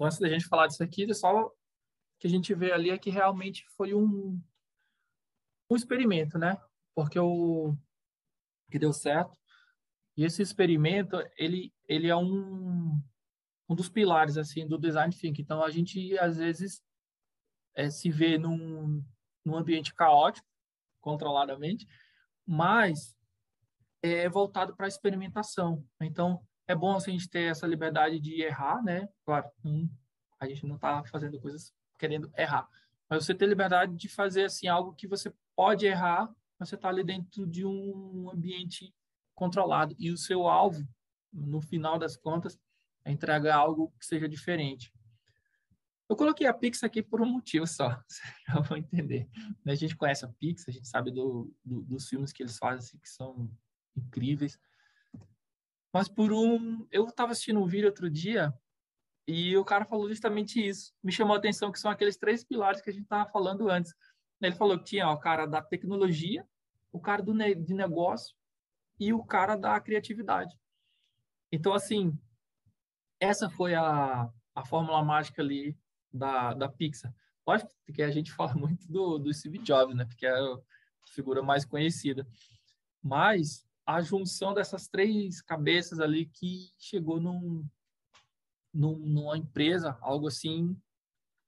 Então, 0.00 0.06
antes 0.06 0.18
da 0.18 0.30
gente 0.30 0.46
falar 0.46 0.66
disso 0.66 0.82
aqui, 0.82 1.12
só 1.12 1.52
que 2.18 2.26
a 2.26 2.30
gente 2.30 2.54
vê 2.54 2.72
ali 2.72 2.88
é 2.88 2.96
que 2.96 3.10
realmente 3.10 3.66
foi 3.76 3.92
um, 3.92 4.42
um 5.68 5.76
experimento, 5.76 6.38
né? 6.38 6.56
Porque 6.94 7.18
o 7.18 7.76
que 8.70 8.78
deu 8.78 8.94
certo. 8.94 9.36
E 10.16 10.24
esse 10.24 10.40
experimento, 10.40 11.18
ele, 11.36 11.70
ele 11.86 12.08
é 12.08 12.16
um, 12.16 12.98
um 13.68 13.74
dos 13.74 13.90
pilares, 13.90 14.38
assim, 14.38 14.66
do 14.66 14.78
design 14.78 15.14
thinking. 15.14 15.42
Então, 15.42 15.62
a 15.62 15.70
gente, 15.70 16.18
às 16.18 16.38
vezes, 16.38 16.82
é, 17.74 17.90
se 17.90 18.10
vê 18.10 18.38
num, 18.38 19.04
num 19.44 19.54
ambiente 19.54 19.94
caótico, 19.94 20.48
controladamente, 21.02 21.86
mas 22.46 23.14
é 24.02 24.30
voltado 24.30 24.74
para 24.74 24.86
a 24.86 24.88
experimentação. 24.88 25.86
Então, 26.00 26.42
é 26.70 26.74
bom 26.74 26.96
assim, 26.96 27.10
a 27.10 27.14
gente 27.14 27.28
ter 27.28 27.50
essa 27.50 27.66
liberdade 27.66 28.20
de 28.20 28.42
errar, 28.42 28.80
né? 28.82 29.08
Claro, 29.24 29.50
a 30.38 30.46
gente 30.46 30.64
não 30.64 30.76
está 30.76 31.02
fazendo 31.04 31.40
coisas 31.40 31.74
querendo 31.98 32.32
errar, 32.36 32.68
mas 33.08 33.24
você 33.24 33.34
ter 33.34 33.46
liberdade 33.46 33.96
de 33.96 34.08
fazer 34.08 34.44
assim 34.44 34.68
algo 34.68 34.94
que 34.94 35.08
você 35.08 35.34
pode 35.56 35.84
errar, 35.84 36.32
mas 36.58 36.68
você 36.68 36.76
está 36.76 36.88
ali 36.88 37.02
dentro 37.02 37.44
de 37.44 37.66
um 37.66 38.30
ambiente 38.32 38.94
controlado 39.34 39.96
e 39.98 40.12
o 40.12 40.16
seu 40.16 40.46
alvo, 40.46 40.86
no 41.32 41.60
final 41.60 41.98
das 41.98 42.16
contas, 42.16 42.56
é 43.04 43.10
entregar 43.10 43.56
algo 43.56 43.92
que 43.98 44.06
seja 44.06 44.28
diferente. 44.28 44.92
Eu 46.08 46.16
coloquei 46.16 46.46
a 46.46 46.54
Pix 46.54 46.84
aqui 46.84 47.02
por 47.02 47.20
um 47.20 47.26
motivo 47.26 47.66
só, 47.66 47.88
vocês 48.08 48.34
já 48.46 48.60
vão 48.60 48.76
entender. 48.78 49.28
A 49.66 49.74
gente 49.74 49.96
conhece 49.96 50.24
a 50.24 50.28
Pix, 50.28 50.68
a 50.68 50.72
gente 50.72 50.86
sabe 50.86 51.10
do, 51.10 51.52
do, 51.64 51.82
dos 51.82 52.08
filmes 52.08 52.32
que 52.32 52.44
eles 52.44 52.58
fazem, 52.58 52.78
assim, 52.78 52.98
que 52.98 53.08
são 53.08 53.50
incríveis. 53.96 54.56
Mas 55.92 56.08
por 56.08 56.32
um. 56.32 56.86
Eu 56.90 57.06
estava 57.06 57.32
assistindo 57.32 57.60
um 57.60 57.66
vídeo 57.66 57.86
outro 57.86 58.08
dia 58.08 58.52
e 59.26 59.56
o 59.56 59.64
cara 59.64 59.84
falou 59.84 60.08
justamente 60.08 60.64
isso. 60.64 60.92
Me 61.02 61.12
chamou 61.12 61.34
a 61.34 61.38
atenção 61.38 61.70
que 61.70 61.78
são 61.78 61.90
aqueles 61.90 62.16
três 62.16 62.44
pilares 62.44 62.80
que 62.80 62.90
a 62.90 62.92
gente 62.92 63.04
estava 63.04 63.30
falando 63.30 63.68
antes. 63.68 63.94
Ele 64.40 64.54
falou 64.54 64.78
que 64.78 64.84
tinha 64.84 65.08
ó, 65.08 65.14
o 65.14 65.18
cara 65.20 65.46
da 65.46 65.60
tecnologia, 65.60 66.46
o 66.90 67.00
cara 67.00 67.22
do 67.22 67.34
ne 67.34 67.54
de 67.54 67.74
negócio 67.74 68.34
e 68.98 69.12
o 69.12 69.22
cara 69.22 69.56
da 69.56 69.78
criatividade. 69.80 70.58
Então, 71.52 71.72
assim, 71.74 72.18
essa 73.18 73.50
foi 73.50 73.74
a, 73.74 74.30
a 74.54 74.64
fórmula 74.64 75.04
mágica 75.04 75.42
ali 75.42 75.76
da, 76.12 76.54
da 76.54 76.68
Pixar. 76.68 77.14
Lógico 77.46 77.70
que 77.92 78.02
a 78.02 78.10
gente 78.10 78.32
fala 78.34 78.54
muito 78.54 78.86
do, 78.90 79.18
do 79.18 79.32
Steve 79.32 79.58
Jobs, 79.58 79.94
né? 79.94 80.04
Porque 80.04 80.26
é 80.26 80.30
a 80.30 80.58
figura 81.06 81.42
mais 81.42 81.64
conhecida. 81.64 82.26
Mas 83.02 83.66
a 83.94 84.00
junção 84.00 84.54
dessas 84.54 84.86
três 84.86 85.42
cabeças 85.42 86.00
ali 86.00 86.26
que 86.26 86.72
chegou 86.78 87.20
num, 87.20 87.66
num, 88.72 88.96
numa 88.96 89.36
empresa, 89.36 89.98
algo 90.00 90.28
assim 90.28 90.80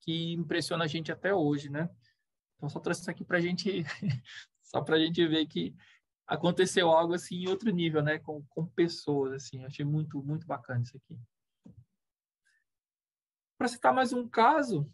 que 0.01 0.33
impressiona 0.33 0.85
a 0.85 0.89
gente 0.89 1.13
até 1.13 1.33
hoje, 1.33 1.69
né? 1.69 1.89
Então, 2.57 2.69
só 2.69 2.81
trouxe 2.81 3.03
isso 3.03 3.11
aqui 3.11 3.25
para 3.25 3.41
gente, 3.41 3.85
só 4.63 4.83
para 4.83 4.99
gente 4.99 5.27
ver 5.27 5.47
que 5.47 5.75
aconteceu 6.27 6.91
algo 6.91 7.15
assim 7.15 7.37
em 7.37 7.49
outro 7.49 7.71
nível, 7.71 8.03
né? 8.03 8.19
Com, 8.19 8.45
com 8.47 8.67
pessoas, 8.67 9.33
assim. 9.33 9.65
Achei 9.65 9.85
muito, 9.85 10.21
muito 10.23 10.47
bacana 10.47 10.83
isso 10.83 10.97
aqui. 10.97 11.17
Para 13.57 13.69
citar 13.69 13.95
mais 13.95 14.13
um 14.13 14.29
caso, 14.29 14.93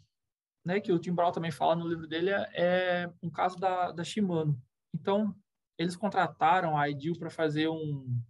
né, 0.63 0.79
que 0.79 0.91
o 0.91 0.99
Tim 0.99 1.13
Brown 1.13 1.31
também 1.31 1.49
fala 1.49 1.75
no 1.75 1.87
livro 1.87 2.05
dele, 2.07 2.29
é 2.29 3.11
um 3.23 3.29
caso 3.29 3.57
da, 3.57 3.91
da 3.91 4.03
Shimano. 4.03 4.61
Então, 4.93 5.35
eles 5.79 5.95
contrataram 5.95 6.77
a 6.77 6.89
Ideal 6.89 7.15
para 7.17 7.29
fazer 7.29 7.69
um 7.69 8.21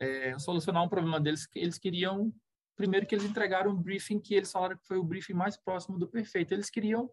é, 0.00 0.38
solucionar 0.38 0.82
um 0.82 0.88
problema 0.88 1.20
deles 1.20 1.46
que 1.46 1.58
eles 1.58 1.78
queriam 1.78 2.32
primeiro 2.74 3.06
que 3.06 3.14
eles 3.14 3.24
entregaram 3.24 3.70
um 3.70 3.82
briefing 3.82 4.18
que 4.18 4.34
eles 4.34 4.50
falaram 4.50 4.76
que 4.76 4.86
foi 4.86 4.98
o 4.98 5.04
briefing 5.04 5.32
mais 5.32 5.56
próximo 5.56 5.98
do 5.98 6.08
perfeito. 6.08 6.52
Eles 6.52 6.68
queriam 6.68 7.10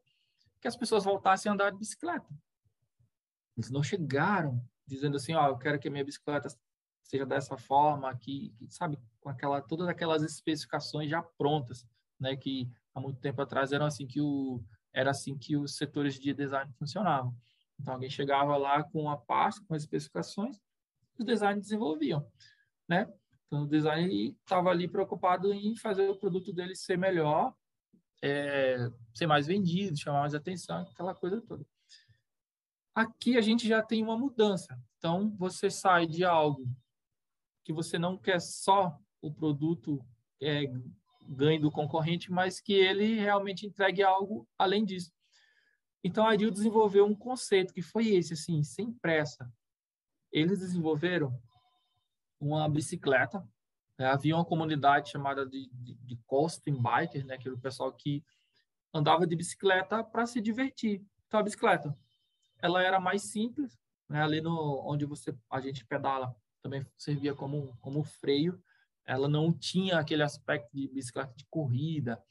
que 0.60 0.68
as 0.68 0.76
pessoas 0.76 1.04
voltassem 1.04 1.50
a 1.50 1.54
andar 1.54 1.72
de 1.72 1.78
bicicleta. 1.78 2.28
Eles 3.58 3.70
não 3.70 3.84
chegaram 3.84 4.62
dizendo 4.86 5.18
assim, 5.18 5.34
ó, 5.34 5.48
eu 5.48 5.58
quero 5.58 5.80
que 5.80 5.88
a 5.88 5.92
minha 5.92 6.04
bicicleta 6.04 6.50
seja 7.02 7.26
dessa 7.26 7.58
forma, 7.58 8.14
que, 8.18 8.54
sabe, 8.70 8.98
com 9.20 9.30
aquela 9.30 9.62
todas 9.62 9.88
aquelas 9.88 10.24
especificações 10.24 11.10
já 11.10 11.22
prontas, 11.22 11.86
né, 12.20 12.36
que 12.36 12.70
há 12.94 13.00
muito 13.00 13.20
tempo 13.20 13.42
atrás 13.42 13.72
eram 13.72 13.86
assim 13.86 14.08
que 14.08 14.22
o 14.22 14.64
era 14.94 15.12
assim 15.12 15.38
que 15.38 15.58
os 15.58 15.76
setores 15.76 16.20
de 16.20 16.34
design 16.34 16.72
funcionavam. 16.74 17.36
Então, 17.80 17.93
alguém 17.93 18.09
chegava 18.09 18.55
lá 18.57 18.84
com 18.84 19.09
a 19.09 19.17
pasta, 19.17 19.63
com 19.67 19.74
as 19.74 19.84
especificações, 19.84 20.59
os 21.17 21.26
designers 21.26 21.63
desenvolviam, 21.63 22.26
né? 22.88 23.11
Então, 23.45 23.63
o 23.63 23.67
design 23.67 24.36
estava 24.39 24.69
ali 24.69 24.88
preocupado 24.88 25.53
em 25.53 25.76
fazer 25.76 26.09
o 26.09 26.17
produto 26.17 26.51
dele 26.51 26.76
ser 26.76 26.97
melhor, 26.97 27.53
é, 28.21 28.89
ser 29.13 29.28
mais 29.28 29.47
vendido, 29.47 29.97
chamar 29.97 30.21
mais 30.21 30.34
atenção, 30.34 30.82
aquela 30.91 31.13
coisa 31.13 31.41
toda. 31.41 31.65
Aqui 32.95 33.38
a 33.38 33.41
gente 33.41 33.67
já 33.67 33.82
tem 33.82 34.03
uma 34.03 34.17
mudança. 34.17 34.80
Então, 34.97 35.36
você 35.38 35.69
sai 35.69 36.07
de 36.07 36.24
algo 36.24 36.63
que 37.63 37.74
você 37.74 37.97
não 37.97 38.17
quer 38.17 38.39
só 38.39 38.97
o 39.21 39.34
produto 39.34 40.03
é, 40.41 40.63
ganhe 41.28 41.59
do 41.59 41.71
concorrente, 41.71 42.32
mas 42.32 42.59
que 42.59 42.74
ele 42.74 43.15
realmente 43.15 43.65
entregue 43.65 44.03
algo 44.03 44.47
além 44.57 44.84
disso. 44.84 45.11
Então 46.04 46.28
a 46.28 46.36
Dil 46.36 46.51
desenvolveu 46.51 47.06
um 47.06 47.16
conceito 47.16 47.74
que 47.74 47.82
foi 47.82 48.10
esse, 48.10 48.34
assim, 48.34 48.62
sem 48.64 48.91
pressa. 48.91 49.51
Eles 50.32 50.60
desenvolveram 50.60 51.39
uma 52.39 52.68
bicicleta. 52.68 53.47
Né? 53.97 54.08
Havia 54.08 54.36
uma 54.36 54.43
comunidade 54.43 55.10
chamada 55.10 55.45
de, 55.45 55.70
de, 55.72 55.95
de 55.95 56.20
bikers, 56.82 57.26
né? 57.26 57.38
O 57.47 57.60
pessoal 57.60 57.93
que 57.93 58.24
andava 58.93 59.26
de 59.26 59.36
bicicleta 59.36 60.04
para 60.04 60.26
se 60.26 60.41
divertir. 60.41 61.06
Então 61.28 61.39
a 61.39 61.43
bicicleta, 61.43 61.97
ela 62.62 62.84
era 62.84 62.99
mais 62.99 63.24
simples, 63.24 63.80
né? 64.10 64.22
Ali 64.22 64.41
no 64.41 64.84
onde 64.86 65.06
você 65.06 65.36
a 65.49 65.60
gente 65.62 65.86
pedala 65.86 66.36
também 66.62 66.86
servia 66.97 67.34
como 67.34 67.78
como 67.80 68.04
freio. 68.04 68.62
Ela 69.06 69.28
não 69.28 69.51
tinha 69.51 69.99
aquele 69.99 70.24
aspecto 70.24 70.70
de 70.74 70.88
bicicleta 70.88 71.34
de 71.36 71.45
corrida, 71.49 72.22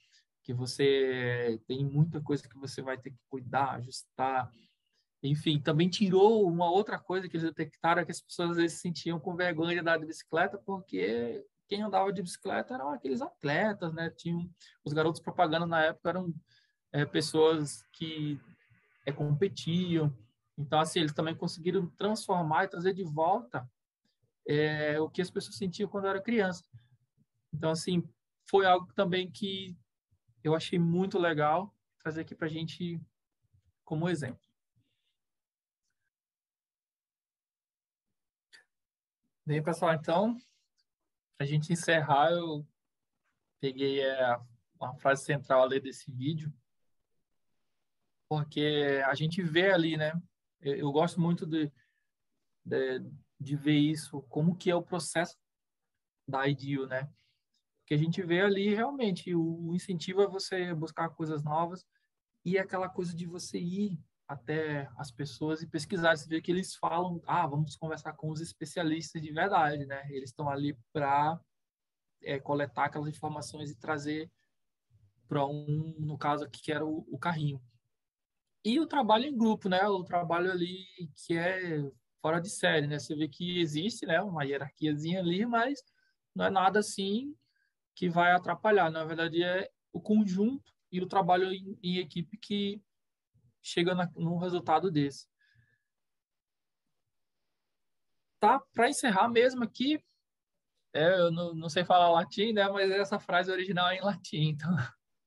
que 0.43 0.53
você 0.53 1.61
tem 1.67 1.85
muita 1.85 2.21
coisa 2.21 2.49
que 2.49 2.59
você 2.59 2.83
vai 2.83 2.99
ter 2.99 3.11
que 3.11 3.21
cuidar, 3.29 3.77
ajustar. 3.77 4.51
Enfim, 5.23 5.61
também 5.61 5.89
tirou 5.89 6.49
uma 6.49 6.69
outra 6.69 6.99
coisa 6.99 7.29
que 7.29 7.37
eles 7.37 7.47
detectaram, 7.49 8.05
que 8.05 8.11
as 8.11 8.21
pessoas 8.21 8.51
às 8.51 8.57
vezes 8.57 8.77
se 8.77 8.83
sentiam 8.83 9.21
com 9.21 9.37
vergonha 9.37 9.75
de 9.75 9.81
andar 9.81 9.99
de 9.99 10.07
bicicleta, 10.07 10.59
porque 10.59 11.45
quem 11.69 11.83
andava 11.83 12.13
de 12.13 12.23
bicicleta 12.23 12.75
eram 12.75 12.91
aqueles 12.91 13.23
atletas, 13.23 13.93
né? 13.95 14.11
Tinham, 14.11 14.51
os 14.85 14.93
garotos 14.93 15.21
propaganda 15.21 15.65
na 15.65 15.83
época 15.83 16.09
eram 16.11 16.35
é, 16.93 17.05
pessoas 17.07 17.85
que 17.93 18.41
é, 19.07 19.13
competiam. 19.13 20.13
Então, 20.59 20.81
assim, 20.81 21.01
eles 21.01 21.13
também 21.13 21.37
conseguiram 21.37 21.87
transformar 21.97 22.65
e 22.65 22.69
trazer 22.69 22.93
de 22.93 23.05
volta 23.05 23.67
é, 24.47 25.01
o 25.01 25.09
que 25.09 25.23
as 25.23 25.31
pessoas 25.31 25.57
sentiam 25.57 25.89
quando 25.89 26.09
era 26.09 26.21
criança. 26.21 26.65
Então, 27.55 27.71
assim, 27.71 28.03
foi 28.51 28.67
algo 28.67 28.93
também 28.95 29.31
que 29.31 29.77
eu 30.43 30.55
achei 30.55 30.79
muito 30.79 31.19
legal 31.19 31.75
trazer 31.99 32.23
aqui 32.23 32.35
para 32.35 32.47
a 32.47 32.51
gente 32.51 33.01
como 33.85 34.09
exemplo. 34.09 34.41
Bem, 39.45 39.63
pessoal, 39.63 39.93
então, 39.93 40.37
para 41.37 41.45
a 41.45 41.49
gente 41.49 41.73
encerrar, 41.73 42.31
eu 42.31 42.67
peguei 43.61 44.01
é, 44.01 44.37
uma 44.77 44.95
frase 44.95 45.25
central 45.25 45.65
ali 45.65 45.81
desse 45.81 46.11
vídeo, 46.13 46.53
porque 48.29 49.03
a 49.05 49.15
gente 49.15 49.43
vê 49.43 49.73
ali, 49.73 49.97
né? 49.97 50.13
Eu, 50.61 50.77
eu 50.77 50.93
gosto 50.93 51.21
muito 51.21 51.45
de, 51.45 51.73
de, 52.65 53.01
de, 53.39 53.57
ver 53.57 53.77
isso, 53.77 54.23
como 54.23 54.57
que 54.57 54.71
é 54.71 54.75
o 54.75 54.83
processo 54.83 55.37
da 56.27 56.47
IDEO, 56.47 56.87
né? 56.87 57.13
Que 57.93 57.97
a 57.97 57.99
gente 57.99 58.23
vê 58.23 58.41
ali 58.41 58.75
realmente 58.75 59.35
o 59.35 59.75
incentivo 59.75 60.23
é 60.23 60.27
você 60.27 60.73
buscar 60.73 61.11
coisas 61.11 61.43
novas 61.43 61.85
e 62.43 62.59
aquela 62.59 62.89
coisa 62.89 63.15
de 63.15 63.27
você 63.27 63.59
ir 63.59 64.01
até 64.27 64.91
as 64.97 65.11
pessoas 65.11 65.61
e 65.61 65.67
pesquisar, 65.67 66.17
você 66.17 66.27
vê 66.27 66.41
que 66.41 66.51
eles 66.51 66.75
falam, 66.75 67.21
ah, 67.27 67.47
vamos 67.47 67.77
conversar 67.77 68.15
com 68.15 68.31
os 68.31 68.41
especialistas 68.41 69.21
de 69.21 69.31
verdade, 69.31 69.85
né? 69.85 70.07
Eles 70.09 70.31
estão 70.31 70.49
ali 70.49 70.75
para 70.91 71.39
é, 72.23 72.41
coletar 72.41 72.87
aquelas 72.87 73.09
informações 73.09 73.71
e 73.71 73.79
trazer 73.79 74.33
para 75.29 75.45
um, 75.45 75.95
no 75.99 76.17
caso 76.17 76.45
aqui 76.45 76.63
que 76.63 76.73
era 76.73 76.87
o, 76.87 77.07
o, 77.11 77.19
carrinho. 77.19 77.63
E 78.65 78.81
o 78.81 78.87
trabalho 78.87 79.27
em 79.27 79.37
grupo, 79.37 79.69
né? 79.69 79.87
O 79.87 80.03
trabalho 80.03 80.51
ali 80.51 80.87
que 81.15 81.37
é 81.37 81.83
fora 82.23 82.41
de 82.41 82.49
série, 82.49 82.87
né? 82.87 82.99
Você 82.99 83.15
vê 83.15 83.29
que 83.29 83.61
existe, 83.61 84.07
né? 84.07 84.23
Uma 84.23 84.45
hierarquiazinha 84.45 85.21
ali, 85.21 85.45
mas 85.45 85.79
não 86.35 86.47
é 86.47 86.51
nada 86.51 86.79
assim 86.79 87.37
que 87.95 88.09
vai 88.09 88.33
atrapalhar. 88.33 88.91
Na 88.91 89.05
verdade, 89.05 89.43
é 89.43 89.71
o 89.93 90.01
conjunto 90.01 90.73
e 90.91 91.01
o 91.01 91.07
trabalho 91.07 91.53
em, 91.53 91.79
em 91.83 91.99
equipe 91.99 92.37
que 92.37 92.83
chega 93.63 93.95
na, 93.95 94.11
num 94.17 94.37
resultado 94.37 94.91
desse. 94.91 95.27
Tá? 98.41 98.61
Para 98.75 98.91
encerrar 98.91 99.29
mesmo 99.29 99.63
aqui, 99.63 100.03
é, 100.93 101.21
eu 101.21 101.31
não, 101.31 101.55
não, 101.55 101.69
sei 101.69 101.85
falar 101.85 102.11
latim, 102.11 102.53
né? 102.53 102.69
Mas 102.69 102.91
essa 102.91 103.19
frase 103.19 103.51
original 103.51 103.89
é 103.89 103.97
em 103.97 104.03
latim, 104.03 104.49
então 104.49 104.77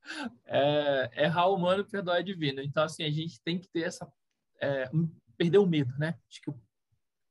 é, 0.46 1.24
errar 1.24 1.48
humano, 1.48 1.86
perdoar 1.86 2.20
é 2.20 2.24
divino. 2.24 2.62
Então 2.62 2.84
assim 2.84 3.04
a 3.04 3.10
gente 3.10 3.42
tem 3.42 3.58
que 3.58 3.68
ter 3.70 3.84
essa 3.84 4.12
é, 4.62 4.90
perder 5.38 5.58
o 5.58 5.66
medo, 5.66 5.98
né? 5.98 6.20
Acho 6.30 6.42
que 6.42 6.50
o, 6.50 6.62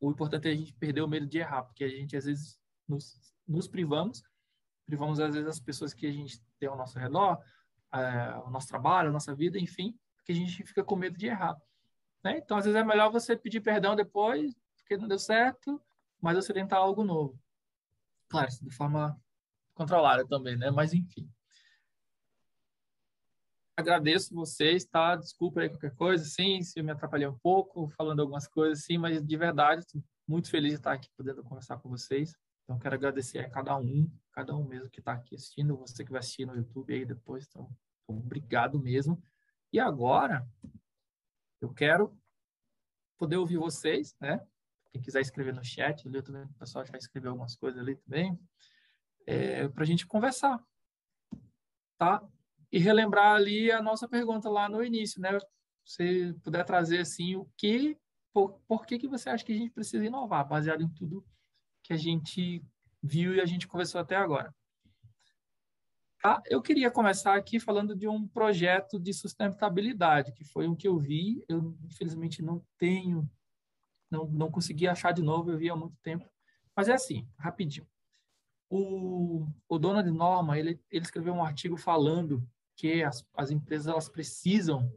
o, 0.00 0.10
importante 0.10 0.48
é 0.48 0.52
a 0.52 0.54
gente 0.54 0.72
perder 0.74 1.02
o 1.02 1.08
medo 1.08 1.26
de 1.26 1.38
errar, 1.38 1.62
porque 1.62 1.84
a 1.84 1.88
gente 1.88 2.16
às 2.16 2.24
vezes 2.24 2.58
nos, 2.88 3.34
nos 3.46 3.68
privamos 3.68 4.22
privamos 4.86 5.20
às 5.20 5.34
vezes 5.34 5.48
as 5.48 5.60
pessoas 5.60 5.92
que 5.92 6.06
a 6.06 6.12
gente 6.12 6.40
tem 6.58 6.68
ao 6.68 6.76
nosso 6.76 6.98
redor, 6.98 7.42
é, 7.92 8.36
o 8.44 8.50
nosso 8.50 8.68
trabalho, 8.68 9.08
a 9.08 9.12
nossa 9.12 9.34
vida, 9.34 9.58
enfim, 9.58 9.98
porque 10.16 10.32
a 10.32 10.34
gente 10.34 10.62
fica 10.64 10.82
com 10.82 10.96
medo 10.96 11.16
de 11.16 11.26
errar. 11.26 11.56
Né? 12.22 12.38
Então, 12.38 12.56
às 12.56 12.64
vezes 12.64 12.80
é 12.80 12.84
melhor 12.84 13.10
você 13.10 13.36
pedir 13.36 13.60
perdão 13.60 13.94
depois, 13.94 14.54
porque 14.78 14.96
não 14.96 15.06
deu 15.06 15.18
certo, 15.18 15.80
mas 16.20 16.36
você 16.36 16.52
tentar 16.52 16.78
algo 16.78 17.04
novo. 17.04 17.38
Claro, 18.28 18.48
de 18.62 18.74
forma 18.74 19.20
controlada 19.74 20.26
também, 20.26 20.56
né? 20.56 20.70
Mas, 20.70 20.94
enfim. 20.94 21.30
Agradeço 23.76 24.34
vocês, 24.34 24.84
tá? 24.84 25.16
Desculpa 25.16 25.60
aí 25.60 25.68
qualquer 25.68 25.94
coisa, 25.94 26.24
sim, 26.24 26.62
se 26.62 26.78
eu 26.78 26.84
me 26.84 26.92
atrapalhei 26.92 27.26
um 27.26 27.38
pouco, 27.38 27.88
falando 27.88 28.20
algumas 28.20 28.46
coisas, 28.46 28.84
sim, 28.84 28.96
mas 28.96 29.22
de 29.22 29.36
verdade, 29.36 29.84
muito 30.26 30.48
feliz 30.48 30.72
de 30.72 30.78
estar 30.78 30.92
aqui 30.92 31.08
podendo 31.16 31.42
conversar 31.42 31.78
com 31.78 31.88
vocês. 31.88 32.34
Então, 32.64 32.78
quero 32.78 32.94
agradecer 32.94 33.40
a 33.40 33.50
cada 33.50 33.76
um, 33.76 34.10
cada 34.32 34.56
um 34.56 34.64
mesmo 34.64 34.88
que 34.88 34.98
está 34.98 35.12
aqui 35.12 35.34
assistindo, 35.34 35.76
você 35.76 36.02
que 36.02 36.10
vai 36.10 36.20
assistir 36.20 36.46
no 36.46 36.56
YouTube 36.56 36.94
aí 36.94 37.04
depois. 37.04 37.46
Então, 37.46 37.70
obrigado 38.06 38.80
mesmo. 38.80 39.22
E 39.70 39.78
agora, 39.78 40.48
eu 41.60 41.72
quero 41.72 42.16
poder 43.18 43.36
ouvir 43.36 43.58
vocês, 43.58 44.16
né? 44.18 44.40
Quem 44.90 45.02
quiser 45.02 45.20
escrever 45.20 45.52
no 45.52 45.64
chat, 45.64 46.08
ali 46.08 46.22
também, 46.22 46.44
o 46.44 46.54
pessoal 46.54 46.86
já 46.86 46.96
escreveu 46.96 47.32
algumas 47.32 47.54
coisas 47.54 47.80
ali 47.80 47.96
também, 47.96 48.38
é, 49.26 49.68
para 49.68 49.82
a 49.82 49.86
gente 49.86 50.06
conversar, 50.06 50.62
tá? 51.98 52.26
E 52.72 52.78
relembrar 52.78 53.34
ali 53.34 53.70
a 53.70 53.82
nossa 53.82 54.08
pergunta 54.08 54.48
lá 54.48 54.68
no 54.68 54.82
início, 54.82 55.20
né? 55.20 55.36
Se 55.84 56.32
puder 56.42 56.64
trazer 56.64 57.00
assim 57.00 57.36
o 57.36 57.46
que, 57.58 57.98
por, 58.32 58.58
por 58.66 58.86
que 58.86 58.98
que 58.98 59.08
você 59.08 59.28
acha 59.28 59.44
que 59.44 59.52
a 59.52 59.56
gente 59.56 59.72
precisa 59.72 60.04
inovar, 60.06 60.48
baseado 60.48 60.82
em 60.82 60.88
tudo 60.88 61.24
que 61.84 61.92
a 61.92 61.96
gente 61.96 62.64
viu 63.02 63.34
e 63.34 63.40
a 63.40 63.44
gente 63.44 63.68
conversou 63.68 64.00
até 64.00 64.16
agora. 64.16 64.52
Tá? 66.20 66.42
Eu 66.46 66.62
queria 66.62 66.90
começar 66.90 67.36
aqui 67.36 67.60
falando 67.60 67.94
de 67.94 68.08
um 68.08 68.26
projeto 68.26 68.98
de 68.98 69.12
sustentabilidade, 69.12 70.32
que 70.32 70.42
foi 70.42 70.66
um 70.66 70.74
que 70.74 70.88
eu 70.88 70.98
vi, 70.98 71.44
eu 71.46 71.76
infelizmente 71.84 72.42
não 72.42 72.64
tenho, 72.78 73.30
não, 74.10 74.26
não 74.26 74.50
consegui 74.50 74.88
achar 74.88 75.12
de 75.12 75.20
novo, 75.20 75.50
eu 75.50 75.58
vi 75.58 75.68
há 75.68 75.76
muito 75.76 75.96
tempo. 76.02 76.26
Mas 76.74 76.88
é 76.88 76.94
assim, 76.94 77.28
rapidinho. 77.38 77.86
O, 78.70 79.46
o 79.68 79.78
Donald 79.78 80.10
Norman, 80.10 80.56
ele, 80.56 80.80
ele 80.90 81.04
escreveu 81.04 81.34
um 81.34 81.44
artigo 81.44 81.76
falando 81.76 82.42
que 82.74 83.02
as, 83.02 83.22
as 83.36 83.50
empresas 83.50 83.86
elas 83.86 84.08
precisam 84.08 84.90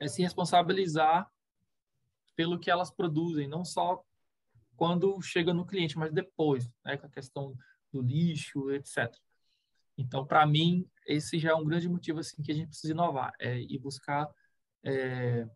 é, 0.00 0.08
se 0.08 0.22
responsabilizar 0.22 1.30
pelo 2.34 2.58
que 2.58 2.70
elas 2.70 2.90
produzem, 2.90 3.46
não 3.46 3.62
só 3.62 4.02
quando 4.82 5.22
chega 5.22 5.54
no 5.54 5.64
cliente, 5.64 5.96
mas 5.96 6.12
depois, 6.12 6.68
né, 6.84 6.96
com 6.96 7.06
a 7.06 7.08
questão 7.08 7.56
do 7.92 8.02
lixo, 8.02 8.68
etc. 8.72 9.14
Então, 9.96 10.26
para 10.26 10.44
mim, 10.44 10.84
esse 11.06 11.38
já 11.38 11.50
é 11.50 11.54
um 11.54 11.64
grande 11.64 11.88
motivo 11.88 12.18
assim 12.18 12.42
que 12.42 12.50
a 12.50 12.54
gente 12.56 12.66
precisa 12.66 12.92
inovar 12.92 13.32
é, 13.38 13.60
e 13.60 13.78
buscar 13.78 14.28
é, 14.82 15.46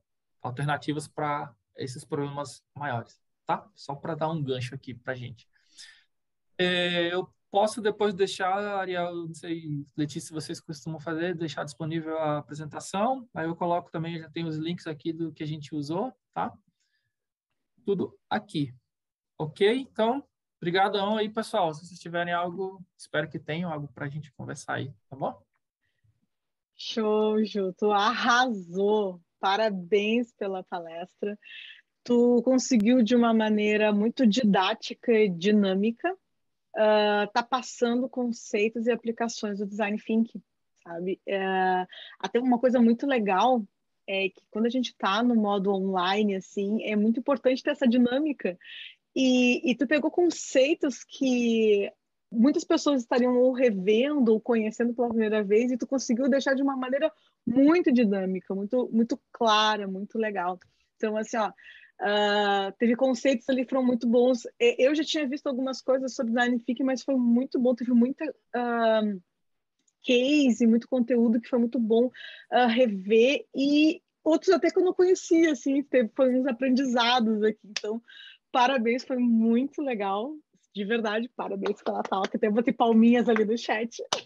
alternativas 0.41 1.09
para 1.09 1.53
esses 1.77 2.05
problemas 2.05 2.63
maiores, 2.73 3.21
tá? 3.45 3.69
Só 3.75 3.97
para 3.97 4.15
dar 4.15 4.31
um 4.31 4.41
gancho 4.41 4.77
aqui 4.77 4.95
para 4.95 5.17
gente. 5.17 5.49
É, 6.57 7.13
eu 7.13 7.29
posso 7.51 7.81
depois 7.81 8.15
deixar, 8.15 8.57
Ariel, 8.79 9.27
não 9.27 9.35
sei, 9.35 9.85
Letícia, 9.97 10.29
se 10.29 10.33
vocês 10.33 10.61
costumam 10.61 11.01
fazer, 11.01 11.35
deixar 11.35 11.65
disponível 11.65 12.17
a 12.17 12.39
apresentação. 12.39 13.29
Aí 13.35 13.47
eu 13.47 13.57
coloco 13.57 13.91
também, 13.91 14.21
já 14.21 14.31
tem 14.31 14.45
os 14.45 14.57
links 14.57 14.87
aqui 14.87 15.13
do 15.13 15.33
que 15.33 15.43
a 15.43 15.47
gente 15.49 15.75
usou, 15.75 16.13
tá? 16.33 16.57
Tudo 17.85 18.17
aqui. 18.31 18.73
Ok? 19.39 19.87
Então, 19.91 20.25
obrigadão 20.59 21.17
aí, 21.17 21.29
pessoal. 21.29 21.73
Se 21.75 21.87
vocês 21.87 22.01
tiverem 22.01 22.33
algo, 22.33 22.83
espero 22.97 23.29
que 23.29 23.39
tenham 23.39 23.73
algo 23.73 23.89
para 23.89 24.07
a 24.07 24.09
gente 24.09 24.33
conversar 24.33 24.75
aí, 24.75 24.93
tá 25.09 25.17
bom? 25.17 25.41
Show, 26.77 27.45
Ju. 27.45 27.73
Tu 27.75 27.91
arrasou. 27.91 29.21
Parabéns 29.39 30.33
pela 30.33 30.63
palestra. 30.63 31.39
Tu 32.03 32.43
conseguiu, 32.43 33.03
de 33.03 33.17
uma 33.17 33.35
maneira 33.35 33.93
muito 33.93 34.27
didática 34.27 35.13
e 35.13 35.29
dinâmica, 35.29 36.13
uh, 36.77 37.31
tá 37.33 37.43
passando 37.43 38.09
conceitos 38.09 38.87
e 38.87 38.93
aplicações 38.93 39.59
do 39.59 39.67
design 39.67 39.99
thinking, 39.99 40.43
sabe? 40.85 41.21
Uh, 41.27 41.87
até 42.19 42.39
uma 42.39 42.59
coisa 42.59 42.81
muito 42.81 43.07
legal 43.07 43.67
é 44.07 44.29
que 44.29 44.47
quando 44.51 44.67
a 44.67 44.71
gente 44.71 44.91
está 44.91 45.23
no 45.23 45.35
modo 45.35 45.73
online, 45.73 46.37
assim, 46.37 46.83
é 46.85 46.95
muito 46.95 47.19
importante 47.19 47.63
ter 47.63 47.71
essa 47.71 47.89
dinâmica 47.89 48.57
e, 49.17 49.71
e 49.71 49.75
tu 49.75 49.87
pegou 49.87 50.11
conceitos 50.11 51.03
que 51.03 51.91
muitas 52.31 52.65
pessoas 52.65 53.01
estariam 53.01 53.35
ou 53.39 53.51
revendo 53.53 54.33
ou 54.33 54.39
conhecendo 54.39 54.93
pela 54.93 55.09
primeira 55.09 55.43
vez 55.43 55.73
e 55.73 55.79
tu 55.79 55.87
conseguiu 55.87 56.29
deixar 56.29 56.55
de 56.55 56.63
uma 56.63 56.77
maneira 56.77 57.11
muito 57.47 57.91
dinâmica, 57.91 58.55
muito, 58.55 58.91
muito 58.93 59.19
clara, 59.33 59.89
muito 59.89 60.19
legal. 60.19 60.59
Então, 60.97 61.17
assim, 61.17 61.39
ó, 61.39 61.49
uh, 61.49 62.73
teve 62.79 62.95
conceitos 62.95 63.49
ali 63.49 63.65
que 63.65 63.71
foram 63.71 63.87
muito 63.87 64.07
bons. 64.07 64.43
Eu 64.61 64.95
já 64.95 65.03
tinha 65.03 65.27
visto 65.27 65.47
algumas 65.47 65.81
coisas 65.81 66.15
sobre 66.15 66.35
thinking, 66.61 66.85
mas 66.85 67.03
foi 67.03 67.15
muito 67.17 67.59
bom, 67.59 67.75
teve 67.75 67.93
muita 67.93 68.23
uh, 68.27 69.23
case, 70.03 70.67
muito 70.67 70.87
conteúdo 70.89 71.41
que 71.41 71.49
foi 71.49 71.59
muito 71.59 71.79
bom 71.79 72.07
uh, 72.53 72.67
rever 72.69 73.47
e 73.55 74.03
outros 74.23 74.53
até 74.53 74.71
que 74.71 74.79
eu 74.79 74.85
não 74.85 74.93
conhecia, 74.93 75.53
assim, 75.53 75.83
teve 75.85 76.11
foi 76.15 76.35
uns 76.35 76.47
aprendizados 76.47 77.43
aqui. 77.43 77.61
Então, 77.65 78.03
parabéns, 78.57 79.05
foi 79.05 79.19
muito 79.19 79.83
legal. 79.83 80.35
De 80.75 80.83
verdade, 80.83 81.31
parabéns 81.37 81.83
pela 81.83 82.03
talk. 82.03 82.35
Até 82.35 82.49
botei 82.49 82.73
palminhas 82.73 83.29
ali 83.29 83.45
no 83.45 83.59
chat. 83.59 84.01
uh, 84.01 84.17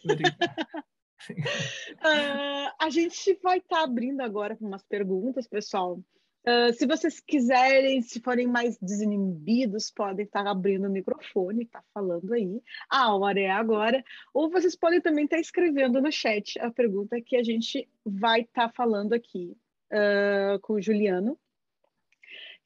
a 2.81 2.91
gente 2.91 3.37
vai 3.43 3.59
estar 3.59 3.79
tá 3.79 3.83
abrindo 3.83 4.21
agora 4.21 4.57
com 4.57 4.69
umas 4.69 4.85
perguntas, 4.85 5.49
pessoal. 5.49 6.01
Uh, 6.47 6.73
se 6.73 6.87
vocês 6.87 7.19
quiserem, 7.19 8.01
se 8.03 8.21
forem 8.21 8.47
mais 8.47 8.79
desinibidos, 8.79 9.91
podem 9.91 10.25
estar 10.25 10.45
tá 10.45 10.51
abrindo 10.53 10.87
o 10.87 10.93
microfone, 10.93 11.67
tá 11.67 11.83
falando 11.93 12.33
aí. 12.33 12.63
A 12.89 13.13
hora 13.13 13.41
é 13.41 13.51
agora. 13.51 14.01
Ou 14.33 14.49
vocês 14.49 14.77
podem 14.77 15.01
também 15.01 15.25
estar 15.25 15.39
tá 15.39 15.41
escrevendo 15.41 16.01
no 16.01 16.13
chat 16.13 16.57
a 16.61 16.71
pergunta 16.71 17.21
que 17.21 17.35
a 17.35 17.43
gente 17.43 17.89
vai 18.07 18.43
estar 18.43 18.69
tá 18.69 18.75
falando 18.77 19.13
aqui 19.13 19.57
uh, 19.93 20.61
com 20.61 20.75
o 20.75 20.81
Juliano. 20.81 21.37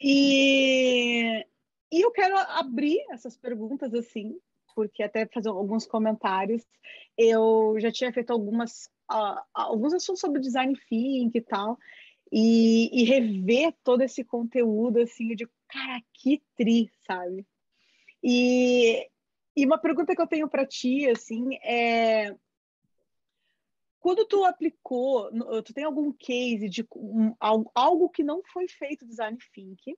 E, 0.01 1.47
e 1.95 2.01
eu 2.01 2.11
quero 2.11 2.37
abrir 2.37 2.99
essas 3.13 3.37
perguntas 3.37 3.95
assim, 3.95 4.37
porque 4.75 5.01
até 5.01 5.27
fazer 5.27 5.49
alguns 5.49 5.87
comentários. 5.87 6.67
Eu 7.17 7.77
já 7.79 7.93
tinha 7.93 8.13
feito 8.13 8.33
algumas 8.33 8.87
uh, 9.09 9.41
alguns 9.55 9.95
assuntos 9.95 10.21
sobre 10.21 10.41
design 10.41 10.75
thinking 10.89 11.31
e 11.33 11.41
tal, 11.41 11.79
e, 12.33 12.91
e, 12.93 13.05
rever 13.05 13.73
todo 13.85 14.03
esse 14.03 14.25
conteúdo 14.25 14.99
assim 14.99 15.37
de 15.37 15.49
cara 15.69 16.03
que 16.13 16.43
tri, 16.57 16.91
sabe? 17.07 17.47
E, 18.21 19.09
e 19.57 19.65
uma 19.65 19.79
pergunta 19.79 20.17
que 20.17 20.21
eu 20.21 20.27
tenho 20.27 20.49
para 20.49 20.67
ti 20.67 21.09
assim 21.09 21.55
é 21.63 22.35
quando 24.01 24.27
tu 24.27 24.45
aplicou, 24.45 25.31
tu 25.63 25.73
tem 25.73 25.85
algum 25.85 26.13
case 26.13 26.69
de 26.69 26.85
um, 26.97 27.35
algo 27.73 28.11
que 28.11 28.25
não 28.25 28.43
foi 28.53 28.67
feito 28.67 29.07
design 29.07 29.39
thinking 29.55 29.95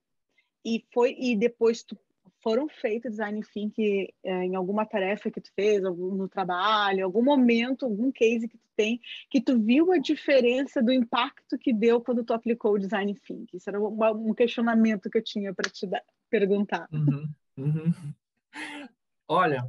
e 0.66 0.84
foi 0.92 1.16
e 1.16 1.36
depois 1.36 1.84
tu 1.84 1.96
foram 2.42 2.68
feitos 2.68 3.12
design 3.12 3.40
thinking 3.52 4.08
é, 4.24 4.44
em 4.44 4.56
alguma 4.56 4.84
tarefa 4.84 5.30
que 5.30 5.40
tu 5.40 5.50
fez, 5.54 5.82
no 5.82 6.28
trabalho, 6.28 7.04
algum 7.04 7.22
momento, 7.22 7.84
algum 7.84 8.10
case 8.12 8.48
que 8.48 8.58
tu 8.58 8.68
tem, 8.76 9.00
que 9.30 9.40
tu 9.40 9.58
viu 9.58 9.92
a 9.92 9.98
diferença 9.98 10.82
do 10.82 10.92
impacto 10.92 11.56
que 11.58 11.72
deu 11.72 12.00
quando 12.00 12.24
tu 12.24 12.32
aplicou 12.32 12.74
o 12.74 12.78
design 12.78 13.14
thinking? 13.14 13.56
Isso 13.56 13.70
era 13.70 13.80
um, 13.80 14.28
um 14.28 14.34
questionamento 14.34 15.08
que 15.08 15.18
eu 15.18 15.24
tinha 15.24 15.54
para 15.54 15.70
te 15.70 15.86
dar, 15.86 16.02
perguntar. 16.28 16.88
Uhum, 16.92 17.28
uhum. 17.56 17.92
Olha, 19.28 19.68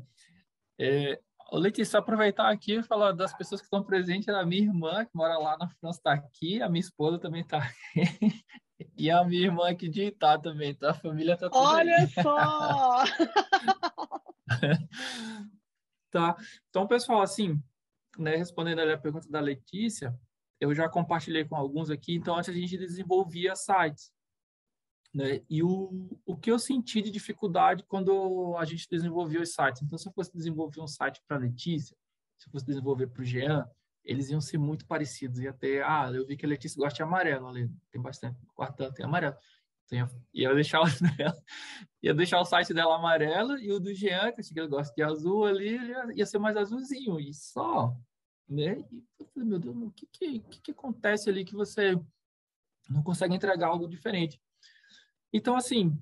é, 0.79 1.19
Letícia, 1.53 1.99
aproveitar 1.99 2.51
aqui 2.51 2.79
e 2.79 2.83
falar 2.83 3.11
das 3.11 3.33
pessoas 3.35 3.61
que 3.61 3.65
estão 3.65 3.83
presentes, 3.83 4.27
a 4.29 4.45
minha 4.45 4.63
irmã, 4.63 5.05
que 5.05 5.15
mora 5.15 5.37
lá 5.37 5.57
na 5.57 5.69
França, 5.69 5.99
está 5.99 6.13
aqui, 6.13 6.61
a 6.61 6.69
minha 6.69 6.81
esposa 6.81 7.17
também 7.17 7.41
está 7.41 7.57
aqui, 7.57 8.43
e 8.95 9.09
a 9.09 9.23
minha 9.23 9.45
irmã 9.45 9.69
aqui 9.69 9.89
de 9.89 10.03
Itá 10.03 10.37
também, 10.37 10.73
tá? 10.73 10.91
A 10.91 10.93
família 10.93 11.33
está 11.33 11.49
toda 11.49 11.67
Olha 11.67 11.95
aí. 11.97 12.07
só! 12.07 13.03
tá, 16.11 16.37
então, 16.69 16.87
pessoal, 16.87 17.21
assim, 17.21 17.61
né, 18.17 18.35
respondendo 18.35 18.79
a 18.79 18.97
pergunta 18.97 19.29
da 19.29 19.39
Letícia, 19.39 20.17
eu 20.59 20.73
já 20.73 20.89
compartilhei 20.89 21.45
com 21.45 21.55
alguns 21.55 21.89
aqui, 21.89 22.15
então 22.15 22.35
antes 22.35 22.49
a 22.49 22.53
gente 22.53 22.77
desenvolvia 22.77 23.55
sites, 23.55 24.11
né? 25.13 25.41
E 25.49 25.63
o, 25.63 26.09
o 26.25 26.37
que 26.37 26.51
eu 26.51 26.59
senti 26.59 27.01
de 27.01 27.09
dificuldade 27.09 27.83
quando 27.87 28.55
a 28.57 28.65
gente 28.65 28.87
desenvolveu 28.89 29.41
os 29.41 29.53
sites. 29.53 29.81
Então, 29.81 29.97
se 29.97 30.07
eu 30.07 30.13
fosse 30.13 30.31
desenvolver 30.33 30.81
um 30.81 30.87
site 30.87 31.21
para 31.27 31.37
Letícia, 31.37 31.95
se 32.37 32.47
eu 32.47 32.51
fosse 32.51 32.65
desenvolver 32.65 33.07
para 33.07 33.21
o 33.21 33.25
Jean, 33.25 33.67
eles 34.07 34.29
iam 34.29 34.39
ser 34.39 34.57
muito 34.57 34.85
parecidos. 34.85 35.39
Ia 35.39 35.53
ter, 35.53 35.83
ah, 35.83 36.09
eu 36.11 36.25
vi 36.25 36.37
que 36.37 36.45
a 36.45 36.49
Letícia 36.49 36.79
gosta 36.79 36.95
de 36.95 37.03
amarelo 37.03 37.47
ali, 37.47 37.69
tem 37.91 38.01
bastante, 38.01 38.39
quarta 38.55 38.91
tem 38.93 39.05
amarelo. 39.05 39.35
Então, 39.85 40.09
ia 40.33 40.53
deixar, 40.53 40.81
ia 42.01 42.13
deixar 42.13 42.39
o 42.39 42.45
site 42.45 42.73
dela 42.73 42.95
amarelo 42.95 43.57
e 43.57 43.71
o 43.71 43.79
do 43.79 43.93
Jean, 43.93 44.31
que 44.31 44.41
eu 44.59 44.69
gosta 44.69 44.93
de 44.95 45.03
azul 45.03 45.45
ali, 45.45 45.77
ia, 45.77 46.07
ia 46.15 46.25
ser 46.25 46.39
mais 46.39 46.57
azulzinho, 46.57 47.19
e 47.19 47.33
só. 47.33 47.95
Né? 48.49 48.79
E 48.91 49.03
eu 49.19 49.25
falei, 49.27 49.49
meu 49.49 49.59
Deus, 49.59 49.75
o 49.75 49.91
que, 49.91 50.07
que, 50.07 50.39
que, 50.39 50.61
que 50.61 50.71
acontece 50.71 51.29
ali 51.29 51.43
que 51.43 51.53
você 51.53 51.99
não 52.89 53.03
consegue 53.03 53.35
entregar 53.35 53.67
algo 53.67 53.87
diferente? 53.87 54.41
Então, 55.33 55.55
assim, 55.55 56.01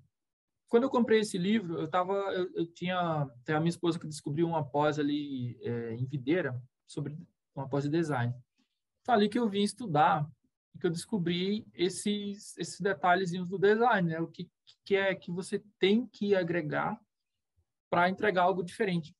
quando 0.67 0.83
eu 0.83 0.89
comprei 0.89 1.19
esse 1.21 1.37
livro, 1.37 1.79
eu 1.79 1.87
tava, 1.87 2.13
eu, 2.13 2.51
eu 2.53 2.65
tinha, 2.67 3.27
tem 3.43 3.55
a 3.55 3.59
minha 3.59 3.69
esposa 3.69 3.99
que 3.99 4.07
descobriu 4.07 4.47
uma 4.47 4.63
pós 4.63 4.99
ali 4.99 5.57
é, 5.61 5.93
em 5.95 6.05
Videira 6.05 6.59
sobre 6.87 7.17
uma 7.55 7.67
pós 7.67 7.83
de 7.83 7.89
design. 7.89 8.33
Foi 9.03 9.15
ali 9.15 9.29
que 9.29 9.39
eu 9.39 9.49
vim 9.49 9.63
estudar 9.63 10.27
que 10.79 10.85
eu 10.85 10.91
descobri 10.91 11.65
esses 11.73 12.57
esses 12.57 12.81
detalhezinhos 12.81 13.49
do 13.49 13.57
design, 13.57 14.09
né? 14.09 14.19
O 14.19 14.27
que 14.27 14.49
que 14.83 14.95
é 14.95 15.15
que 15.15 15.31
você 15.31 15.63
tem 15.79 16.05
que 16.05 16.35
agregar 16.35 16.99
para 17.89 18.09
entregar 18.09 18.43
algo 18.43 18.63
diferente. 18.63 19.15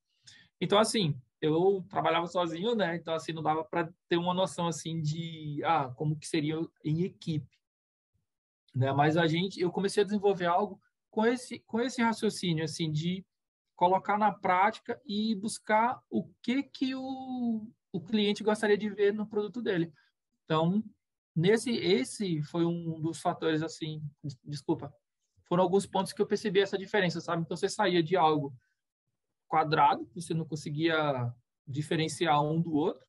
Então, 0.59 0.77
assim, 0.77 1.19
eu 1.41 1.85
trabalhava 1.89 2.27
sozinho, 2.27 2.75
né? 2.75 2.95
Então, 2.95 3.13
assim, 3.13 3.31
não 3.31 3.41
dava 3.41 3.63
para 3.63 3.89
ter 4.09 4.17
uma 4.17 4.33
noção 4.33 4.67
assim 4.67 5.01
de 5.01 5.61
ah, 5.63 5.91
como 5.95 6.17
que 6.17 6.27
seria 6.27 6.55
em 6.83 7.03
equipe 7.03 7.55
né? 8.75 8.91
Mas 8.91 9.15
a 9.15 9.25
gente, 9.25 9.59
eu 9.59 9.71
comecei 9.71 10.03
a 10.03 10.05
desenvolver 10.05 10.45
algo 10.45 10.79
com 11.09 11.25
esse 11.25 11.59
com 11.59 11.79
esse 11.79 12.01
raciocínio 12.01 12.65
assim 12.65 12.91
de 12.91 13.25
colocar 13.75 14.17
na 14.17 14.31
prática 14.31 15.01
e 15.05 15.33
buscar 15.35 16.01
o 16.09 16.27
que 16.41 16.63
que 16.63 16.93
o, 16.93 17.65
o 17.95 18.01
cliente 18.01 18.43
gostaria 18.43 18.77
de 18.77 18.89
ver 18.89 19.13
no 19.13 19.27
produto 19.27 19.61
dele. 19.61 19.91
Então, 20.43 20.83
nesse 21.35 21.71
esse 21.71 22.41
foi 22.43 22.65
um 22.65 22.99
dos 23.01 23.19
fatores 23.19 23.61
assim, 23.61 24.01
desculpa, 24.43 24.93
foram 25.47 25.63
alguns 25.63 25.85
pontos 25.85 26.11
que 26.11 26.21
eu 26.21 26.27
percebi 26.27 26.59
essa 26.59 26.77
diferença, 26.77 27.21
sabe? 27.21 27.43
Então 27.43 27.55
você 27.55 27.69
saía 27.69 28.03
de 28.03 28.15
algo 28.15 28.53
quadrado, 29.47 30.09
você 30.13 30.33
não 30.33 30.45
conseguia 30.45 31.31
diferenciar 31.67 32.41
um 32.43 32.61
do 32.61 32.73
outro, 32.73 33.05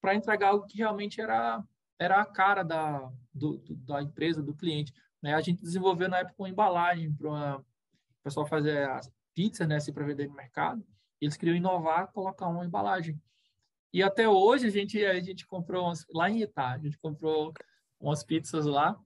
para 0.00 0.14
entregar 0.14 0.48
algo 0.48 0.66
que 0.66 0.78
realmente 0.78 1.20
era 1.20 1.64
era 2.00 2.20
a 2.20 2.24
cara 2.24 2.62
da, 2.62 3.10
do, 3.34 3.58
do, 3.58 3.74
da 3.74 4.00
empresa, 4.00 4.40
do 4.40 4.54
cliente. 4.54 4.92
Né? 5.20 5.34
A 5.34 5.40
gente 5.40 5.60
desenvolveu 5.60 6.08
na 6.08 6.18
época 6.18 6.36
uma 6.38 6.48
embalagem 6.48 7.12
para 7.12 7.58
o 7.58 7.64
pessoal 8.22 8.46
fazer 8.46 8.88
as 8.88 9.10
pizzas, 9.34 9.66
né, 9.66 9.76
assim, 9.76 9.92
para 9.92 10.06
vender 10.06 10.28
no 10.28 10.34
mercado. 10.34 10.86
Eles 11.20 11.36
queriam 11.36 11.56
inovar, 11.56 12.12
colocar 12.12 12.46
uma 12.46 12.64
embalagem. 12.64 13.20
E 13.92 14.02
até 14.02 14.28
hoje 14.28 14.66
a 14.66 14.70
gente 14.70 15.04
a 15.04 15.20
gente 15.20 15.46
comprou 15.46 15.86
umas, 15.86 16.04
lá 16.12 16.28
em 16.28 16.42
Itá, 16.42 16.72
a 16.72 16.78
gente 16.78 16.98
comprou 16.98 17.52
umas 18.00 18.22
pizzas 18.22 18.66
lá. 18.66 18.98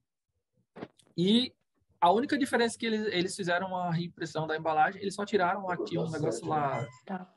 E 1.17 1.55
a 2.01 2.11
única 2.11 2.37
diferença 2.37 2.77
é 2.77 2.79
que 2.79 2.87
eles, 2.87 3.07
eles 3.13 3.37
fizeram 3.37 3.69
uma 3.69 3.93
reimpressão 3.93 4.47
da 4.47 4.57
embalagem, 4.57 5.01
eles 5.01 5.15
só 5.15 5.25
tiraram 5.25 5.69
aqui 5.71 5.97
um 5.99 6.11
negócio 6.11 6.47
lá. 6.47 6.87
Tá. 7.07 7.33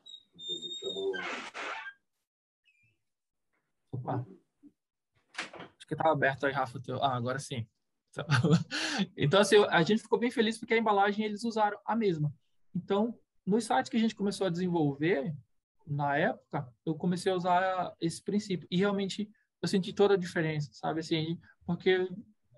Opa. 3.91 4.25
Acho 5.37 5.87
que 5.87 5.93
estava 5.93 6.13
aberto 6.13 6.45
aí, 6.45 6.51
Rafa. 6.51 6.79
Teu... 6.79 7.01
Ah, 7.03 7.15
agora 7.15 7.39
sim. 7.39 7.67
Então, 9.15 9.41
assim, 9.41 9.57
a 9.69 9.83
gente 9.83 10.01
ficou 10.01 10.17
bem 10.17 10.31
feliz 10.31 10.57
porque 10.57 10.73
a 10.73 10.77
embalagem 10.77 11.25
eles 11.25 11.43
usaram 11.43 11.77
a 11.85 11.95
mesma. 11.95 12.33
Então, 12.73 13.17
nos 13.45 13.65
sites 13.65 13.89
que 13.89 13.97
a 13.97 13.99
gente 13.99 14.15
começou 14.15 14.47
a 14.47 14.49
desenvolver, 14.49 15.35
na 15.85 16.17
época, 16.17 16.67
eu 16.85 16.95
comecei 16.95 17.31
a 17.31 17.35
usar 17.35 17.95
esse 17.99 18.21
princípio. 18.21 18.67
E 18.71 18.77
realmente 18.77 19.29
eu 19.61 19.67
senti 19.67 19.93
toda 19.93 20.15
a 20.15 20.17
diferença, 20.17 20.69
sabe? 20.73 20.99
Assim, 20.99 21.39
porque 21.65 22.09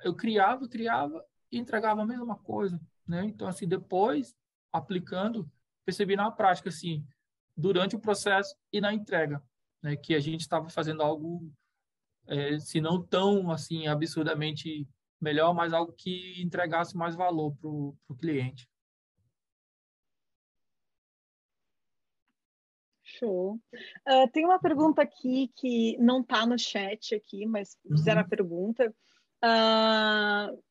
eu 0.04 0.16
criava, 0.16 0.68
criava 0.68 1.24
e 1.52 1.58
entregava 1.58 2.02
a 2.02 2.06
mesma 2.06 2.38
coisa, 2.38 2.80
né? 3.08 3.26
Então, 3.26 3.48
assim, 3.48 3.68
depois, 3.68 4.36
aplicando, 4.72 5.50
percebi 5.86 6.16
na 6.16 6.32
prática, 6.32 6.70
assim, 6.70 7.06
durante 7.56 7.96
o 7.96 8.00
processo 8.00 8.56
e 8.72 8.80
na 8.80 8.94
entrega, 8.94 9.42
né? 9.82 9.96
Que 9.96 10.16
a 10.16 10.20
gente 10.20 10.42
estava 10.42 10.70
fazendo 10.70 11.02
algo 11.02 11.52
é, 12.28 12.60
se 12.60 12.82
não 12.82 13.02
tão 13.02 13.52
assim 13.52 13.88
absurdamente 13.88 14.88
melhor, 15.20 15.54
mas 15.54 15.74
algo 15.74 15.94
que 15.94 16.42
entregasse 16.42 16.96
mais 16.96 17.16
valor 17.16 17.56
para 17.56 17.70
o 17.70 18.16
cliente. 18.20 18.70
Show. 23.18 23.60
Uh, 24.08 24.32
tem 24.32 24.46
uma 24.46 24.60
pergunta 24.60 25.02
aqui 25.02 25.52
que 25.56 25.98
não 25.98 26.22
está 26.22 26.46
no 26.46 26.58
chat 26.58 27.16
aqui, 27.16 27.46
mas 27.46 27.78
fizeram 27.88 28.22
uhum. 28.22 28.26
a 28.26 28.30
pergunta 28.30 28.96
uh, 29.44 30.64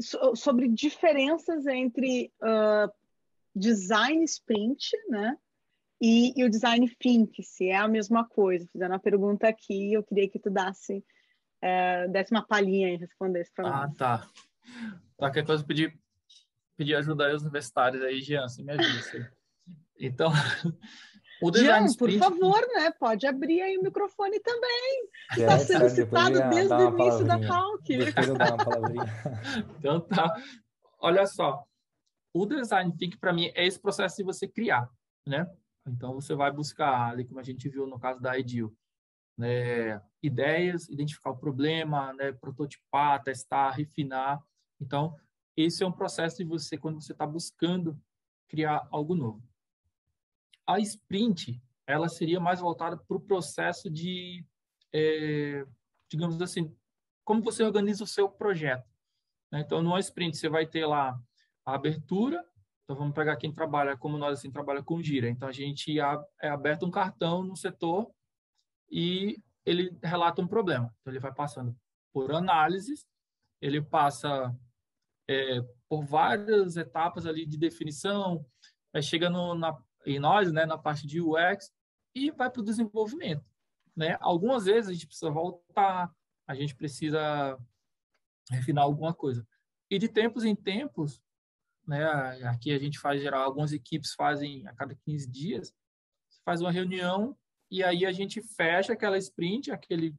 so, 0.00 0.36
sobre 0.36 0.68
diferenças 0.68 1.66
entre 1.66 2.32
uh, 2.42 2.92
design 3.54 4.24
sprint, 4.24 4.90
né, 5.08 5.36
e, 6.00 6.32
e, 6.36 6.44
o 6.44 6.50
design 6.50 6.88
think, 6.98 7.42
se 7.42 7.68
é 7.68 7.76
a 7.76 7.86
mesma 7.86 8.26
coisa. 8.26 8.66
Fizeram 8.72 8.94
uma 8.94 9.00
pergunta 9.00 9.46
aqui, 9.46 9.92
eu 9.92 10.02
queria 10.02 10.28
que 10.28 10.38
tu 10.38 10.50
dasse 10.50 11.04
é, 11.62 12.08
desse 12.08 12.32
uma 12.32 12.44
palhinha 12.44 12.92
e 12.92 12.96
respondesse 12.96 13.52
para 13.54 13.68
Ah, 13.68 13.86
nós. 13.86 13.96
tá. 13.96 14.28
Qualquer 15.16 15.46
coisa, 15.46 15.64
pedir, 15.64 15.96
pedir 16.76 16.96
ajuda 16.96 17.26
aí 17.26 17.32
aos 17.32 17.42
universitários 17.42 18.02
aí, 18.02 18.20
Jean, 18.20 18.48
você 18.48 18.62
me 18.62 18.72
ajuda. 18.72 19.32
Então, 20.04 20.32
o 21.42 21.50
design 21.50 21.88
Jean, 21.88 21.96
por 21.96 22.08
sprint... 22.08 22.18
favor, 22.18 22.60
né? 22.74 22.90
Pode 22.92 23.26
abrir 23.26 23.60
aí 23.62 23.76
o 23.76 23.82
microfone 23.82 24.38
também. 24.40 25.08
Está 25.36 25.58
solicitado 25.58 26.36
eu 26.36 26.40
ia 26.40 26.48
desde 26.48 26.74
o 26.74 26.98
início 26.98 27.24
da 27.24 27.40
talk. 27.40 27.96
Depois 27.96 28.28
eu 28.28 28.34
dar 28.36 28.54
uma 28.54 28.64
palavrinha. 28.64 29.04
Então 29.78 30.00
tá. 30.00 30.34
Olha 30.98 31.26
só, 31.26 31.64
o 32.32 32.46
design 32.46 32.96
thinking 32.96 33.18
para 33.18 33.32
mim 33.32 33.50
é 33.54 33.66
esse 33.66 33.78
processo 33.78 34.16
de 34.16 34.22
você 34.22 34.46
criar, 34.46 34.88
né? 35.26 35.50
Então 35.86 36.14
você 36.14 36.34
vai 36.34 36.52
buscar 36.52 37.10
ali 37.10 37.24
como 37.24 37.40
a 37.40 37.42
gente 37.42 37.68
viu 37.68 37.86
no 37.86 37.98
caso 37.98 38.20
da 38.20 38.38
Edil, 38.38 38.72
né, 39.36 40.00
ideias, 40.22 40.88
identificar 40.88 41.30
o 41.30 41.36
problema, 41.36 42.12
né, 42.12 42.32
prototipar, 42.32 43.22
testar, 43.22 43.70
refinar. 43.72 44.40
Então 44.80 45.16
esse 45.56 45.82
é 45.82 45.86
um 45.86 45.92
processo 45.92 46.38
de 46.38 46.44
você 46.44 46.78
quando 46.78 47.02
você 47.02 47.12
está 47.12 47.26
buscando 47.26 48.00
criar 48.48 48.86
algo 48.90 49.14
novo. 49.14 49.42
A 50.66 50.78
sprint 50.80 51.60
ela 51.86 52.08
seria 52.08 52.38
mais 52.40 52.60
voltada 52.60 52.96
para 52.96 53.16
o 53.16 53.20
processo 53.20 53.90
de, 53.90 54.44
é, 54.92 55.64
digamos 56.10 56.40
assim, 56.40 56.74
como 57.24 57.42
você 57.42 57.62
organiza 57.62 58.04
o 58.04 58.06
seu 58.06 58.28
projeto. 58.28 58.88
né? 59.50 59.60
Então, 59.60 59.82
numa 59.82 60.00
sprint, 60.00 60.36
você 60.36 60.48
vai 60.48 60.66
ter 60.66 60.86
lá 60.86 61.18
a 61.66 61.74
abertura. 61.74 62.44
Então, 62.84 62.96
vamos 62.96 63.14
pegar 63.14 63.36
quem 63.36 63.52
trabalha, 63.52 63.96
como 63.96 64.16
nós, 64.18 64.38
assim, 64.38 64.50
trabalha 64.50 64.82
com 64.82 65.02
gira. 65.02 65.28
Então, 65.28 65.48
a 65.48 65.52
gente 65.52 66.00
a- 66.00 66.22
é 66.40 66.48
aberto 66.48 66.86
um 66.86 66.90
cartão 66.90 67.42
no 67.42 67.56
setor 67.56 68.10
e 68.90 69.40
ele 69.64 69.96
relata 70.02 70.42
um 70.42 70.46
problema. 70.48 70.92
Então, 71.00 71.12
ele 71.12 71.20
vai 71.20 71.32
passando 71.32 71.76
por 72.12 72.32
análises, 72.32 73.06
ele 73.60 73.80
passa 73.80 74.54
é, 75.28 75.60
por 75.88 76.04
várias 76.04 76.76
etapas 76.76 77.26
ali 77.26 77.46
de 77.46 77.56
definição, 77.56 78.44
aí 78.92 79.02
chega 79.02 79.30
no, 79.30 79.54
na, 79.54 79.76
em 80.06 80.18
nós, 80.18 80.52
né, 80.52 80.66
na 80.66 80.78
parte 80.78 81.06
de 81.06 81.20
UX, 81.20 81.72
e 82.14 82.30
vai 82.30 82.50
para 82.50 82.60
o 82.60 82.64
desenvolvimento. 82.64 83.44
Né? 83.96 84.16
Algumas 84.20 84.64
vezes 84.64 84.90
a 84.90 84.92
gente 84.92 85.06
precisa 85.06 85.30
voltar, 85.30 86.10
a 86.46 86.54
gente 86.54 86.74
precisa 86.74 87.58
refinar 88.50 88.84
alguma 88.84 89.14
coisa. 89.14 89.46
E 89.90 89.98
de 89.98 90.08
tempos 90.08 90.44
em 90.44 90.54
tempos, 90.54 91.22
né, 91.86 92.04
aqui 92.44 92.72
a 92.72 92.78
gente 92.78 92.98
faz 92.98 93.20
geral, 93.20 93.42
algumas 93.42 93.72
equipes 93.72 94.14
fazem 94.14 94.66
a 94.66 94.74
cada 94.74 94.94
15 94.94 95.30
dias, 95.30 95.74
faz 96.44 96.60
uma 96.60 96.70
reunião 96.70 97.36
e 97.70 97.82
aí 97.82 98.04
a 98.04 98.12
gente 98.12 98.42
fecha 98.42 98.92
aquela 98.92 99.16
sprint, 99.18 99.70
aquele 99.70 100.14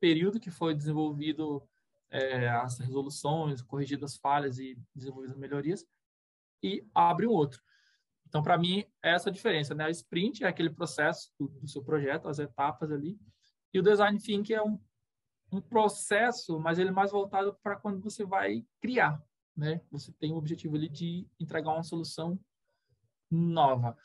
período 0.00 0.40
que 0.40 0.50
foi 0.50 0.74
desenvolvido 0.74 1.62
é, 2.10 2.48
as 2.48 2.78
resoluções, 2.78 3.62
corrigidas 3.62 4.12
as 4.12 4.18
falhas 4.18 4.58
e 4.58 4.78
desenvolvidas 4.94 5.36
melhorias, 5.36 5.86
e 6.62 6.84
abre 6.94 7.26
um 7.26 7.30
outro. 7.30 7.62
Então, 8.28 8.42
para 8.42 8.58
mim, 8.58 8.84
é 9.02 9.12
essa 9.14 9.30
a 9.30 9.32
diferença. 9.32 9.74
Né? 9.74 9.90
Sprint 9.90 10.44
é 10.44 10.48
aquele 10.48 10.70
processo 10.70 11.32
do, 11.38 11.48
do 11.48 11.68
seu 11.68 11.82
projeto, 11.82 12.28
as 12.28 12.38
etapas 12.38 12.90
ali, 12.90 13.18
e 13.72 13.78
o 13.78 13.82
design 13.82 14.18
thinking 14.18 14.54
é 14.54 14.62
um, 14.62 14.78
um 15.52 15.60
processo, 15.60 16.58
mas 16.58 16.78
ele 16.78 16.90
é 16.90 16.92
mais 16.92 17.12
voltado 17.12 17.56
para 17.62 17.76
quando 17.76 18.00
você 18.00 18.24
vai 18.24 18.64
criar. 18.80 19.22
Né? 19.56 19.80
Você 19.90 20.12
tem 20.12 20.32
o 20.32 20.36
objetivo 20.36 20.76
ali 20.76 20.88
de 20.88 21.26
entregar 21.40 21.72
uma 21.72 21.82
solução 21.82 22.38
nova. 23.30 23.96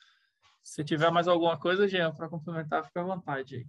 Se 0.63 0.83
tiver 0.83 1.11
mais 1.11 1.27
alguma 1.27 1.57
coisa, 1.59 1.87
Jean, 1.87 2.13
para 2.13 2.29
complementar, 2.29 2.85
fica 2.85 3.01
à 3.01 3.03
vontade 3.03 3.55
aí. 3.55 3.67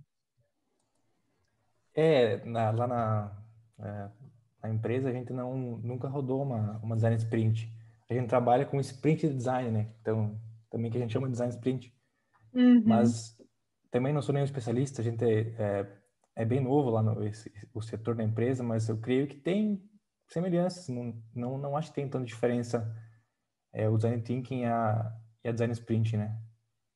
É, 1.95 2.45
na- 2.45 2.71
lá 2.71 2.87
na, 2.87 3.43
é, 3.79 4.11
na 4.63 4.71
empresa 4.71 5.09
a 5.09 5.13
gente 5.13 5.33
não, 5.33 5.79
nunca 5.79 6.09
rodou 6.09 6.43
uma, 6.43 6.79
uma 6.79 6.95
design 6.95 7.17
sprint. 7.17 7.71
A 8.13 8.21
gente 8.21 8.29
trabalha 8.29 8.67
com 8.67 8.79
sprint 8.81 9.29
design, 9.29 9.71
né? 9.71 9.95
Então, 10.01 10.39
também 10.71 10.91
que 10.91 10.97
a 10.97 11.01
gente 11.01 11.13
chama 11.13 11.27
de 11.27 11.33
design 11.33 11.53
sprint. 11.53 11.95
Uhum. 12.55 12.83
Mas 12.85 13.37
também 13.91 14.13
não 14.13 14.23
sou 14.23 14.33
nenhum 14.33 14.45
especialista, 14.45 15.01
a 15.01 15.05
gente 15.05 15.25
é, 15.25 15.41
é, 15.59 15.99
é 16.37 16.45
bem 16.45 16.61
novo 16.61 16.91
lá 16.91 17.03
no 17.03 17.25
esse, 17.25 17.53
o 17.75 17.81
setor 17.81 18.15
da 18.15 18.23
empresa, 18.23 18.63
mas 18.63 18.89
eu 18.89 18.99
creio 18.99 19.27
que 19.27 19.37
tem 19.37 19.83
semelhanças, 20.29 20.89
não, 20.89 21.23
não, 21.35 21.59
não 21.59 21.77
acho 21.77 21.89
que 21.89 21.97
tem 21.97 22.09
tanta 22.09 22.25
diferença 22.25 22.95
é, 23.73 23.89
o 23.89 23.97
design 23.97 24.23
thinking 24.23 24.61
e 24.61 24.65
a, 24.65 25.13
e 25.45 25.49
a 25.49 25.53
design 25.53 25.73
sprint, 25.73 26.17
né? 26.17 26.39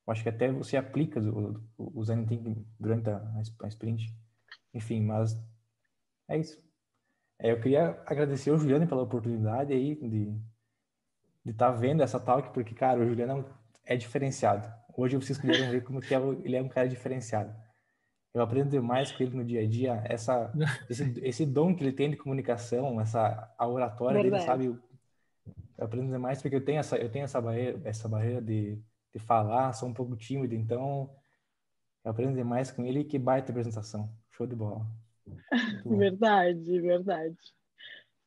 Eu 0.06 0.12
acho 0.12 0.22
que 0.22 0.28
até 0.28 0.50
você 0.52 0.76
aplica 0.76 1.20
o, 1.20 1.60
o, 1.76 2.00
design 2.00 2.26
thinking 2.26 2.66
durante 2.78 3.10
a, 3.10 3.18
a 3.62 3.68
sprint. 3.68 4.14
Enfim, 4.72 5.02
mas 5.02 5.36
é 6.28 6.38
isso. 6.38 6.62
É, 7.38 7.52
eu 7.52 7.60
queria 7.60 8.02
agradecer 8.06 8.50
ao 8.50 8.58
Juliano 8.58 8.86
pela 8.86 9.02
oportunidade 9.02 9.72
aí 9.72 9.94
de 9.96 10.40
de 11.46 11.52
estar 11.52 11.70
vendo 11.70 12.02
essa 12.02 12.18
talk, 12.18 12.52
porque, 12.52 12.74
cara, 12.74 12.98
o 12.98 13.06
Juliano 13.06 13.46
é 13.84 13.94
é 13.94 13.96
diferenciado. 13.96 14.68
Hoje 14.96 15.16
vocês 15.16 15.38
puderam 15.38 15.70
ver 15.70 15.84
como 15.84 16.00
que 16.00 16.12
é 16.12 16.18
ele 16.18 16.56
é 16.56 16.60
um 16.60 16.68
cara 16.68 16.88
diferenciado. 16.88 17.54
Eu 18.34 18.42
aprendo 18.42 18.68
demais 18.68 19.12
com 19.12 19.22
ele 19.22 19.36
no 19.36 19.44
dia 19.44 19.62
a 19.62 19.66
dia, 19.66 20.02
essa, 20.06 20.52
esse, 20.90 21.20
esse 21.20 21.46
dom 21.46 21.72
que 21.72 21.84
ele 21.84 21.92
tem 21.92 22.10
de 22.10 22.16
comunicação, 22.16 23.00
essa 23.00 23.54
a 23.56 23.68
oratória 23.68 24.16
dele, 24.16 24.30
Verdade. 24.30 24.44
sabe? 24.44 24.66
Eu 25.78 25.84
aprendo 25.84 26.10
demais 26.10 26.42
porque 26.42 26.56
eu 26.56 26.64
tenho 26.64 26.80
essa, 26.80 26.96
eu 26.96 27.08
tenho 27.08 27.24
essa 27.24 27.40
barreira, 27.40 27.80
essa 27.84 28.08
barreira 28.08 28.42
de, 28.42 28.82
de 29.14 29.18
falar, 29.20 29.72
sou 29.72 29.88
um 29.88 29.94
pouco 29.94 30.16
tímido, 30.16 30.54
então 30.54 31.08
eu 32.04 32.10
aprendo 32.10 32.34
demais 32.34 32.72
com 32.72 32.84
ele 32.84 33.00
e 33.00 33.04
que 33.04 33.20
baita 33.20 33.52
apresentação. 33.52 34.10
Show 34.32 34.48
de 34.48 34.56
bola. 34.56 34.84
Verdade, 35.86 36.80
verdade. 36.80 37.55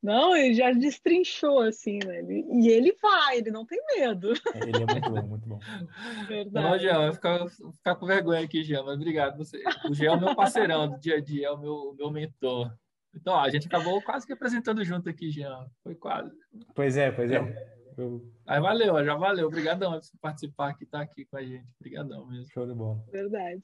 Não, 0.01 0.35
ele 0.35 0.53
já 0.53 0.71
destrinchou, 0.71 1.59
assim, 1.59 1.99
né? 2.05 2.19
Ele- 2.19 2.45
E 2.53 2.69
ele 2.69 2.95
vai, 3.01 3.37
ele 3.39 3.51
não 3.51 3.65
tem 3.65 3.79
medo. 3.97 4.31
Ele 4.55 4.83
é 4.83 4.85
muito 4.85 5.09
bom, 5.11 5.27
muito 5.27 5.47
bom. 5.49 5.59
Não, 5.59 6.25
Verdade. 6.25 6.83
Jean, 6.83 7.05
eu 7.07 7.13
ficar, 7.13 7.37
vou 7.39 7.71
ficar 7.73 7.95
com 7.95 8.05
vergonha 8.05 8.41
aqui, 8.43 8.63
Jean, 8.63 8.83
mas 8.83 8.95
obrigado. 8.95 9.37
Você, 9.37 9.61
o 9.89 9.93
Jean 9.93 10.11
é 10.13 10.15
o 10.15 10.19
meu 10.19 10.35
parceirão 10.35 10.89
do 10.89 10.97
dia 10.99 11.17
a 11.17 11.21
dia, 11.21 11.47
é 11.47 11.51
o 11.51 11.57
meu, 11.57 11.73
o 11.73 11.95
meu 11.95 12.09
mentor. 12.11 12.73
Então, 13.13 13.33
ó, 13.33 13.39
a 13.41 13.49
gente 13.49 13.67
acabou 13.67 14.01
quase 14.01 14.25
que 14.25 14.31
apresentando 14.33 14.83
junto 14.85 15.09
aqui, 15.09 15.31
Jean. 15.31 15.65
Foi 15.83 15.95
quase. 15.95 16.31
Pois 16.75 16.95
é, 16.95 17.11
pois 17.11 17.31
é. 17.31 17.78
Eu- 18.01 18.33
Aí 18.47 18.59
valeu, 18.59 19.03
já 19.03 19.15
valeu. 19.15 19.47
Obrigadão 19.47 19.91
por 19.91 20.19
participar 20.21 20.69
aqui, 20.69 20.83
estar 20.83 21.01
aqui 21.01 21.25
com 21.25 21.37
a 21.37 21.43
gente. 21.43 21.67
Obrigadão 21.79 22.25
mesmo. 22.27 22.47
Show 22.51 22.65
de 22.65 22.73
bola. 22.73 23.03
Verdade. 23.11 23.61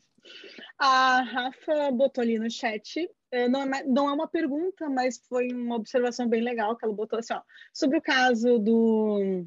A 0.79 1.21
Rafa 1.21 1.91
botou 1.91 2.21
ali 2.21 2.39
no 2.39 2.49
chat, 2.49 3.07
eh, 3.31 3.47
não 3.47 3.61
é, 3.61 3.83
não 3.83 4.09
é 4.09 4.13
uma 4.13 4.27
pergunta, 4.27 4.89
mas 4.89 5.19
foi 5.27 5.49
uma 5.53 5.75
observação 5.75 6.27
bem 6.27 6.41
legal 6.41 6.75
que 6.75 6.83
ela 6.83 6.93
botou 6.95 7.19
assim, 7.19 7.33
ó, 7.33 7.41
sobre 7.71 7.97
o 7.97 8.01
caso 8.01 8.57
do, 8.57 9.45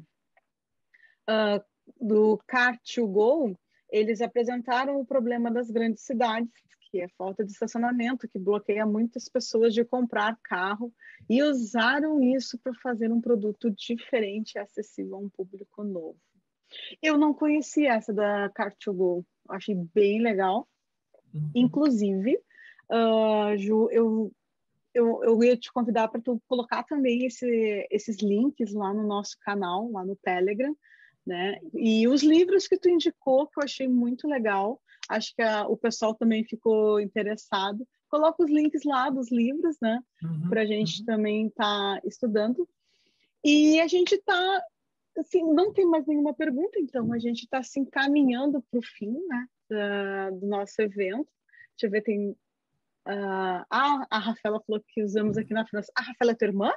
ah, 1.27 1.61
do 1.99 2.39
Car2Go, 2.49 3.57
eles 3.91 4.21
apresentaram 4.21 4.99
o 4.99 5.05
problema 5.05 5.51
das 5.51 5.69
grandes 5.69 6.03
cidades, 6.03 6.49
que 6.91 6.99
é 6.99 7.05
a 7.05 7.09
falta 7.17 7.43
de 7.43 7.51
estacionamento, 7.51 8.27
que 8.27 8.39
bloqueia 8.39 8.85
muitas 8.85 9.29
pessoas 9.29 9.73
de 9.73 9.83
comprar 9.85 10.37
carro, 10.43 10.93
e 11.29 11.41
usaram 11.43 12.21
isso 12.21 12.57
para 12.59 12.73
fazer 12.75 13.11
um 13.11 13.21
produto 13.21 13.69
diferente 13.69 14.55
e 14.55 14.59
acessível 14.59 15.15
a 15.15 15.19
um 15.19 15.29
público 15.29 15.83
novo. 15.83 16.17
Eu 17.01 17.17
não 17.17 17.33
conhecia 17.33 17.93
essa 17.93 18.13
da 18.13 18.49
Car2Go, 18.51 19.19
eu 19.19 19.25
achei 19.49 19.75
bem 19.75 20.21
legal. 20.21 20.67
Inclusive, 21.53 22.39
ah, 22.89 23.55
Ju, 23.55 23.87
eu, 23.91 24.31
eu, 24.93 25.23
eu 25.23 25.43
ia 25.43 25.55
te 25.55 25.71
convidar 25.71 26.07
para 26.07 26.21
tu 26.21 26.41
colocar 26.47 26.83
também 26.83 27.25
esse, 27.25 27.87
esses 27.91 28.17
links 28.17 28.73
lá 28.73 28.93
no 28.93 29.05
nosso 29.05 29.37
canal, 29.41 29.91
lá 29.91 30.03
no 30.03 30.15
Telegram, 30.15 30.75
né? 31.25 31.59
E 31.73 32.07
os 32.07 32.23
livros 32.23 32.67
que 32.67 32.77
tu 32.77 32.89
indicou, 32.89 33.47
que 33.47 33.59
eu 33.59 33.63
achei 33.63 33.87
muito 33.87 34.27
legal. 34.27 34.81
Acho 35.09 35.33
que 35.35 35.41
a- 35.41 35.67
o 35.67 35.75
pessoal 35.75 36.13
também 36.13 36.43
ficou 36.45 36.99
interessado. 37.01 37.85
Coloca 38.09 38.43
os 38.43 38.49
links 38.49 38.83
lá 38.85 39.09
dos 39.09 39.31
livros, 39.31 39.75
né? 39.81 39.99
Uhum, 40.23 40.49
Para 40.49 40.61
a 40.61 40.65
gente 40.65 41.03
também 41.03 41.47
estar 41.47 41.99
estudando. 42.05 42.67
E 43.43 43.79
a 43.79 43.87
gente 43.87 44.15
está, 44.15 44.63
assim, 45.17 45.43
não 45.53 45.73
tem 45.73 45.85
mais 45.85 46.05
nenhuma 46.05 46.33
pergunta, 46.33 46.79
então 46.79 47.11
a 47.13 47.19
gente 47.19 47.43
está 47.43 47.61
se 47.63 47.79
encaminhando 47.79 48.61
para 48.69 48.79
o 48.79 48.83
fim, 48.83 49.11
né? 49.27 49.47
da- 49.69 50.31
do 50.31 50.47
nosso 50.47 50.81
evento. 50.81 51.31
Deixa 51.75 51.85
eu 51.85 51.91
ver, 51.91 52.01
tem. 52.01 52.35
ah, 53.05 53.65
ah, 53.69 54.07
a 54.09 54.17
Rafaela 54.19 54.59
falou 54.65 54.83
que 54.87 55.03
usamos 55.03 55.37
aqui 55.37 55.53
na 55.53 55.65
França. 55.65 55.91
A 55.95 56.01
Rafaela 56.01 56.31
é 56.31 56.35
tua 56.35 56.47
irmã? 56.47 56.71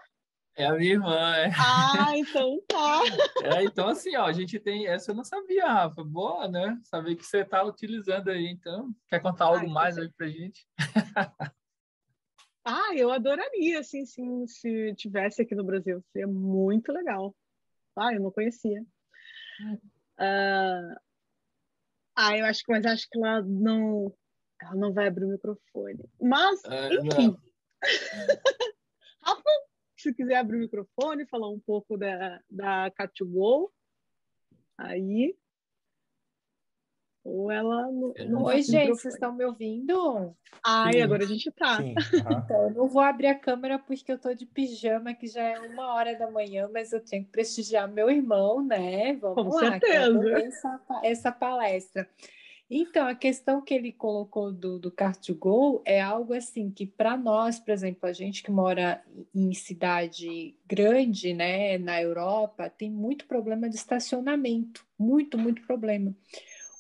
É 0.55 0.67
a 0.67 0.75
minha 0.75 0.93
irmã, 0.93 1.37
é. 1.37 1.51
Ah, 1.59 2.13
então 2.17 2.61
tá. 2.69 3.01
É, 3.43 3.65
Então, 3.65 3.89
assim, 3.89 4.15
ó, 4.17 4.27
a 4.27 4.33
gente 4.33 4.59
tem. 4.61 4.87
Essa 4.87 5.11
eu 5.11 5.15
não 5.15 5.25
sabia, 5.25 5.67
Rafa. 5.67 6.05
Boa, 6.05 6.47
né? 6.47 6.79
Saber 6.85 7.17
que 7.17 7.25
você 7.25 7.39
está 7.39 7.63
utilizando 7.63 8.29
aí, 8.29 8.47
então. 8.47 8.95
Quer 9.09 9.21
contar 9.21 9.47
algo 9.47 9.61
Ai, 9.61 9.67
mais 9.69 9.99
aí 9.99 10.11
pra 10.13 10.29
gente? 10.29 10.67
Ah, 12.65 12.95
eu 12.95 13.11
adoraria, 13.11 13.81
assim, 13.81 14.07
sim, 14.07 14.47
se 14.47 14.95
tivesse 14.95 15.43
aqui 15.43 15.53
no 15.53 15.65
Brasil. 15.65 16.01
Seria 16.13 16.29
muito 16.29 16.93
legal. 16.93 17.35
Ah, 17.97 18.15
eu 18.15 18.21
não 18.21 18.31
conhecia. 18.31 18.87
Ah, 20.17 20.95
ah, 22.17 22.39
eu 22.39 22.47
acho 22.47 22.65
que, 22.65 22.71
mas 22.71 22.87
acho 22.87 23.09
que 23.11 23.19
ela 23.19 23.43
não, 23.43 24.15
ela 24.61 24.77
não 24.77 24.93
vai 24.93 25.09
abrir 25.09 25.25
o 25.25 25.29
microfone. 25.29 26.09
Mas, 26.21 26.63
É, 26.65 26.95
enfim, 26.95 27.37
Rafa, 29.25 29.43
se 30.03 30.15
quiser 30.15 30.37
abrir 30.37 30.57
o 30.57 30.61
microfone, 30.61 31.27
falar 31.27 31.49
um 31.49 31.61
pouco 31.61 31.97
da, 31.97 32.41
da 32.51 32.91
Cat2Go. 32.91 33.71
Aí. 34.77 35.37
Ou 37.25 37.51
ela. 37.53 37.83
Não, 37.93 38.13
não 38.29 38.43
Oi, 38.45 38.63
gente, 38.63 38.89
vocês 38.89 39.15
estão 39.15 39.33
me 39.33 39.45
ouvindo? 39.45 40.37
Ai, 40.67 40.95
Sim. 40.95 41.03
agora 41.03 41.23
a 41.23 41.27
gente 41.27 41.51
tá. 41.53 41.77
Sim. 41.77 41.95
Uhum. 42.23 42.39
Então, 42.45 42.63
eu 42.65 42.71
não 42.75 42.89
vou 42.89 43.03
abrir 43.03 43.29
a 43.29 43.39
câmera 43.39 43.79
porque 43.79 44.13
eu 44.13 44.19
tô 44.19 44.35
de 44.35 44.47
pijama, 44.47 45.15
que 45.15 45.27
já 45.27 45.43
é 45.43 45.61
uma 45.61 45.95
hora 45.95 46.19
da 46.19 46.31
manhã, 46.31 46.69
mas 46.73 46.93
eu 46.93 47.01
tenho 47.01 47.25
que 47.25 47.31
prestigiar 47.31 47.91
meu 47.91 48.11
irmão, 48.11 48.65
né? 48.65 49.15
Vamos 49.15 49.45
Com 49.45 49.55
lá, 49.55 49.71
certeza. 49.71 50.39
Essa, 50.41 50.81
essa 51.03 51.33
palestra. 51.33 52.09
Então, 52.71 53.07
a 53.07 53.15
questão 53.15 53.61
que 53.61 53.75
ele 53.75 53.93
colocou 53.93 54.51
do, 54.51 54.79
do 54.79 54.91
Car2Go 54.91 55.83
é 55.85 56.01
algo 56.01 56.33
assim 56.33 56.71
que, 56.71 56.87
para 56.87 57.17
nós, 57.17 57.61
por 57.61 57.71
exemplo, 57.71 58.09
a 58.09 58.13
gente 58.13 58.43
que 58.43 58.51
mora 58.51 59.05
em 59.35 59.53
cidade 59.53 60.57
grande, 60.67 61.35
né, 61.35 61.77
na 61.77 62.01
Europa, 62.01 62.71
tem 62.71 62.91
muito 62.91 63.27
problema 63.27 63.69
de 63.69 63.77
estacionamento, 63.77 64.87
muito, 64.99 65.37
muito 65.37 65.61
problema. 65.67 66.17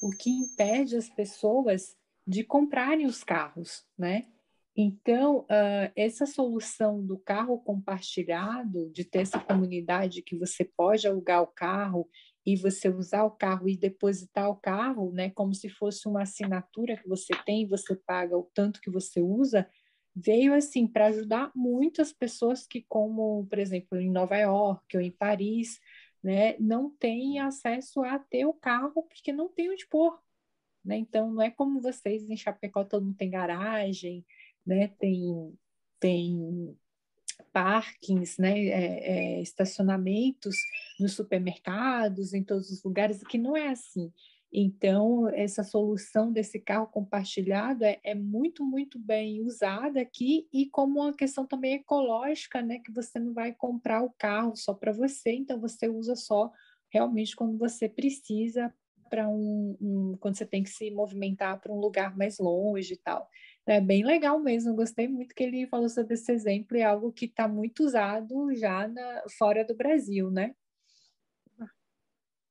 O 0.02 0.10
que 0.10 0.30
impede 0.30 0.96
as 0.96 1.10
pessoas 1.10 1.94
de 2.26 2.42
comprarem 2.42 3.06
os 3.06 3.22
carros, 3.22 3.84
né? 3.98 4.26
Então, 4.74 5.40
uh, 5.40 5.92
essa 5.94 6.24
solução 6.24 7.04
do 7.04 7.18
carro 7.18 7.58
compartilhado, 7.58 8.90
de 8.90 9.04
ter 9.04 9.20
essa 9.20 9.38
comunidade 9.38 10.22
que 10.22 10.36
você 10.38 10.64
pode 10.64 11.06
alugar 11.06 11.42
o 11.42 11.48
carro 11.48 12.08
e 12.44 12.56
você 12.56 12.88
usar 12.88 13.24
o 13.24 13.30
carro 13.30 13.68
e 13.68 13.76
depositar 13.76 14.50
o 14.50 14.56
carro, 14.56 15.12
né, 15.12 15.30
como 15.30 15.54
se 15.54 15.68
fosse 15.68 16.08
uma 16.08 16.22
assinatura 16.22 16.96
que 16.96 17.08
você 17.08 17.32
tem, 17.44 17.66
você 17.66 17.94
paga 17.94 18.36
o 18.36 18.50
tanto 18.54 18.80
que 18.80 18.90
você 18.90 19.20
usa, 19.20 19.68
veio 20.14 20.52
assim 20.54 20.86
para 20.86 21.06
ajudar 21.06 21.52
muitas 21.54 22.12
pessoas 22.12 22.66
que, 22.66 22.82
como 22.82 23.46
por 23.46 23.58
exemplo 23.58 23.98
em 23.98 24.10
Nova 24.10 24.36
York 24.36 24.96
ou 24.96 25.02
em 25.02 25.10
Paris, 25.10 25.80
né, 26.22 26.56
não 26.58 26.90
têm 26.90 27.40
acesso 27.40 28.02
a 28.02 28.18
ter 28.18 28.44
o 28.46 28.54
carro 28.54 29.02
porque 29.04 29.32
não 29.32 29.48
tem 29.48 29.70
onde 29.70 29.86
pôr, 29.88 30.20
né? 30.84 30.96
Então 30.96 31.32
não 31.32 31.42
é 31.42 31.50
como 31.50 31.80
vocês 31.80 32.28
em 32.28 32.36
Chapecó 32.36 32.84
todo 32.84 33.04
mundo 33.04 33.16
tem 33.16 33.30
garagem, 33.30 34.24
né? 34.66 34.88
Tem 34.98 35.56
tem 36.00 36.76
parkings, 37.52 38.38
né, 38.38 38.58
é, 38.66 39.38
é, 39.38 39.42
estacionamentos 39.42 40.56
nos 40.98 41.14
supermercados, 41.14 42.32
em 42.32 42.42
todos 42.42 42.70
os 42.70 42.82
lugares, 42.82 43.22
que 43.22 43.38
não 43.38 43.56
é 43.56 43.68
assim. 43.68 44.12
Então, 44.54 45.30
essa 45.30 45.64
solução 45.64 46.30
desse 46.30 46.60
carro 46.60 46.86
compartilhado 46.86 47.84
é, 47.84 47.98
é, 48.04 48.14
muito, 48.14 48.62
muito 48.64 48.98
bem 48.98 49.42
usada 49.42 50.00
aqui 50.00 50.46
e 50.52 50.68
como 50.68 51.00
uma 51.00 51.14
questão 51.14 51.46
também 51.46 51.74
ecológica, 51.76 52.60
né? 52.60 52.78
Que 52.78 52.92
você 52.92 53.18
não 53.18 53.32
vai 53.32 53.54
comprar 53.54 54.02
o 54.02 54.12
carro 54.18 54.54
só 54.54 54.74
para 54.74 54.92
você, 54.92 55.32
então 55.32 55.58
você 55.58 55.88
usa 55.88 56.14
só 56.14 56.52
realmente 56.92 57.34
quando 57.34 57.56
você 57.56 57.88
precisa 57.88 58.72
para 59.08 59.26
um, 59.28 59.76
um, 59.80 60.16
quando 60.20 60.36
você 60.36 60.44
tem 60.44 60.62
que 60.62 60.70
se 60.70 60.90
movimentar 60.90 61.58
para 61.60 61.72
um 61.72 61.80
lugar 61.80 62.14
mais 62.16 62.38
longe 62.38 62.94
e 62.94 62.96
tal. 62.98 63.28
É 63.66 63.80
bem 63.80 64.04
legal 64.04 64.40
mesmo, 64.40 64.74
gostei 64.74 65.06
muito 65.06 65.34
que 65.34 65.42
ele 65.44 65.68
falou 65.68 65.88
sobre 65.88 66.14
esse 66.14 66.32
exemplo, 66.32 66.76
é 66.76 66.82
algo 66.82 67.12
que 67.12 67.26
está 67.26 67.46
muito 67.46 67.84
usado 67.84 68.52
já 68.56 68.88
na, 68.88 69.22
fora 69.38 69.64
do 69.64 69.74
Brasil, 69.74 70.30
né? 70.30 70.54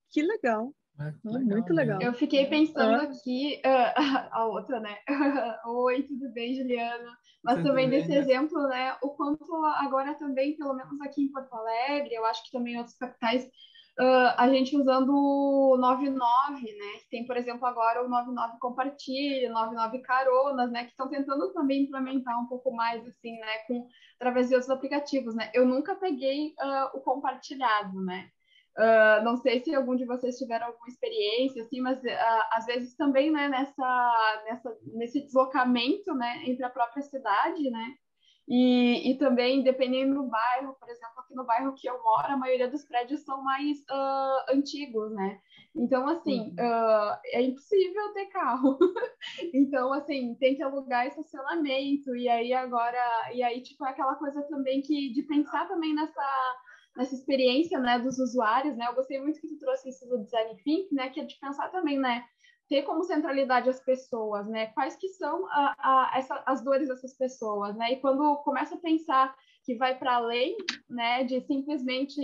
Que 0.10 0.22
legal. 0.22 0.74
É, 1.00 1.14
legal 1.24 1.58
muito 1.58 1.74
legal. 1.74 2.02
Eu 2.02 2.14
fiquei 2.14 2.46
pensando 2.46 2.96
ah. 2.96 3.04
aqui, 3.04 3.62
uh, 3.66 3.96
a 4.32 4.46
outra, 4.46 4.80
né? 4.80 4.98
Oi, 5.66 6.04
tudo 6.04 6.32
bem, 6.32 6.54
Juliana? 6.54 7.18
Mas 7.44 7.58
tudo 7.58 7.70
também 7.70 7.90
bem, 7.90 8.00
desse 8.00 8.12
né? 8.12 8.18
exemplo, 8.18 8.62
né? 8.68 8.96
O 9.02 9.10
quanto 9.10 9.44
agora 9.78 10.14
também, 10.16 10.56
pelo 10.56 10.74
menos 10.76 11.00
aqui 11.02 11.24
em 11.24 11.32
Porto 11.32 11.54
Alegre, 11.54 12.14
eu 12.14 12.26
acho 12.26 12.44
que 12.44 12.52
também 12.52 12.76
em 12.76 12.78
outras 12.78 12.98
capitais, 12.98 13.50
uh, 14.02 14.34
a 14.36 14.50
gente 14.50 14.76
usando 14.76 15.14
o 15.14 15.78
99, 15.78 16.62
né? 16.64 17.02
Tem, 17.10 17.26
por 17.26 17.38
exemplo, 17.38 17.66
agora 17.68 18.04
o 18.04 18.10
99 18.10 18.58
compartilha, 18.60 19.52
99 19.52 20.00
caronas, 20.00 20.72
né? 20.72 20.86
Que 20.86 20.92
estão 20.92 21.08
tentando 21.08 21.54
também 21.54 21.84
implementar 21.84 22.40
um 22.42 22.48
pouco 22.48 22.72
mais, 22.72 23.06
assim, 23.08 23.38
né? 23.38 23.60
Com, 23.68 23.88
através 24.16 24.50
de 24.50 24.56
outros 24.56 24.72
aplicativos, 24.72 25.36
né? 25.36 25.52
Eu 25.54 25.66
nunca 25.66 25.96
peguei 25.96 26.56
uh, 26.60 26.98
o 26.98 27.02
compartilhado, 27.02 28.02
né? 28.02 28.30
Uh, 28.78 29.24
não 29.24 29.36
sei 29.36 29.60
se 29.60 29.76
algum 29.76 29.96
de 29.96 30.06
vocês 30.06 30.38
tiveram 30.38 30.68
alguma 30.68 30.88
experiência, 30.88 31.62
assim, 31.62 31.82
mas 31.82 32.00
uh, 32.00 32.08
às 32.54 32.66
vezes 32.66 32.96
também, 32.96 33.30
né, 33.30 33.50
nessa, 33.50 34.42
nessa, 34.46 34.78
nesse 34.94 35.22
deslocamento, 35.26 36.14
né, 36.16 36.44
entre 36.46 36.64
a 36.64 36.70
própria 36.70 37.04
cidade, 37.04 37.70
né, 37.70 37.96
e, 38.48 39.12
e 39.12 39.18
também, 39.18 39.64
dependendo 39.64 40.16
do 40.16 40.24
bairro, 40.28 40.76
por 40.80 40.90
exemplo, 40.90 41.20
aqui 41.20 41.34
no 41.36 41.46
bairro 41.46 41.74
que 41.74 41.88
eu 41.88 42.02
moro, 42.04 42.28
a 42.28 42.38
maioria 42.38 42.70
dos 42.70 42.84
prédios 42.84 43.22
são 43.22 43.42
mais 43.44 43.80
uh, 43.82 44.54
antigos, 44.54 45.12
né? 45.14 45.40
Então, 45.76 46.08
assim, 46.08 46.54
uh, 46.60 47.18
é 47.28 47.42
impossível 47.42 48.14
ter 48.14 48.26
carro. 48.26 48.78
então, 49.54 49.94
assim, 49.94 50.36
tem 50.36 50.56
que 50.56 50.64
alugar 50.64 51.08
estacionamento. 51.08 52.14
E 52.16 52.28
aí, 52.28 52.52
agora... 52.52 53.00
E 53.34 53.42
aí, 53.42 53.62
tipo, 53.62 53.86
é 53.86 53.90
aquela 53.92 54.16
coisa 54.16 54.42
também 54.44 54.82
que... 54.82 55.14
De 55.14 55.24
pensar 55.24 55.68
também 55.68 55.94
nessa 55.94 56.22
nessa 56.94 57.16
experiência, 57.16 57.80
né, 57.80 58.00
dos 58.00 58.20
usuários, 58.20 58.76
né? 58.76 58.86
Eu 58.86 58.96
gostei 58.96 59.18
muito 59.18 59.40
que 59.40 59.48
tu 59.48 59.58
trouxe 59.58 59.88
isso 59.88 60.06
do 60.10 60.22
design 60.24 60.54
thinking, 60.62 60.94
né, 60.94 61.10
que 61.10 61.22
é 61.22 61.24
de 61.24 61.40
pensar 61.40 61.70
também, 61.70 61.98
né, 61.98 62.26
ter 62.72 62.84
como 62.84 63.04
centralidade 63.04 63.70
as 63.70 63.82
pessoas, 63.82 64.48
né? 64.48 64.68
Quais 64.68 64.96
que 64.96 65.10
são 65.10 65.46
a, 65.48 65.76
a, 65.78 66.12
essa, 66.18 66.42
as 66.46 66.64
dores 66.64 66.88
dessas 66.88 67.14
pessoas, 67.14 67.76
né? 67.76 67.92
E 67.92 68.00
quando 68.00 68.38
começa 68.46 68.76
a 68.76 68.80
pensar 68.80 69.36
que 69.66 69.76
vai 69.76 70.00
para 70.00 70.16
além, 70.16 70.56
né, 70.90 71.26
de 71.26 71.42
simplesmente 71.42 72.16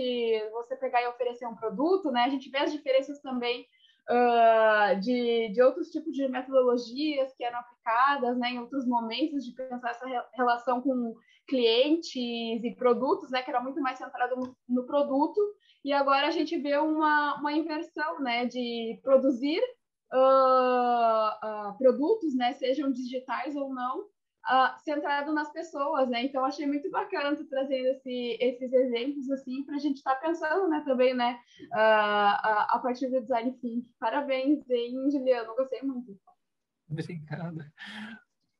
você 0.50 0.74
pegar 0.74 1.02
e 1.02 1.08
oferecer 1.08 1.46
um 1.46 1.54
produto, 1.54 2.10
né? 2.10 2.22
A 2.22 2.30
gente 2.30 2.48
vê 2.48 2.60
as 2.60 2.72
diferenças 2.72 3.20
também 3.20 3.66
uh, 4.08 4.98
de, 4.98 5.50
de 5.52 5.60
outros 5.60 5.90
tipos 5.90 6.14
de 6.14 6.26
metodologias 6.28 7.30
que 7.36 7.44
eram 7.44 7.58
aplicadas, 7.58 8.38
né, 8.38 8.52
em 8.52 8.58
outros 8.58 8.86
momentos 8.86 9.44
de 9.44 9.52
pensar 9.52 9.90
essa 9.90 10.26
relação 10.32 10.80
com 10.80 11.14
clientes 11.46 12.64
e 12.64 12.74
produtos, 12.74 13.30
né, 13.30 13.42
que 13.42 13.50
era 13.50 13.60
muito 13.60 13.82
mais 13.82 13.98
centrado 13.98 14.34
no, 14.34 14.56
no 14.66 14.86
produto, 14.86 15.38
e 15.84 15.92
agora 15.92 16.26
a 16.26 16.30
gente 16.30 16.56
vê 16.56 16.78
uma, 16.78 17.38
uma 17.38 17.52
inversão, 17.52 18.18
né, 18.20 18.46
de 18.46 18.98
produzir 19.02 19.60
uh, 20.12 21.70
uh, 21.70 21.78
produtos, 21.78 22.34
né, 22.34 22.52
sejam 22.54 22.90
digitais 22.90 23.54
ou 23.56 23.72
não, 23.72 24.00
uh, 24.00 24.78
centrado 24.82 25.32
nas 25.32 25.52
pessoas, 25.52 26.08
né? 26.08 26.24
Então 26.24 26.44
achei 26.44 26.66
muito 26.66 26.90
bacana 26.90 27.36
tu 27.36 27.46
trazendo 27.48 27.88
esse, 27.88 28.38
esses 28.40 28.72
exemplos 28.72 29.30
assim 29.30 29.64
para 29.64 29.76
a 29.76 29.78
gente 29.78 29.96
estar 29.96 30.14
tá 30.14 30.26
pensando, 30.26 30.68
né, 30.68 30.82
também, 30.84 31.14
né, 31.14 31.38
uh, 31.72 32.68
a 32.68 32.80
partir 32.82 33.08
do 33.08 33.20
design 33.20 33.52
thinking. 33.60 33.86
Parabéns, 33.98 34.68
hein, 34.70 35.10
Juliano? 35.10 35.54
Gostei 35.54 35.82
muito. 35.82 36.18
Obrigado. 36.90 37.64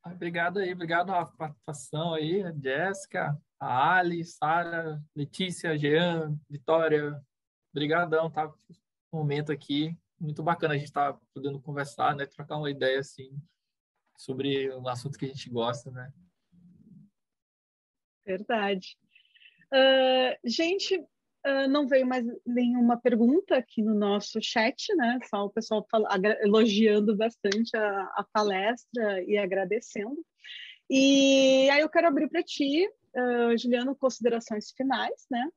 Obrigado 0.05 0.59
aí, 0.59 0.73
obrigado 0.73 1.11
a 1.11 1.27
participação 1.27 2.15
aí, 2.15 2.43
a 2.43 2.53
Jéssica, 2.53 3.37
a 3.61 3.97
Ali, 3.97 4.25
Sara, 4.25 5.03
Letícia, 5.15 5.77
Jean, 5.77 6.39
Vitória. 6.49 7.21
Obrigadão, 7.75 8.31
tá? 8.31 8.51
Momento 9.13 9.53
aqui 9.53 9.97
muito 10.21 10.43
bacana 10.43 10.75
a 10.75 10.77
gente 10.77 10.89
estar 10.89 11.13
tá 11.13 11.21
podendo 11.33 11.61
conversar, 11.61 12.15
né? 12.15 12.27
Trocar 12.27 12.57
uma 12.57 12.71
ideia 12.71 12.99
assim 13.01 13.31
sobre 14.17 14.75
um 14.75 14.89
assunto 14.89 15.17
que 15.17 15.25
a 15.25 15.29
gente 15.29 15.49
gosta, 15.49 15.91
né? 15.91 16.13
Verdade. 18.27 18.99
Uh, 19.73 20.37
gente, 20.45 20.99
uh, 20.99 21.69
não 21.69 21.87
veio 21.87 22.07
mais 22.07 22.25
nenhuma 22.45 23.01
pergunta 23.01 23.57
aqui 23.57 23.83
no 23.83 23.95
nosso 23.95 24.39
chat, 24.43 24.95
né? 24.97 25.19
Só 25.31 25.47
o 25.47 25.51
pessoal 25.51 25.87
elogiando 26.43 27.17
bastante 27.17 27.77
a, 27.77 28.03
a, 28.17 28.27
palestra 28.33 29.23
e 29.25 29.39
agradecendo. 29.39 30.23
E 30.91 31.69
aí 31.71 31.81
eu 31.81 31.89
quero 31.89 32.09
abrir 32.09 32.29
para 32.29 32.43
ti, 32.43 32.87
uh, 33.15 33.57
Juliano, 33.57 33.97
considerações 33.97 34.73
finais, 34.73 35.27
né? 35.31 35.49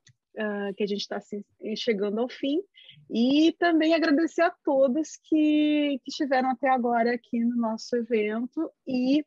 que 0.78 0.84
a 0.84 0.88
gente 0.88 1.02
está 1.02 1.18
assim, 1.18 1.44
chegando 1.76 2.22
ao 2.22 2.30
fim. 2.30 2.62
E 3.10 3.54
também 3.60 3.94
agradecer 3.94 4.42
a 4.42 4.56
todos 4.64 5.18
que, 5.24 6.00
que 6.04 6.10
estiveram 6.10 6.50
até 6.52 6.70
agora 6.70 7.14
aqui 7.14 7.40
no 7.40 7.56
nosso 7.58 7.96
evento. 7.96 8.72
E, 8.88 9.26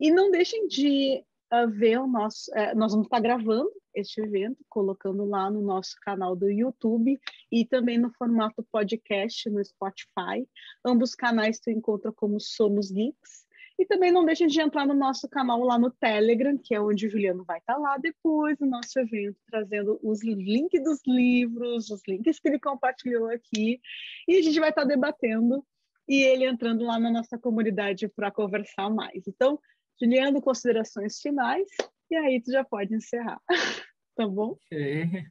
e 0.00 0.10
não 0.10 0.30
deixem 0.30 0.66
de 0.66 1.24
uh, 1.52 1.70
ver 1.70 1.98
o 1.98 2.06
nosso. 2.06 2.50
Uh, 2.52 2.76
nós 2.76 2.92
vamos 2.92 3.06
estar 3.06 3.20
gravando 3.20 3.70
este 3.94 4.20
evento, 4.20 4.64
colocando 4.68 5.24
lá 5.24 5.50
no 5.50 5.60
nosso 5.60 5.96
canal 6.02 6.34
do 6.34 6.50
YouTube 6.50 7.18
e 7.50 7.64
também 7.64 7.98
no 7.98 8.10
formato 8.10 8.66
podcast 8.72 9.48
no 9.50 9.64
Spotify. 9.64 10.48
Ambos 10.84 11.14
canais 11.14 11.60
tu 11.60 11.70
encontra 11.70 12.12
como 12.12 12.40
Somos 12.40 12.90
Geeks. 12.90 13.44
E 13.78 13.84
também 13.86 14.12
não 14.12 14.24
deixem 14.24 14.46
de 14.46 14.60
entrar 14.60 14.86
no 14.86 14.94
nosso 14.94 15.28
canal 15.28 15.58
lá 15.60 15.76
no 15.78 15.90
Telegram, 15.90 16.56
que 16.56 16.74
é 16.74 16.80
onde 16.80 17.06
o 17.06 17.10
Juliano 17.10 17.44
vai 17.44 17.58
estar 17.58 17.76
lá 17.76 17.98
depois 17.98 18.56
do 18.56 18.66
nosso 18.66 18.98
evento, 19.00 19.36
trazendo 19.46 19.98
os 20.02 20.22
links 20.22 20.82
dos 20.82 21.00
livros, 21.06 21.90
os 21.90 22.00
links 22.06 22.38
que 22.38 22.48
ele 22.48 22.60
compartilhou 22.60 23.28
aqui. 23.28 23.80
E 24.28 24.36
a 24.36 24.42
gente 24.42 24.60
vai 24.60 24.70
estar 24.70 24.84
debatendo 24.84 25.64
e 26.08 26.22
ele 26.22 26.46
entrando 26.46 26.84
lá 26.84 27.00
na 27.00 27.10
nossa 27.10 27.36
comunidade 27.36 28.06
para 28.08 28.30
conversar 28.30 28.88
mais. 28.90 29.26
Então, 29.26 29.58
Juliano, 30.00 30.40
considerações 30.40 31.18
finais 31.20 31.66
e 32.10 32.14
aí 32.14 32.40
tu 32.40 32.52
já 32.52 32.64
pode 32.64 32.94
encerrar. 32.94 33.40
tá 34.16 34.28
bom? 34.28 34.56
Okay. 34.66 35.26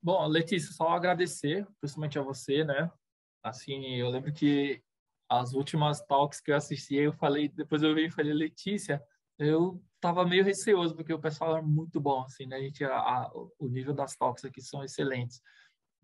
Bom, 0.00 0.26
Letícia, 0.28 0.72
só 0.72 0.90
agradecer, 0.90 1.66
principalmente 1.80 2.18
a 2.18 2.22
você, 2.22 2.62
né? 2.62 2.90
Assim, 3.42 3.96
eu 3.96 4.10
lembro 4.10 4.32
que 4.32 4.82
as 5.28 5.52
últimas 5.52 6.00
talks 6.02 6.40
que 6.40 6.50
eu 6.50 6.56
assisti, 6.56 6.96
eu 6.96 7.12
falei, 7.12 7.48
depois 7.48 7.82
eu 7.82 7.94
vi 7.94 8.06
e 8.06 8.10
falei, 8.10 8.32
Letícia, 8.32 9.02
eu 9.38 9.82
tava 10.00 10.24
meio 10.24 10.44
receoso, 10.44 10.94
porque 10.94 11.12
o 11.12 11.18
pessoal 11.18 11.56
é 11.56 11.62
muito 11.62 12.00
bom, 12.00 12.22
assim, 12.24 12.46
né? 12.46 12.56
A 12.56 12.60
gente, 12.60 12.84
a, 12.84 12.96
a, 12.96 13.30
o 13.58 13.68
nível 13.68 13.94
das 13.94 14.14
talks 14.16 14.44
aqui 14.44 14.60
são 14.60 14.84
excelentes. 14.84 15.40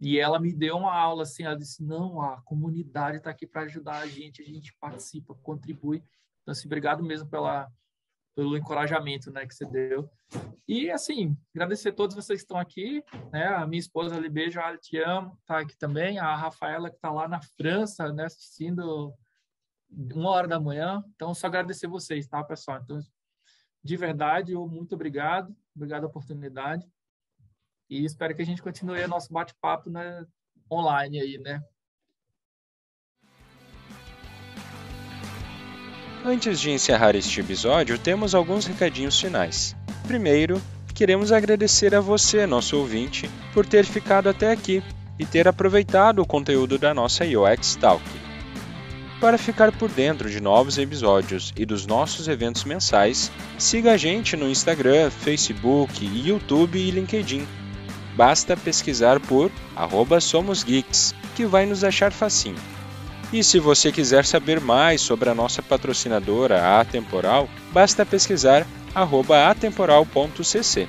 E 0.00 0.18
ela 0.18 0.40
me 0.40 0.54
deu 0.54 0.78
uma 0.78 0.94
aula, 0.96 1.24
assim, 1.24 1.42
ela 1.42 1.56
disse, 1.56 1.84
não, 1.84 2.22
a 2.22 2.40
comunidade 2.42 3.18
está 3.18 3.30
aqui 3.30 3.46
para 3.46 3.62
ajudar 3.62 3.98
a 3.98 4.06
gente, 4.06 4.42
a 4.42 4.44
gente 4.44 4.74
participa, 4.80 5.34
contribui. 5.42 5.98
Então, 6.42 6.52
assim, 6.52 6.66
obrigado 6.66 7.02
mesmo 7.04 7.28
pela, 7.28 7.70
pelo 8.34 8.56
encorajamento, 8.56 9.30
né, 9.30 9.46
que 9.46 9.54
você 9.54 9.66
deu. 9.66 10.10
E, 10.66 10.90
assim, 10.90 11.36
agradecer 11.54 11.90
a 11.90 11.92
todos 11.92 12.14
vocês 12.14 12.40
que 12.40 12.44
estão 12.44 12.58
aqui, 12.58 13.02
né, 13.32 13.46
a 13.48 13.66
minha 13.66 13.80
esposa 13.80 14.16
ali, 14.16 14.28
beijo, 14.28 14.60
a 14.60 14.76
te 14.78 14.98
amo, 14.98 15.38
tá 15.44 15.58
aqui 15.58 15.76
também, 15.76 16.18
a 16.18 16.34
Rafaela 16.36 16.90
que 16.90 16.96
está 16.96 17.10
lá 17.10 17.26
na 17.26 17.40
França, 17.42 18.12
né, 18.12 18.24
assistindo 18.24 19.12
uma 19.90 20.30
hora 20.30 20.48
da 20.48 20.60
manhã. 20.60 21.02
Então, 21.14 21.34
só 21.34 21.48
agradecer 21.48 21.88
vocês, 21.88 22.26
tá, 22.28 22.42
pessoal? 22.44 22.80
Então, 22.82 23.00
de 23.82 23.96
verdade, 23.96 24.54
muito 24.54 24.94
obrigado, 24.94 25.54
obrigado 25.74 26.04
a 26.04 26.08
oportunidade. 26.08 26.86
E 27.88 28.04
espero 28.04 28.34
que 28.34 28.42
a 28.42 28.46
gente 28.46 28.62
continue 28.62 29.04
nosso 29.06 29.32
bate-papo 29.32 29.90
né, 29.90 30.24
online 30.70 31.20
aí, 31.20 31.38
né? 31.38 31.60
Antes 36.24 36.60
de 36.60 36.70
encerrar 36.70 37.16
este 37.16 37.40
episódio, 37.40 37.98
temos 37.98 38.34
alguns 38.34 38.66
recadinhos 38.66 39.18
finais. 39.18 39.74
Primeiro, 40.06 40.60
queremos 40.94 41.32
agradecer 41.32 41.94
a 41.94 42.00
você, 42.00 42.46
nosso 42.46 42.76
ouvinte, 42.76 43.30
por 43.54 43.64
ter 43.64 43.86
ficado 43.86 44.28
até 44.28 44.52
aqui 44.52 44.82
e 45.18 45.24
ter 45.24 45.48
aproveitado 45.48 46.20
o 46.20 46.26
conteúdo 46.26 46.76
da 46.76 46.92
nossa 46.92 47.24
UX 47.24 47.74
Talk. 47.76 48.04
Para 49.18 49.38
ficar 49.38 49.72
por 49.72 49.88
dentro 49.88 50.28
de 50.28 50.40
novos 50.40 50.76
episódios 50.76 51.54
e 51.56 51.64
dos 51.64 51.86
nossos 51.86 52.28
eventos 52.28 52.64
mensais, 52.64 53.32
siga 53.58 53.92
a 53.92 53.96
gente 53.96 54.36
no 54.36 54.48
Instagram, 54.48 55.10
Facebook, 55.10 56.04
YouTube 56.04 56.78
e 56.78 56.90
LinkedIn. 56.90 57.46
Basta 58.14 58.58
pesquisar 58.58 59.18
por 59.20 59.50
@somosgeeks, 60.20 61.14
que 61.34 61.46
vai 61.46 61.64
nos 61.64 61.82
achar 61.82 62.12
facinho. 62.12 62.79
E 63.32 63.44
se 63.44 63.60
você 63.60 63.92
quiser 63.92 64.24
saber 64.24 64.60
mais 64.60 65.00
sobre 65.00 65.30
a 65.30 65.34
nossa 65.34 65.62
patrocinadora 65.62 66.80
Atemporal, 66.80 67.48
basta 67.72 68.04
pesquisar 68.04 68.66
atemporal.cc. 69.50 70.88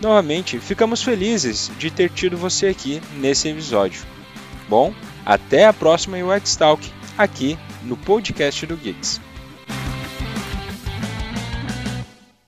Novamente, 0.00 0.58
ficamos 0.58 1.02
felizes 1.02 1.70
de 1.78 1.90
ter 1.90 2.10
tido 2.10 2.36
você 2.36 2.68
aqui 2.68 3.00
nesse 3.14 3.48
episódio. 3.48 4.02
Bom, 4.68 4.94
até 5.24 5.66
a 5.66 5.72
próxima 5.72 6.16
UX 6.18 6.56
Talk 6.56 6.90
aqui 7.16 7.58
no 7.82 7.96
podcast 7.96 8.66
do 8.66 8.76
Geeks. 8.76 9.25